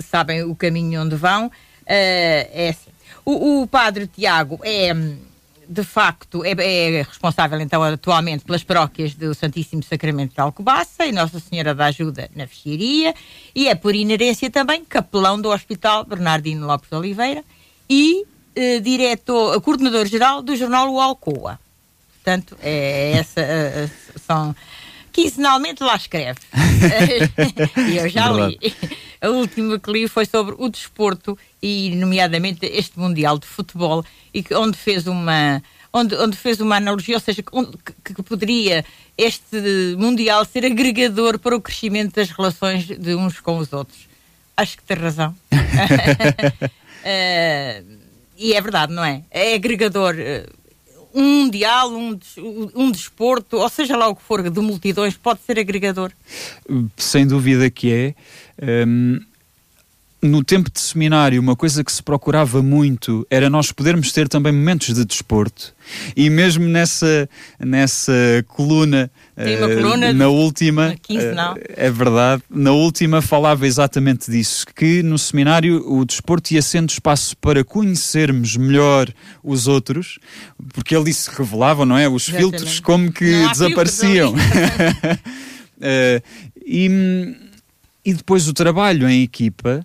sabem 0.08 0.42
o 0.44 0.54
caminho 0.54 1.02
onde 1.02 1.16
vão, 1.16 1.46
uh, 1.46 1.50
é 1.86 2.70
assim 2.70 2.90
o, 3.24 3.62
o 3.62 3.66
padre 3.66 4.06
Tiago 4.06 4.60
é, 4.62 4.92
de 5.68 5.84
facto, 5.84 6.44
é, 6.44 6.50
é, 6.50 7.02
responsável 7.02 7.60
então 7.60 7.82
atualmente 7.82 8.44
pelas 8.44 8.64
paróquias 8.64 9.14
do 9.14 9.34
Santíssimo 9.34 9.82
Sacramento 9.82 10.34
de 10.34 10.40
Alcobaça 10.40 11.06
e 11.06 11.12
Nossa 11.12 11.38
Senhora 11.38 11.74
da 11.74 11.86
Ajuda 11.86 12.30
na 12.34 12.46
Fechiaria 12.46 13.14
e 13.54 13.68
é 13.68 13.74
por 13.74 13.94
inerência 13.94 14.50
também 14.50 14.84
capelão 14.84 15.40
do 15.40 15.50
Hospital 15.50 16.04
Bernardino 16.04 16.66
Lopes 16.66 16.90
de 16.90 16.96
Oliveira 16.96 17.44
e 17.88 18.24
eh, 18.54 18.80
diretor, 18.80 19.60
coordenador-geral 19.60 20.42
do 20.42 20.56
jornal 20.56 20.92
O 20.92 21.00
Alcoa. 21.00 21.58
Portanto, 22.14 22.56
é 22.60 23.12
essa, 23.12 23.40
uh, 23.40 24.20
são 24.20 24.54
quinzenalmente 25.12 25.82
lá 25.82 25.96
escreve. 25.96 26.40
e 27.90 27.96
eu 27.96 28.08
já 28.08 28.30
li. 28.30 28.58
A 29.20 29.28
última 29.28 29.78
que 29.78 29.90
li 29.90 30.08
foi 30.08 30.24
sobre 30.24 30.54
o 30.58 30.68
desporto 30.68 31.38
e, 31.62 31.94
nomeadamente, 31.96 32.64
este 32.66 32.98
Mundial 32.98 33.38
de 33.38 33.46
Futebol, 33.46 34.04
e 34.32 34.42
que, 34.42 34.54
onde 34.54 34.76
fez 34.76 35.06
uma. 35.06 35.62
Onde, 35.92 36.14
onde 36.14 36.36
fez 36.36 36.60
uma 36.60 36.76
analogia, 36.76 37.16
ou 37.16 37.20
seja, 37.20 37.42
que, 37.42 38.14
que 38.14 38.22
poderia 38.22 38.84
este 39.18 39.96
Mundial 39.98 40.44
ser 40.44 40.64
agregador 40.64 41.38
para 41.38 41.56
o 41.56 41.60
crescimento 41.60 42.14
das 42.14 42.30
relações 42.30 42.86
de 42.86 43.14
uns 43.14 43.40
com 43.40 43.58
os 43.58 43.72
outros. 43.72 44.08
Acho 44.56 44.76
que 44.76 44.84
tem 44.84 44.96
razão. 44.96 45.34
uh, 45.52 46.66
e 48.38 48.54
é 48.54 48.60
verdade, 48.60 48.92
não 48.92 49.04
é? 49.04 49.22
É 49.30 49.54
agregador. 49.54 50.14
Uh, 50.14 50.59
um 51.14 51.42
mundial, 51.42 51.92
um, 51.92 52.18
um 52.74 52.90
desporto, 52.90 53.56
ou 53.56 53.68
seja 53.68 53.96
lá 53.96 54.08
o 54.08 54.16
que 54.16 54.22
for, 54.22 54.48
de 54.48 54.60
multidões, 54.60 55.16
pode 55.16 55.40
ser 55.40 55.58
agregador? 55.58 56.12
Sem 56.96 57.26
dúvida 57.26 57.70
que 57.70 57.92
é. 57.92 58.86
Um, 58.86 59.20
no 60.22 60.44
tempo 60.44 60.70
de 60.70 60.78
seminário, 60.78 61.40
uma 61.40 61.56
coisa 61.56 61.82
que 61.82 61.90
se 61.90 62.02
procurava 62.02 62.62
muito 62.62 63.26
era 63.30 63.48
nós 63.48 63.72
podermos 63.72 64.12
ter 64.12 64.28
também 64.28 64.52
momentos 64.52 64.94
de 64.94 65.04
desporto. 65.04 65.74
E 66.14 66.28
mesmo 66.28 66.64
nessa, 66.64 67.28
nessa 67.58 68.12
coluna, 68.46 69.10
uh, 69.36 69.80
coluna 69.82 70.12
na 70.12 70.28
última, 70.28 70.94
15, 71.02 71.26
uh, 71.26 71.32
é 71.74 71.90
verdade, 71.90 72.42
na 72.50 72.70
última 72.72 73.22
falava 73.22 73.66
exatamente 73.66 74.30
disso, 74.30 74.66
que 74.74 75.02
no 75.02 75.18
seminário 75.18 75.90
o 75.90 76.04
desporto 76.04 76.52
ia 76.52 76.60
sendo 76.60 76.90
espaço 76.90 77.34
para 77.38 77.64
conhecermos 77.64 78.56
melhor 78.56 79.08
os 79.42 79.66
outros, 79.66 80.18
porque 80.74 80.94
ali 80.94 81.14
se 81.14 81.30
revelavam, 81.30 81.86
não 81.86 81.96
é? 81.96 82.06
Os 82.08 82.28
exatamente. 82.28 82.50
filtros 82.50 82.80
como 82.80 83.10
que 83.10 83.48
desapareciam. 83.48 84.34
uh, 84.34 84.36
e, 86.64 87.36
e 88.04 88.12
depois 88.12 88.46
o 88.48 88.52
trabalho 88.52 89.08
em 89.08 89.22
equipa 89.22 89.84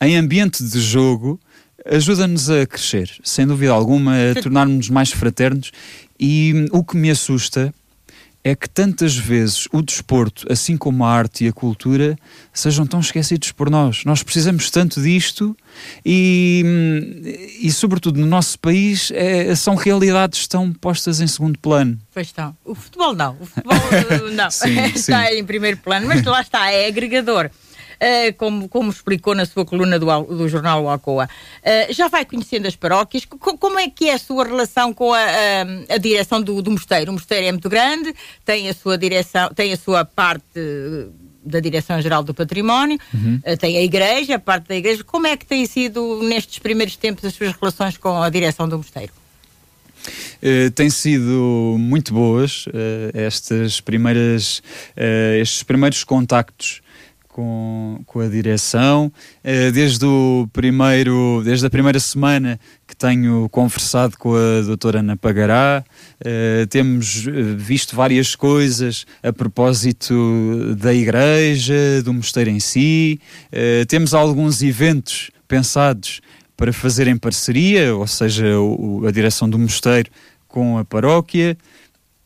em 0.00 0.16
ambiente 0.16 0.62
de 0.62 0.80
jogo 0.80 1.40
ajuda-nos 1.86 2.50
a 2.50 2.66
crescer, 2.66 3.10
sem 3.24 3.46
dúvida 3.46 3.72
alguma, 3.72 4.14
a 4.14 4.34
tornarmos 4.42 4.88
mais 4.90 5.10
fraternos. 5.10 5.72
E 6.20 6.66
o 6.72 6.84
que 6.84 6.96
me 6.96 7.10
assusta 7.10 7.72
é 8.44 8.54
que 8.54 8.68
tantas 8.68 9.16
vezes 9.16 9.66
o 9.72 9.82
desporto, 9.82 10.46
assim 10.50 10.76
como 10.76 11.04
a 11.04 11.10
arte 11.12 11.44
e 11.44 11.48
a 11.48 11.52
cultura, 11.52 12.16
sejam 12.52 12.86
tão 12.86 13.00
esquecidos 13.00 13.52
por 13.52 13.68
nós. 13.68 14.04
Nós 14.04 14.22
precisamos 14.22 14.70
tanto 14.70 15.02
disto 15.02 15.56
e, 16.04 16.64
e 17.60 17.70
sobretudo 17.70 18.18
no 18.20 18.26
nosso 18.26 18.58
país, 18.58 19.10
é, 19.12 19.54
são 19.54 19.74
realidades 19.74 20.46
tão 20.46 20.72
postas 20.72 21.20
em 21.20 21.26
segundo 21.26 21.58
plano. 21.58 21.98
Pois 22.12 22.28
estão. 22.28 22.56
O 22.64 22.74
futebol 22.74 23.14
não. 23.14 23.36
O 23.40 23.46
futebol 23.46 24.30
não. 24.32 24.50
sim, 24.50 24.78
está 24.94 25.26
sim. 25.26 25.34
em 25.34 25.44
primeiro 25.44 25.76
plano, 25.78 26.06
mas 26.06 26.22
lá 26.22 26.40
está, 26.40 26.70
é 26.70 26.86
agregador. 26.86 27.50
Uh, 27.98 28.32
como, 28.36 28.68
como 28.68 28.90
explicou 28.90 29.34
na 29.34 29.44
sua 29.44 29.64
coluna 29.64 29.98
do, 29.98 30.06
do 30.22 30.48
jornal 30.48 30.88
Alcoa. 30.88 31.28
Uh, 31.62 31.92
já 31.92 32.06
vai 32.06 32.24
conhecendo 32.24 32.66
as 32.66 32.76
paróquias. 32.76 33.24
Como 33.24 33.78
é 33.78 33.90
que 33.90 34.08
é 34.08 34.14
a 34.14 34.18
sua 34.18 34.44
relação 34.44 34.94
com 34.94 35.12
a, 35.12 35.18
a, 35.18 35.94
a 35.94 35.98
direção 35.98 36.40
do, 36.40 36.62
do, 36.62 36.70
mosteiro? 36.70 37.10
O 37.10 37.14
mosteiro 37.14 37.46
é 37.46 37.50
muito 37.50 37.68
grande, 37.68 38.14
tem 38.44 38.68
a 38.68 38.74
sua 38.74 38.96
direção, 38.96 39.50
tem 39.52 39.72
a 39.72 39.76
sua 39.76 40.04
parte 40.04 40.60
da 41.44 41.60
Direção-Geral 41.60 42.22
do 42.22 42.34
Património, 42.34 42.98
uhum. 43.12 43.40
uh, 43.44 43.56
tem 43.56 43.76
a 43.76 43.82
Igreja, 43.82 44.36
a 44.36 44.38
parte 44.38 44.68
da 44.68 44.76
Igreja. 44.76 45.02
Como 45.02 45.26
é 45.26 45.36
que 45.36 45.46
tem 45.46 45.66
sido, 45.66 46.22
nestes 46.22 46.60
primeiros 46.60 46.96
tempos, 46.96 47.24
as 47.24 47.34
suas 47.34 47.52
relações 47.52 47.96
com 47.96 48.22
a 48.22 48.30
direção 48.30 48.68
do 48.68 48.76
mosteiro? 48.76 49.12
Uh, 50.42 50.70
têm 50.70 50.88
sido 50.88 51.76
muito 51.78 52.14
boas 52.14 52.66
uh, 52.68 52.70
estas 53.12 53.80
primeiras, 53.80 54.62
uh, 54.96 55.40
estes 55.40 55.62
primeiros 55.62 56.04
contactos 56.04 56.80
com, 57.38 58.00
com 58.04 58.18
a 58.18 58.26
direção. 58.26 59.12
Eh, 59.44 59.70
desde, 59.70 60.04
o 60.04 60.48
primeiro, 60.52 61.40
desde 61.44 61.64
a 61.64 61.70
primeira 61.70 62.00
semana 62.00 62.58
que 62.84 62.96
tenho 62.96 63.48
conversado 63.50 64.18
com 64.18 64.34
a 64.34 64.62
doutora 64.62 64.98
Ana 64.98 65.16
Pagará, 65.16 65.84
eh, 66.24 66.66
temos 66.68 67.28
eh, 67.28 67.30
visto 67.56 67.94
várias 67.94 68.34
coisas 68.34 69.06
a 69.22 69.32
propósito 69.32 70.74
da 70.80 70.92
igreja, 70.92 72.02
do 72.04 72.12
mosteiro 72.12 72.50
em 72.50 72.58
si, 72.58 73.20
temos 73.86 74.14
alguns 74.14 74.60
eventos 74.60 75.30
pensados 75.46 76.20
para 76.56 76.72
fazer 76.72 77.06
em 77.06 77.16
parceria, 77.16 77.94
ou 77.94 78.06
seja, 78.06 78.46
a 79.06 79.10
direção 79.12 79.48
do 79.48 79.58
mosteiro 79.58 80.10
com 80.48 80.76
a 80.76 80.84
paróquia 80.84 81.56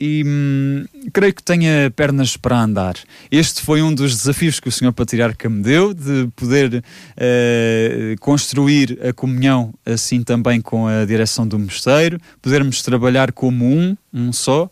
e 0.04 0.24
hum, 0.26 0.84
creio 1.12 1.32
que 1.32 1.44
tenha 1.44 1.88
pernas 1.94 2.36
para 2.36 2.60
andar. 2.60 2.96
Este 3.30 3.62
foi 3.62 3.82
um 3.82 3.94
dos 3.94 4.16
desafios 4.16 4.58
que 4.58 4.68
o 4.68 4.72
Senhor 4.72 4.92
Patriarca 4.92 5.48
me 5.48 5.62
deu, 5.62 5.94
de 5.94 6.28
poder 6.34 6.82
uh, 6.82 8.20
construir 8.20 8.98
a 9.08 9.12
comunhão 9.12 9.72
assim 9.86 10.24
também 10.24 10.60
com 10.60 10.88
a 10.88 11.04
direção 11.04 11.46
do 11.46 11.56
mosteiro, 11.56 12.18
podermos 12.40 12.82
trabalhar 12.82 13.30
como 13.30 13.64
um, 13.64 13.96
um 14.12 14.32
só 14.32 14.68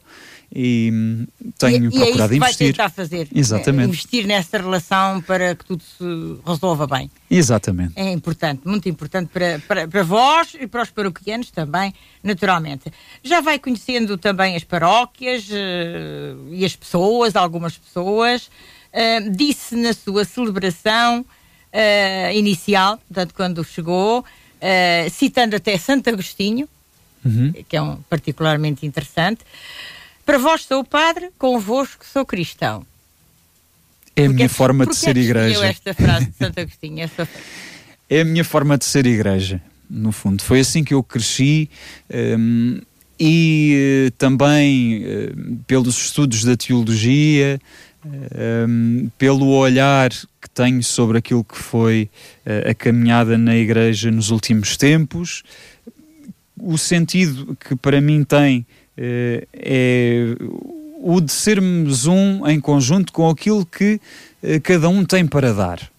e 0.52 0.90
hum, 0.92 1.26
tenho 1.56 1.86
e, 1.86 1.90
procurado 1.90 2.34
e 2.34 2.36
é 2.36 2.38
investir. 2.38 2.38
Vai 2.38 2.54
tentar 2.54 2.88
fazer. 2.90 3.28
Exatamente. 3.32 3.88
investir 3.88 4.26
nessa 4.26 4.58
relação 4.58 5.20
para 5.22 5.54
que 5.54 5.64
tudo 5.64 5.82
se 5.82 6.04
resolva 6.44 6.86
bem. 6.86 7.10
Exatamente. 7.30 7.92
É 7.94 8.10
importante, 8.10 8.66
muito 8.66 8.88
importante 8.88 9.30
para, 9.32 9.60
para, 9.60 9.86
para 9.86 10.02
vós 10.02 10.56
e 10.58 10.66
para 10.66 10.82
os 10.82 10.90
paroquianos 10.90 11.50
também, 11.50 11.94
naturalmente. 12.22 12.92
Já 13.22 13.40
vai 13.40 13.58
conhecendo 13.58 14.18
também 14.18 14.56
as 14.56 14.64
paróquias 14.64 15.48
uh, 15.48 16.52
e 16.52 16.64
as 16.64 16.74
pessoas, 16.74 17.36
algumas 17.36 17.78
pessoas. 17.78 18.50
Uh, 18.92 19.30
disse 19.30 19.76
na 19.76 19.92
sua 19.92 20.24
celebração 20.24 21.20
uh, 21.20 22.32
inicial, 22.34 22.98
portanto, 22.98 23.34
quando 23.34 23.62
chegou, 23.62 24.24
citando 25.10 25.56
até 25.56 25.78
Santo 25.78 26.10
Agostinho, 26.10 26.68
uhum. 27.24 27.52
que 27.66 27.76
é 27.76 27.80
um 27.80 27.96
particularmente 28.10 28.84
interessante. 28.84 29.40
Para 30.24 30.38
vós 30.38 30.62
sou 30.62 30.84
padre, 30.84 31.30
convosco 31.38 32.04
sou 32.04 32.24
cristão. 32.24 32.86
É 34.14 34.26
a 34.26 34.28
minha 34.28 34.48
forma 34.48 34.86
de 34.86 34.96
ser 34.96 35.16
igreja. 35.16 35.64
esta 35.64 35.94
frase 35.94 36.26
de 36.26 36.36
Santo 36.36 36.60
Agostinho? 36.60 37.02
Esta... 37.02 37.28
É 38.08 38.20
a 38.20 38.24
minha 38.24 38.44
forma 38.44 38.76
de 38.76 38.84
ser 38.84 39.06
igreja, 39.06 39.62
no 39.88 40.12
fundo. 40.12 40.42
Foi 40.42 40.60
assim 40.60 40.84
que 40.84 40.92
eu 40.92 41.02
cresci 41.02 41.70
um, 42.12 42.80
e 43.18 44.08
uh, 44.08 44.10
também 44.12 45.04
uh, 45.04 45.56
pelos 45.66 45.96
estudos 45.96 46.44
da 46.44 46.56
teologia, 46.56 47.60
um, 48.68 49.10
pelo 49.18 49.48
olhar 49.48 50.10
que 50.10 50.48
tenho 50.52 50.82
sobre 50.82 51.18
aquilo 51.18 51.44
que 51.44 51.56
foi 51.56 52.10
uh, 52.46 52.70
a 52.70 52.74
caminhada 52.74 53.36
na 53.36 53.56
igreja 53.56 54.10
nos 54.10 54.30
últimos 54.30 54.76
tempos, 54.76 55.42
o 56.58 56.76
sentido 56.76 57.56
que 57.56 57.76
para 57.76 58.00
mim 58.00 58.24
tem 58.24 58.66
é 59.52 60.34
o 61.02 61.20
de 61.20 61.32
sermos 61.32 62.06
um 62.06 62.46
em 62.46 62.60
conjunto 62.60 63.12
com 63.12 63.28
aquilo 63.28 63.64
que 63.64 63.94
uh, 64.42 64.60
cada 64.62 64.88
um 64.88 65.04
tem 65.04 65.26
para 65.26 65.52
dar. 65.52 65.90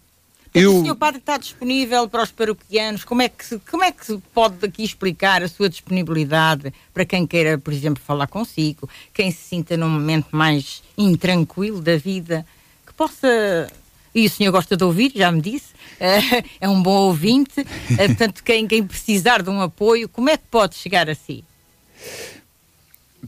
Eu... 0.53 0.77
O 0.77 0.81
senhor 0.81 0.95
padre 0.95 1.19
está 1.19 1.37
disponível 1.37 2.07
para 2.09 2.23
os 2.23 2.31
paroquianos? 2.31 3.03
Como 3.05 3.21
é, 3.21 3.29
que, 3.29 3.57
como 3.69 3.83
é 3.83 3.91
que 3.91 4.17
pode 4.33 4.63
aqui 4.65 4.83
explicar 4.83 5.41
a 5.41 5.47
sua 5.47 5.69
disponibilidade 5.69 6.73
para 6.93 7.05
quem 7.05 7.25
queira, 7.25 7.57
por 7.57 7.73
exemplo, 7.73 8.03
falar 8.05 8.27
consigo, 8.27 8.87
quem 9.13 9.31
se 9.31 9.41
sinta 9.41 9.77
num 9.77 9.89
momento 9.89 10.27
mais 10.31 10.83
intranquilo 10.97 11.81
da 11.81 11.97
vida, 11.97 12.45
que 12.85 12.93
possa. 12.93 13.67
E 14.13 14.25
o 14.25 14.29
senhor 14.29 14.51
gosta 14.51 14.75
de 14.75 14.83
ouvir, 14.83 15.13
já 15.15 15.31
me 15.31 15.39
disse, 15.39 15.67
é 16.59 16.67
um 16.67 16.83
bom 16.83 17.03
ouvinte, 17.03 17.65
portanto, 17.95 18.43
quem, 18.43 18.67
quem 18.67 18.83
precisar 18.85 19.41
de 19.41 19.49
um 19.49 19.61
apoio, 19.61 20.09
como 20.09 20.29
é 20.29 20.35
que 20.35 20.43
pode 20.51 20.75
chegar 20.75 21.09
a 21.09 21.15
si? 21.15 21.45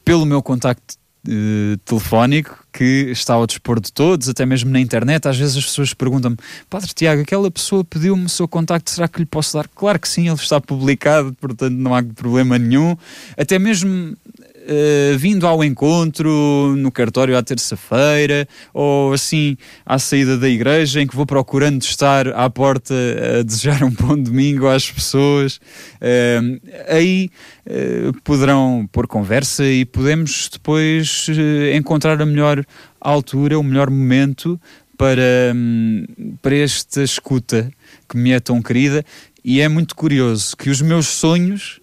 Pelo 0.04 0.26
meu 0.26 0.42
contacto 0.42 0.96
uh, 1.28 1.78
telefónico 1.86 2.64
que 2.72 3.10
está 3.12 3.36
ao 3.36 3.46
dispor 3.46 3.80
de 3.80 3.92
todos, 3.94 4.28
até 4.28 4.46
mesmo 4.46 4.72
na 4.72 4.80
internet. 4.80 5.28
Às 5.28 5.38
vezes 5.38 5.58
as 5.58 5.66
pessoas 5.66 5.94
perguntam-me, 5.94 6.38
Padre 6.70 6.92
Tiago, 6.94 7.22
aquela 7.22 7.50
pessoa 7.52 7.84
pediu-me 7.84 8.26
o 8.26 8.30
seu 8.30 8.48
contacto, 8.48 8.90
será 8.90 9.08
que 9.08 9.20
lhe 9.20 9.26
posso 9.26 9.56
dar? 9.58 9.68
Claro 9.68 10.00
que 10.00 10.10
sim, 10.10 10.28
ele 10.28 10.36
está 10.36 10.60
publicado, 10.60 11.34
portanto 11.34 11.74
não 11.74 11.94
há 11.94 12.04
problema 12.04 12.58
nenhum. 12.58 12.98
Até 13.38 13.60
mesmo 13.60 14.18
Uh, 14.64 15.18
vindo 15.18 15.46
ao 15.46 15.62
encontro 15.62 16.74
no 16.78 16.90
cartório 16.90 17.38
à 17.38 17.44
terça-feira, 17.44 18.48
ou 18.74 19.12
assim 19.12 19.58
à 19.86 20.00
saída 20.00 20.38
da 20.38 20.48
igreja, 20.48 21.02
em 21.02 21.08
que 21.08 21.14
vou 21.14 21.26
procurando 21.26 21.82
estar 21.82 22.30
à 22.30 22.50
porta 22.50 22.94
a 23.40 23.44
desejar 23.44 23.84
um 23.84 23.90
bom 23.90 24.18
domingo 24.18 24.68
às 24.68 24.90
pessoas. 24.90 25.58
Uh, 25.98 26.62
aí 26.88 27.30
uh, 27.68 28.14
poderão 28.24 28.88
pôr 28.90 29.06
conversa 29.06 29.66
e 29.66 29.84
podemos 29.84 30.50
depois 30.54 31.28
encontrar 31.76 32.22
a 32.22 32.26
melhor 32.26 32.64
altura, 33.02 33.60
o 33.60 33.64
melhor 33.64 33.90
momento 33.90 34.58
para, 34.98 35.54
um, 35.54 36.06
para 36.42 36.56
esta 36.56 37.04
escuta 37.04 37.70
que 38.08 38.16
me 38.16 38.32
é 38.32 38.40
tão 38.40 38.62
querida. 38.62 39.04
E 39.44 39.60
é 39.60 39.68
muito 39.68 39.94
curioso 39.94 40.56
que 40.56 40.70
os 40.70 40.82
meus 40.82 41.08
sonhos 41.08 41.82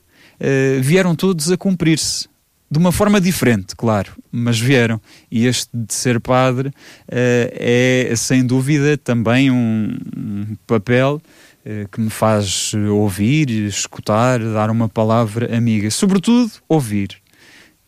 vieram 0.80 1.14
todos 1.14 1.52
a 1.52 1.58
cumprir-se 1.58 2.29
de 2.70 2.78
uma 2.78 2.92
forma 2.92 3.20
diferente, 3.20 3.74
claro, 3.74 4.12
mas 4.30 4.60
vieram. 4.60 5.00
E 5.30 5.46
este 5.46 5.68
de 5.74 5.92
ser 5.92 6.20
padre 6.20 6.68
uh, 6.68 6.72
é, 7.08 8.12
sem 8.16 8.46
dúvida, 8.46 8.96
também 8.96 9.50
um, 9.50 9.98
um 10.16 10.56
papel 10.66 11.20
uh, 11.66 11.88
que 11.88 12.00
me 12.00 12.10
faz 12.10 12.72
ouvir, 12.74 13.50
escutar, 13.50 14.38
dar 14.38 14.70
uma 14.70 14.88
palavra 14.88 15.56
amiga. 15.56 15.90
Sobretudo, 15.90 16.52
ouvir. 16.68 17.16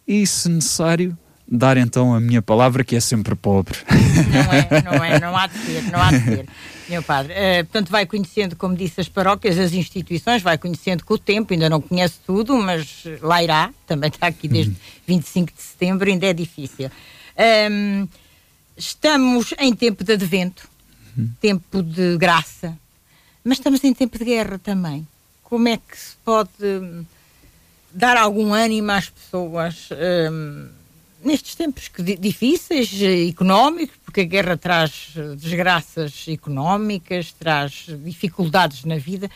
E, 0.07 0.27
se 0.27 0.49
necessário, 0.49 1.17
dar 1.49 1.77
então 1.77 2.13
a 2.13 2.21
minha 2.21 2.43
palavra, 2.43 2.83
que 2.83 2.97
é 2.97 3.01
sempre 3.01 3.37
pobre. 3.37 3.79
Não 3.89 4.53
é, 4.53 4.83
não 4.83 5.05
é, 5.05 5.21
não 5.21 5.37
há 5.37 5.47
de 5.47 5.59
ser, 5.59 5.83
não 5.93 6.01
há 6.01 6.11
de 6.11 6.25
ser 6.25 6.47
meu 6.93 7.03
padre. 7.03 7.33
Uh, 7.33 7.65
portanto, 7.65 7.91
vai 7.91 8.05
conhecendo, 8.05 8.55
como 8.55 8.77
disse, 8.77 9.01
as 9.01 9.09
paróquias, 9.09 9.59
as 9.59 9.73
instituições, 9.73 10.43
vai 10.43 10.59
conhecendo 10.59 11.05
com 11.05 11.15
o 11.15 11.19
tempo, 11.19 11.53
ainda 11.53 11.69
não 11.69 11.81
conhece 11.81 12.19
tudo, 12.27 12.57
mas 12.57 13.05
lá 13.21 13.43
irá, 13.43 13.73
também 13.87 14.09
está 14.09 14.27
aqui 14.27 14.47
desde 14.47 14.77
25 15.07 15.51
uhum. 15.51 15.57
de 15.57 15.63
setembro, 15.63 16.11
ainda 16.11 16.27
é 16.27 16.33
difícil. 16.33 16.91
Um, 17.71 18.07
estamos 18.77 19.55
em 19.59 19.75
tempo 19.75 20.05
de 20.05 20.13
advento, 20.13 20.69
uhum. 21.17 21.31
tempo 21.41 21.83
de 21.83 22.17
graça, 22.19 22.77
Mas 23.43 23.59
estamos 23.59 23.83
em 23.83 23.95
tempo 23.95 24.19
de 24.19 24.25
guerra 24.25 24.59
também. 24.59 25.07
Como 25.43 25.69
é 25.69 25.77
que 25.77 25.99
se 25.99 26.17
pode 26.25 26.51
dar 27.91 28.17
algum 28.17 28.53
ânimo 28.53 28.91
às 28.93 29.09
pessoas 29.09 29.89
hum, 30.31 30.69
nestes 31.25 31.55
tempos 31.55 31.91
difíceis, 32.19 32.91
eh, 33.01 33.29
económicos, 33.29 33.97
porque 34.05 34.23
a 34.23 34.25
guerra 34.25 34.57
traz 34.57 35.13
eh, 35.17 35.35
desgraças 35.37 36.27
económicas, 36.29 37.33
traz 37.33 37.87
dificuldades 38.05 38.85
na 38.85 38.97
vida. 38.97 39.31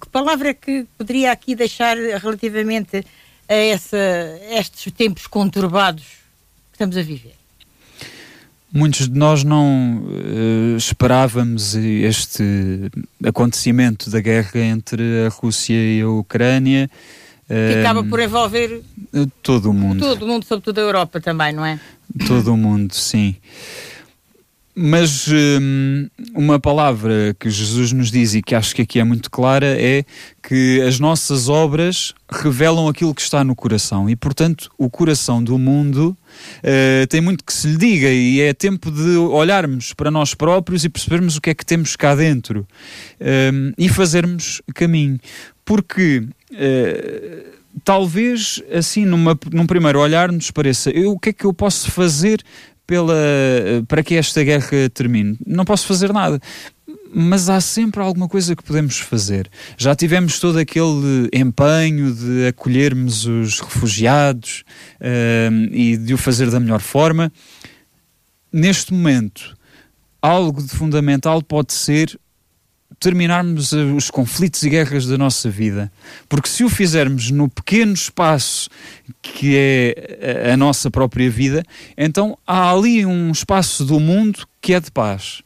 Que 0.00 0.08
palavra 0.08 0.52
que 0.52 0.86
poderia 0.96 1.32
aqui 1.32 1.54
deixar 1.54 1.96
relativamente 1.96 3.04
a, 3.48 3.54
essa, 3.54 3.96
estes 4.50 4.92
tempos 4.92 5.26
conturbados 5.26 6.04
que 6.70 6.74
estamos 6.74 6.96
a 6.96 7.02
viver? 7.02 7.34
Muitos 8.72 9.08
de 9.08 9.18
nós 9.18 9.42
não 9.42 10.02
uh, 10.02 10.76
esperávamos 10.76 11.74
este 11.74 12.90
acontecimento 13.24 14.10
da 14.10 14.20
guerra 14.20 14.60
entre 14.60 15.24
a 15.24 15.28
Rússia 15.30 15.74
e 15.74 16.02
a 16.02 16.08
Ucrânia. 16.08 16.90
Que 17.48 17.78
acaba 17.78 18.02
por 18.02 18.20
envolver 18.20 18.82
todo 19.42 19.70
o 19.70 19.74
mundo. 19.74 20.00
Todo 20.00 20.24
o 20.24 20.28
mundo, 20.28 20.44
sobretudo 20.44 20.78
a 20.78 20.82
Europa 20.82 21.20
também, 21.20 21.52
não 21.52 21.64
é? 21.64 21.80
Todo 22.26 22.52
o 22.52 22.56
mundo, 22.56 22.94
sim. 22.94 23.36
Mas 24.78 25.26
hum, 25.28 26.06
uma 26.34 26.60
palavra 26.60 27.34
que 27.40 27.48
Jesus 27.48 27.92
nos 27.92 28.10
diz 28.10 28.34
e 28.34 28.42
que 28.42 28.54
acho 28.54 28.76
que 28.76 28.82
aqui 28.82 29.00
é 29.00 29.04
muito 29.04 29.30
clara 29.30 29.74
é 29.80 30.04
que 30.46 30.82
as 30.82 31.00
nossas 31.00 31.48
obras 31.48 32.12
revelam 32.30 32.86
aquilo 32.86 33.14
que 33.14 33.22
está 33.22 33.42
no 33.42 33.56
coração 33.56 34.10
e, 34.10 34.14
portanto, 34.14 34.70
o 34.76 34.90
coração 34.90 35.42
do 35.42 35.58
mundo 35.58 36.14
uh, 36.58 37.06
tem 37.08 37.22
muito 37.22 37.42
que 37.42 37.54
se 37.54 37.68
lhe 37.68 37.78
diga 37.78 38.10
e 38.10 38.42
é 38.42 38.52
tempo 38.52 38.90
de 38.90 39.16
olharmos 39.16 39.94
para 39.94 40.10
nós 40.10 40.34
próprios 40.34 40.84
e 40.84 40.90
percebermos 40.90 41.38
o 41.38 41.40
que 41.40 41.48
é 41.48 41.54
que 41.54 41.64
temos 41.64 41.96
cá 41.96 42.14
dentro 42.14 42.68
um, 43.18 43.72
e 43.78 43.88
fazermos 43.88 44.60
caminho. 44.74 45.18
Porque. 45.64 46.28
Uh, 46.52 47.56
talvez 47.84 48.62
assim 48.72 49.04
numa, 49.04 49.38
num 49.52 49.66
primeiro 49.66 50.00
olhar 50.00 50.32
nos 50.32 50.50
pareça 50.50 50.90
eu, 50.90 51.12
o 51.12 51.18
que 51.18 51.30
é 51.30 51.32
que 51.32 51.44
eu 51.44 51.52
posso 51.52 51.90
fazer 51.90 52.42
pela, 52.86 53.14
para 53.88 54.02
que 54.02 54.14
esta 54.14 54.42
guerra 54.44 54.88
termine. 54.94 55.36
Não 55.44 55.64
posso 55.64 55.86
fazer 55.86 56.12
nada. 56.12 56.40
Mas 57.12 57.48
há 57.48 57.60
sempre 57.60 58.00
alguma 58.00 58.28
coisa 58.28 58.54
que 58.54 58.62
podemos 58.62 58.98
fazer. 58.98 59.50
Já 59.76 59.94
tivemos 59.94 60.38
todo 60.38 60.58
aquele 60.58 61.28
empenho 61.32 62.14
de 62.14 62.46
acolhermos 62.48 63.26
os 63.26 63.60
refugiados 63.60 64.64
uh, 65.00 65.74
e 65.74 65.96
de 65.96 66.14
o 66.14 66.18
fazer 66.18 66.50
da 66.50 66.60
melhor 66.60 66.80
forma. 66.80 67.32
Neste 68.52 68.92
momento, 68.92 69.56
algo 70.20 70.62
de 70.62 70.68
fundamental 70.68 71.42
pode 71.42 71.72
ser 71.72 72.18
terminarmos 72.98 73.72
os 73.72 74.10
conflitos 74.10 74.62
e 74.62 74.70
guerras 74.70 75.06
da 75.06 75.18
nossa 75.18 75.50
vida. 75.50 75.92
Porque 76.28 76.48
se 76.48 76.64
o 76.64 76.68
fizermos 76.68 77.30
no 77.30 77.48
pequeno 77.48 77.92
espaço 77.92 78.68
que 79.22 79.54
é 79.56 80.50
a 80.52 80.56
nossa 80.56 80.90
própria 80.90 81.30
vida, 81.30 81.62
então 81.96 82.36
há 82.46 82.72
ali 82.72 83.04
um 83.04 83.30
espaço 83.30 83.84
do 83.84 84.00
mundo 84.00 84.46
que 84.60 84.74
é 84.74 84.80
de 84.80 84.90
paz. 84.90 85.42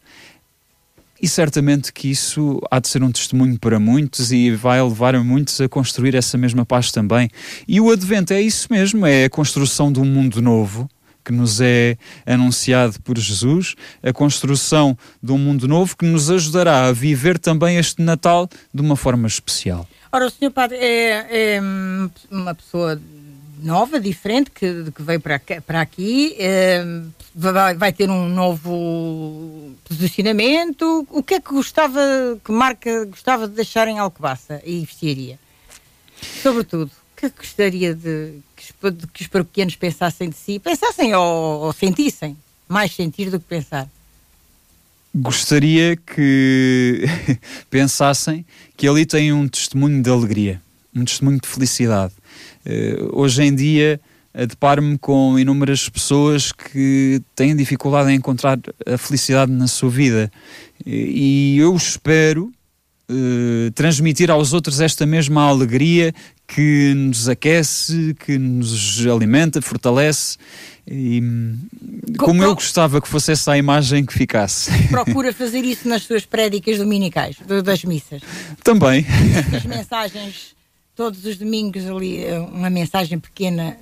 E 1.23 1.29
certamente 1.29 1.93
que 1.93 2.11
isso 2.11 2.63
há 2.71 2.81
de 2.81 2.89
ser 2.89 3.03
um 3.03 3.13
testemunho 3.13 3.59
para 3.59 3.79
muitos 3.79 4.33
e 4.33 4.51
vai 4.53 4.83
levar 4.83 5.15
a 5.15 5.23
muitos 5.23 5.61
a 5.61 5.69
construir 5.69 6.15
essa 6.15 6.39
mesma 6.39 6.65
paz 6.65 6.91
também. 6.91 7.29
E 7.69 7.79
o 7.79 7.91
advento 7.91 8.33
é 8.33 8.41
isso 8.41 8.69
mesmo, 8.71 9.05
é 9.05 9.25
a 9.25 9.31
construção 9.31 9.93
de 9.93 10.01
um 10.01 10.05
mundo 10.07 10.41
novo 10.41 10.89
que 11.25 11.33
nos 11.33 11.61
é 11.61 11.97
anunciado 12.27 13.01
por 13.03 13.19
Jesus, 13.19 13.75
a 14.03 14.13
construção 14.13 14.97
de 15.23 15.33
um 15.33 15.39
mundo 15.39 15.67
novo 15.69 15.97
que 15.97 16.05
nos 16.05 16.31
ajudará 16.31 16.87
a 16.87 16.93
viver 16.93 17.39
também 17.39 17.77
este 17.77 18.03
Natal 18.03 18.49
de 18.73 18.81
uma 18.81 18.97
forma 18.97 19.27
especial. 19.27 19.87
Ora, 20.13 20.27
o 20.27 20.31
Sr. 20.31 20.51
Padre 20.51 20.77
é, 20.79 21.57
é 21.57 21.61
uma 22.31 22.55
pessoa 22.55 23.01
nova, 23.63 24.01
diferente, 24.01 24.51
que, 24.51 24.91
que 24.91 25.03
veio 25.03 25.21
para, 25.21 25.41
para 25.67 25.81
aqui, 25.81 26.35
é, 26.39 26.83
vai, 27.35 27.75
vai, 27.75 27.93
ter 27.93 28.11
um 28.11 28.29
novo 28.29 29.73
posicionamento. 29.85 31.07
O 31.11 31.23
que 31.23 31.35
é 31.35 31.41
que 31.41 31.51
gostava, 31.51 32.01
que 32.45 32.51
marca 32.51 33.05
gostava 33.05 33.47
de 33.47 33.55
deixar 33.55 33.87
em 33.89 33.99
Alcobaça 33.99 34.61
e 34.65 34.81
vestiaria? 34.81 35.39
Sobretudo, 36.43 36.91
que 37.21 37.27
é 37.27 37.31
que 37.31 37.37
gostaria 37.37 37.95
de 37.95 38.41
que 39.13 39.23
os 39.23 39.27
paroquianos 39.27 39.77
pensassem 39.77 40.31
de 40.31 40.37
si, 40.37 40.59
pensassem 40.59 41.15
ou, 41.15 41.61
ou 41.61 41.73
sentissem, 41.73 42.35
mais 42.67 42.93
sentir 42.95 43.31
do 43.31 43.39
que 43.39 43.45
pensar? 43.45 43.87
Gostaria 45.15 45.97
que 45.97 47.05
pensassem 47.69 48.45
que 48.75 48.89
ali 48.89 49.05
tem 49.05 49.35
um 49.35 49.47
testemunho 49.47 50.03
de 50.03 50.09
alegria, 50.09 50.63
um 50.97 51.05
testemunho 51.05 51.39
de 51.39 51.47
felicidade. 51.47 52.15
Uh, 52.65 53.21
hoje 53.21 53.43
em 53.43 53.55
dia 53.55 54.01
deparo-me 54.33 54.97
com 54.97 55.39
inúmeras 55.39 55.89
pessoas 55.89 56.53
que 56.53 57.21
têm 57.35 57.55
dificuldade 57.55 58.11
em 58.13 58.15
encontrar 58.15 58.59
a 58.87 58.97
felicidade 58.97 59.51
na 59.51 59.67
sua 59.67 59.91
vida. 59.91 60.33
E 60.87 61.59
eu 61.59 61.75
espero 61.77 62.53
uh, 63.11 63.71
transmitir 63.73 64.31
aos 64.31 64.53
outros 64.53 64.81
esta 64.81 65.05
mesma 65.05 65.43
alegria 65.43 66.15
que 66.55 66.95
nos 66.95 67.29
aquece, 67.29 68.15
que 68.15 68.37
nos 68.37 69.07
alimenta, 69.07 69.63
fortalece. 69.63 70.37
E, 70.87 71.23
como 72.19 72.43
eu 72.43 72.55
gostava 72.55 73.01
que 73.01 73.07
fosse 73.07 73.31
essa 73.31 73.53
a 73.53 73.59
imagem 73.59 74.05
que 74.05 74.13
ficasse. 74.13 74.71
Procura 74.89 75.33
fazer 75.33 75.61
isso 75.61 75.89
nas 75.89 76.03
suas 76.03 76.27
prédicas 76.27 76.79
dominicais, 76.79 77.37
das 77.65 77.85
missas. 77.85 78.21
Também. 78.65 79.07
As 79.57 79.65
mensagens, 79.65 80.57
todos 80.97 81.25
os 81.25 81.37
domingos 81.37 81.87
ali, 81.87 82.25
uma 82.53 82.69
mensagem 82.69 83.21
pequena 83.21 83.77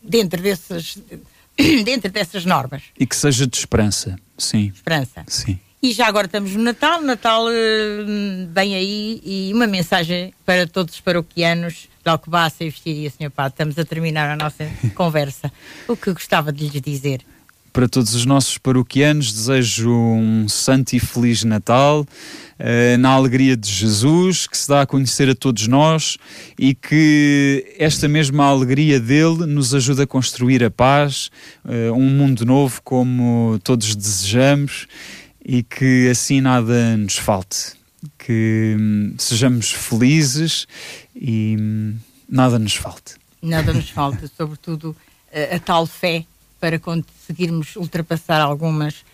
dentro 0.00 0.40
dessas, 0.40 0.96
dentro 1.84 2.12
dessas 2.12 2.44
normas. 2.44 2.82
E 2.96 3.04
que 3.04 3.16
seja 3.16 3.44
de 3.44 3.56
esperança, 3.56 4.16
sim. 4.38 4.70
Esperança. 4.72 5.24
Sim. 5.26 5.58
E 5.84 5.92
já 5.92 6.06
agora 6.06 6.24
estamos 6.24 6.50
no 6.52 6.62
Natal, 6.62 7.02
Natal 7.02 7.44
bem 8.48 8.74
aí 8.74 9.20
e 9.22 9.52
uma 9.52 9.66
mensagem 9.66 10.32
para 10.46 10.66
todos 10.66 10.94
os 10.94 11.00
paroquianos 11.02 11.90
de 12.02 12.10
Alcobaça 12.10 12.64
e 12.64 12.70
Vestiria, 12.70 13.10
Sr. 13.10 13.30
Padre. 13.30 13.52
Estamos 13.52 13.78
a 13.78 13.84
terminar 13.84 14.30
a 14.30 14.34
nossa 14.34 14.66
conversa. 14.96 15.52
O 15.86 15.94
que 15.94 16.10
gostava 16.10 16.50
de 16.50 16.68
lhes 16.68 16.80
dizer? 16.80 17.20
Para 17.70 17.86
todos 17.86 18.14
os 18.14 18.24
nossos 18.24 18.56
paroquianos, 18.56 19.30
desejo 19.30 19.90
um 19.90 20.48
santo 20.48 20.96
e 20.96 21.00
feliz 21.00 21.44
Natal, 21.44 22.00
uh, 22.00 22.98
na 22.98 23.10
alegria 23.10 23.54
de 23.54 23.70
Jesus, 23.70 24.46
que 24.46 24.56
se 24.56 24.66
dá 24.66 24.82
a 24.82 24.86
conhecer 24.86 25.28
a 25.28 25.34
todos 25.34 25.68
nós 25.68 26.16
e 26.58 26.74
que 26.74 27.74
esta 27.78 28.08
mesma 28.08 28.46
alegria 28.46 28.98
dele 28.98 29.44
nos 29.44 29.74
ajude 29.74 30.00
a 30.00 30.06
construir 30.06 30.64
a 30.64 30.70
paz, 30.70 31.30
uh, 31.62 31.92
um 31.92 32.08
mundo 32.08 32.46
novo 32.46 32.80
como 32.82 33.60
todos 33.62 33.94
desejamos 33.94 34.86
e 35.44 35.62
que 35.62 36.08
assim 36.08 36.40
nada 36.40 36.96
nos 36.96 37.16
falte. 37.16 37.74
Que 38.18 38.76
hum, 38.78 39.14
sejamos 39.18 39.70
felizes 39.72 40.66
e 41.14 41.56
hum, 41.58 41.96
nada 42.28 42.58
nos 42.58 42.74
falte. 42.74 43.16
Nada 43.42 43.72
nos 43.72 43.90
falta, 43.90 44.30
sobretudo 44.36 44.96
a, 45.32 45.56
a, 45.56 45.60
tal 45.60 45.86
fé 45.86 46.24
para 46.58 46.78
conseguirmos 46.78 47.76
ultrapassar 47.76 48.40
algumas 48.40 49.04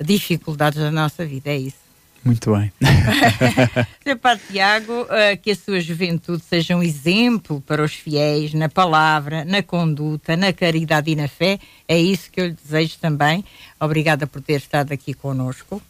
dificuldades 0.00 0.78
da 0.78 0.90
nossa 0.90 1.24
vida. 1.24 1.50
É 1.50 1.58
isso. 1.58 1.83
Muito 2.24 2.56
bem. 2.56 2.72
Sr. 4.02 4.16
Padre 4.16 4.42
Tiago, 4.50 5.02
uh, 5.02 5.36
que 5.42 5.50
a 5.50 5.56
sua 5.56 5.78
juventude 5.78 6.42
seja 6.42 6.74
um 6.74 6.82
exemplo 6.82 7.60
para 7.60 7.82
os 7.82 7.92
fiéis 7.92 8.54
na 8.54 8.68
palavra, 8.68 9.44
na 9.44 9.62
conduta, 9.62 10.34
na 10.36 10.52
caridade 10.52 11.10
e 11.10 11.16
na 11.16 11.28
fé. 11.28 11.58
É 11.86 11.98
isso 11.98 12.30
que 12.30 12.40
eu 12.40 12.46
lhe 12.46 12.56
desejo 12.64 12.96
também. 12.98 13.44
Obrigada 13.78 14.26
por 14.26 14.40
ter 14.40 14.54
estado 14.54 14.92
aqui 14.92 15.12
conosco. 15.12 15.82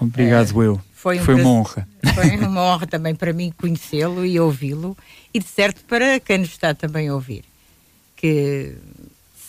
Obrigado, 0.00 0.54
uh, 0.56 0.62
eu. 0.62 0.80
Foi, 0.94 1.18
um 1.18 1.24
foi 1.24 1.34
uma 1.34 1.50
honra. 1.50 1.88
Foi 2.14 2.36
uma 2.36 2.62
honra 2.62 2.86
também 2.88 3.14
para 3.14 3.32
mim 3.32 3.52
conhecê-lo 3.58 4.24
e 4.24 4.38
ouvi-lo 4.38 4.96
e 5.34 5.40
de 5.40 5.46
certo 5.46 5.82
para 5.84 6.20
quem 6.20 6.38
nos 6.38 6.50
está 6.50 6.72
também 6.72 7.08
a 7.08 7.14
ouvir. 7.14 7.42
Que 8.14 8.76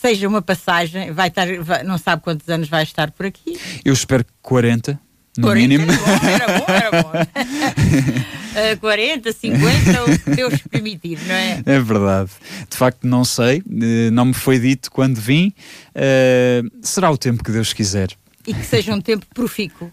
seja 0.02 0.28
uma 0.28 0.42
passagem, 0.42 1.12
vai 1.12 1.28
estar, 1.28 1.46
vai, 1.62 1.84
não 1.84 2.00
sabe 2.00 2.24
quantos 2.24 2.50
anos 2.50 2.68
vai 2.68 2.82
estar 2.82 3.12
por 3.12 3.28
aqui. 3.28 3.60
Eu 3.86 3.94
espero 3.94 4.24
que 4.24 4.32
40 4.42 5.00
no 5.38 5.44
40, 5.44 5.68
mínimo. 5.68 5.92
Era 5.92 6.60
bom, 6.60 6.66
era 6.68 7.04
bom, 7.04 7.12
era 7.14 7.32
bom. 7.32 8.76
uh, 8.76 8.80
40, 8.80 9.32
50, 9.32 10.04
o 10.04 10.20
que 10.20 10.30
Deus 10.32 10.62
permitir, 10.70 11.20
não 11.26 11.36
é? 11.36 11.64
É 11.66 11.80
verdade. 11.80 12.32
De 12.70 12.76
facto, 12.76 13.06
não 13.08 13.24
sei, 13.24 13.60
uh, 13.60 14.12
não 14.12 14.26
me 14.26 14.34
foi 14.34 14.60
dito 14.60 14.92
quando 14.92 15.20
vim. 15.20 15.54
Uh, 15.96 16.70
será 16.82 17.10
o 17.10 17.18
tempo 17.18 17.44
que 17.44 17.52
Deus 17.52 17.74
quiser. 17.74 18.10
E 18.46 18.54
que 18.54 18.66
seja 18.66 18.94
um 18.94 19.02
tempo 19.02 19.26
profícuo. 19.34 19.92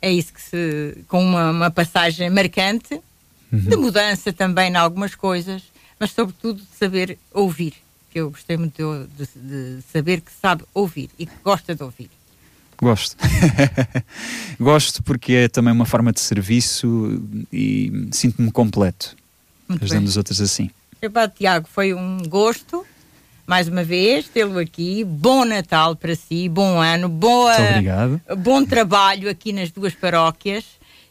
É 0.00 0.12
isso 0.12 0.32
que 0.32 0.42
se. 0.42 0.98
com 1.08 1.22
uma, 1.22 1.50
uma 1.50 1.70
passagem 1.70 2.28
marcante, 2.30 2.94
uhum. 3.50 3.58
de 3.58 3.76
mudança 3.76 4.32
também 4.32 4.70
em 4.70 4.76
algumas 4.76 5.14
coisas, 5.14 5.62
mas 5.98 6.12
sobretudo 6.12 6.60
de 6.60 6.78
saber 6.78 7.18
ouvir. 7.32 7.74
Que 8.10 8.20
eu 8.20 8.30
gostei 8.30 8.56
muito 8.56 9.08
de, 9.16 9.26
de, 9.26 9.78
de 9.78 9.82
saber 9.90 10.20
que 10.20 10.30
sabe 10.40 10.62
ouvir 10.72 11.10
e 11.18 11.26
que 11.26 11.32
gosta 11.42 11.74
de 11.74 11.82
ouvir. 11.82 12.10
Gosto. 12.84 13.16
Gosto 14.60 15.02
porque 15.02 15.32
é 15.32 15.48
também 15.48 15.72
uma 15.72 15.86
forma 15.86 16.12
de 16.12 16.20
serviço 16.20 17.22
e 17.50 18.08
sinto-me 18.12 18.52
completo. 18.52 19.16
Muito 19.66 19.82
ajudando 19.82 20.00
bem. 20.02 20.08
os 20.08 20.16
outros 20.18 20.38
assim. 20.40 20.70
Epá, 21.00 21.26
Tiago, 21.26 21.66
foi 21.70 21.94
um 21.94 22.18
gosto, 22.28 22.84
mais 23.46 23.68
uma 23.68 23.82
vez, 23.82 24.28
tê-lo 24.28 24.58
aqui. 24.58 25.02
Bom 25.02 25.46
Natal 25.46 25.96
para 25.96 26.14
si, 26.14 26.46
bom 26.48 26.78
ano, 26.78 27.08
boa, 27.08 27.56
Muito 27.58 27.70
obrigado. 27.70 28.20
bom 28.38 28.64
trabalho 28.64 29.30
aqui 29.30 29.50
nas 29.52 29.70
duas 29.70 29.94
paróquias. 29.94 30.64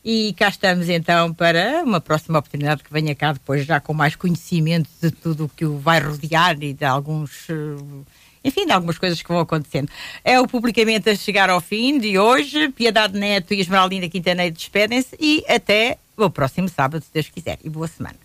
E 0.06 0.34
cá 0.34 0.50
estamos 0.50 0.90
então 0.90 1.34
para 1.34 1.82
uma 1.84 2.00
próxima 2.02 2.38
oportunidade 2.38 2.84
que 2.84 2.92
venha 2.94 3.16
cá 3.16 3.34
depois, 3.34 3.66
já 3.66 3.80
com 3.80 3.94
mais 3.94 4.16
conhecimento 4.16 4.90
de 5.02 5.10
tudo 5.10 5.46
o 5.46 5.50
que 5.50 5.66
o 5.66 5.80
vai 5.80 6.00
rodear 6.00 6.56
e 6.62 6.74
de 6.74 6.86
alguns. 6.86 7.48
Enfim, 8.44 8.66
de 8.66 8.72
algumas 8.72 8.98
coisas 8.98 9.22
que 9.22 9.28
vão 9.28 9.40
acontecendo. 9.40 9.90
É 10.24 10.40
o 10.40 10.48
publicamente 10.48 11.10
a 11.10 11.16
chegar 11.16 11.50
ao 11.50 11.62
fim 11.62 11.98
de 12.00 12.18
hoje. 12.20 12.70
Piedade 12.70 13.18
Neto 13.18 13.54
e 13.54 13.62
Esmeraldina 13.62 14.10
Quintaneiro 14.10 14.54
despedem-se 14.54 15.16
e 15.20 15.44
até 15.48 15.98
o 16.18 16.30
próximo 16.30 16.70
sábado, 16.70 17.04
se 17.04 17.12
Deus 17.14 17.30
quiser. 17.30 17.58
E 17.64 17.70
boa 17.70 17.88
semana. 17.88 18.18